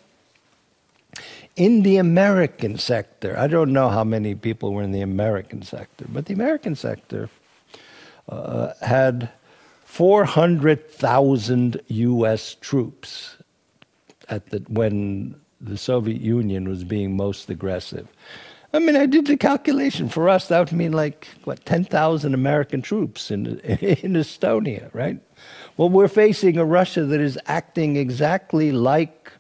In 1.56 1.82
the 1.82 1.98
American 1.98 2.78
sector, 2.78 3.38
I 3.38 3.46
don't 3.46 3.72
know 3.72 3.88
how 3.88 4.02
many 4.02 4.34
people 4.34 4.72
were 4.72 4.82
in 4.82 4.90
the 4.90 5.02
American 5.02 5.62
sector, 5.62 6.04
but 6.08 6.26
the 6.26 6.34
American 6.34 6.74
sector 6.74 7.30
uh, 8.28 8.72
had 8.82 9.30
400,000 9.84 11.80
U.S. 11.86 12.56
troops 12.60 13.36
at 14.28 14.50
the 14.50 14.64
when 14.68 15.36
the 15.60 15.76
Soviet 15.78 16.20
Union 16.20 16.68
was 16.68 16.82
being 16.82 17.16
most 17.16 17.48
aggressive. 17.48 18.08
I 18.72 18.80
mean, 18.80 18.96
I 18.96 19.06
did 19.06 19.26
the 19.26 19.36
calculation 19.36 20.08
for 20.08 20.28
us. 20.28 20.48
That 20.48 20.58
would 20.58 20.72
mean 20.72 20.92
like 20.92 21.28
what 21.44 21.64
ten 21.64 21.84
thousand 21.84 22.34
American 22.34 22.82
troops 22.82 23.30
in 23.30 23.46
in 23.60 24.14
Estonia, 24.14 24.92
right? 24.92 25.20
Well, 25.76 25.88
we're 25.88 26.08
facing 26.08 26.58
a 26.58 26.64
Russia 26.64 27.04
that 27.04 27.20
is 27.20 27.38
acting 27.46 27.96
exactly 27.96 28.72
like 28.72 29.30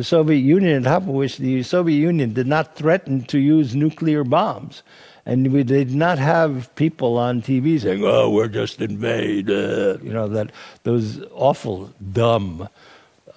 the 0.00 0.04
Soviet 0.04 0.38
Union, 0.38 0.86
of 0.86 1.06
which 1.06 1.36
the 1.36 1.62
Soviet 1.62 1.98
Union 1.98 2.32
did 2.32 2.46
not 2.46 2.74
threaten 2.74 3.22
to 3.24 3.38
use 3.38 3.74
nuclear 3.74 4.24
bombs. 4.24 4.82
And 5.26 5.52
we 5.52 5.62
did 5.62 5.94
not 5.94 6.18
have 6.18 6.74
people 6.74 7.18
on 7.18 7.42
TV 7.42 7.78
saying, 7.78 8.02
oh, 8.02 8.30
we're 8.30 8.48
just 8.48 8.80
invade, 8.80 9.50
uh, 9.50 9.98
you 10.02 10.10
know, 10.10 10.26
that 10.28 10.52
those 10.84 11.20
awful, 11.34 11.92
dumb 12.14 12.66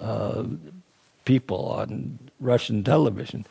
uh, 0.00 0.44
people 1.26 1.66
on 1.68 2.18
Russian 2.40 2.82
television. 2.82 3.44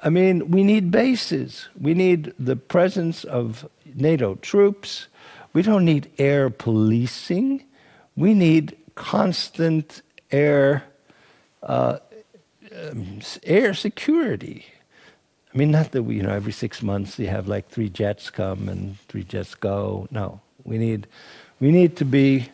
I 0.00 0.10
mean, 0.10 0.50
we 0.50 0.62
need 0.62 0.90
bases. 0.90 1.70
We 1.80 1.94
need 1.94 2.34
the 2.38 2.56
presence 2.56 3.24
of 3.24 3.66
NATO 3.94 4.34
troops. 4.34 5.06
We 5.54 5.62
don't 5.62 5.86
need 5.86 6.10
air 6.18 6.50
policing. 6.50 7.64
We 8.14 8.34
need 8.34 8.76
constant 8.94 10.02
air 10.30 10.84
uh, 11.62 11.96
um, 12.90 13.20
air 13.44 13.74
security. 13.74 14.66
I 15.52 15.58
mean, 15.58 15.70
not 15.70 15.92
that 15.92 16.04
we, 16.04 16.16
you 16.16 16.22
know, 16.22 16.32
every 16.32 16.52
six 16.52 16.82
months 16.82 17.18
you 17.18 17.26
have 17.28 17.46
like 17.46 17.68
three 17.68 17.88
jets 17.88 18.30
come 18.30 18.68
and 18.68 18.98
three 19.08 19.24
jets 19.24 19.54
go. 19.54 20.08
No, 20.10 20.40
we 20.64 20.78
need, 20.78 21.06
we 21.60 21.70
need 21.70 21.96
to 21.96 22.04
be 22.04 22.48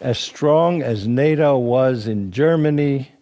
as 0.00 0.18
strong 0.18 0.82
as 0.82 1.06
NATO 1.06 1.56
was 1.58 2.08
in 2.08 2.32
Germany 2.32 3.12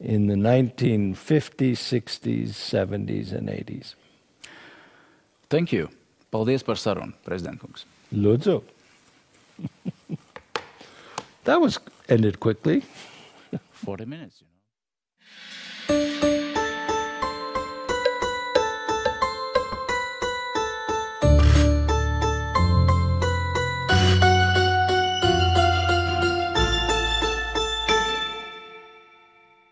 in 0.00 0.26
the 0.26 0.34
1950s, 0.34 1.14
60s, 1.14 2.48
70s, 2.48 3.32
and 3.32 3.48
80s. 3.48 3.94
Thank 5.48 5.72
you. 5.72 5.90
Paldies 6.32 6.64
par 6.64 6.76
sarunu, 6.76 7.12
prezident 7.24 7.60
kungs. 7.60 7.84
Lūdzu. 8.12 8.62
that 11.44 11.60
was 11.60 11.78
ended 12.08 12.40
quickly. 12.40 12.82
40 13.72 14.04
minutes. 14.06 14.42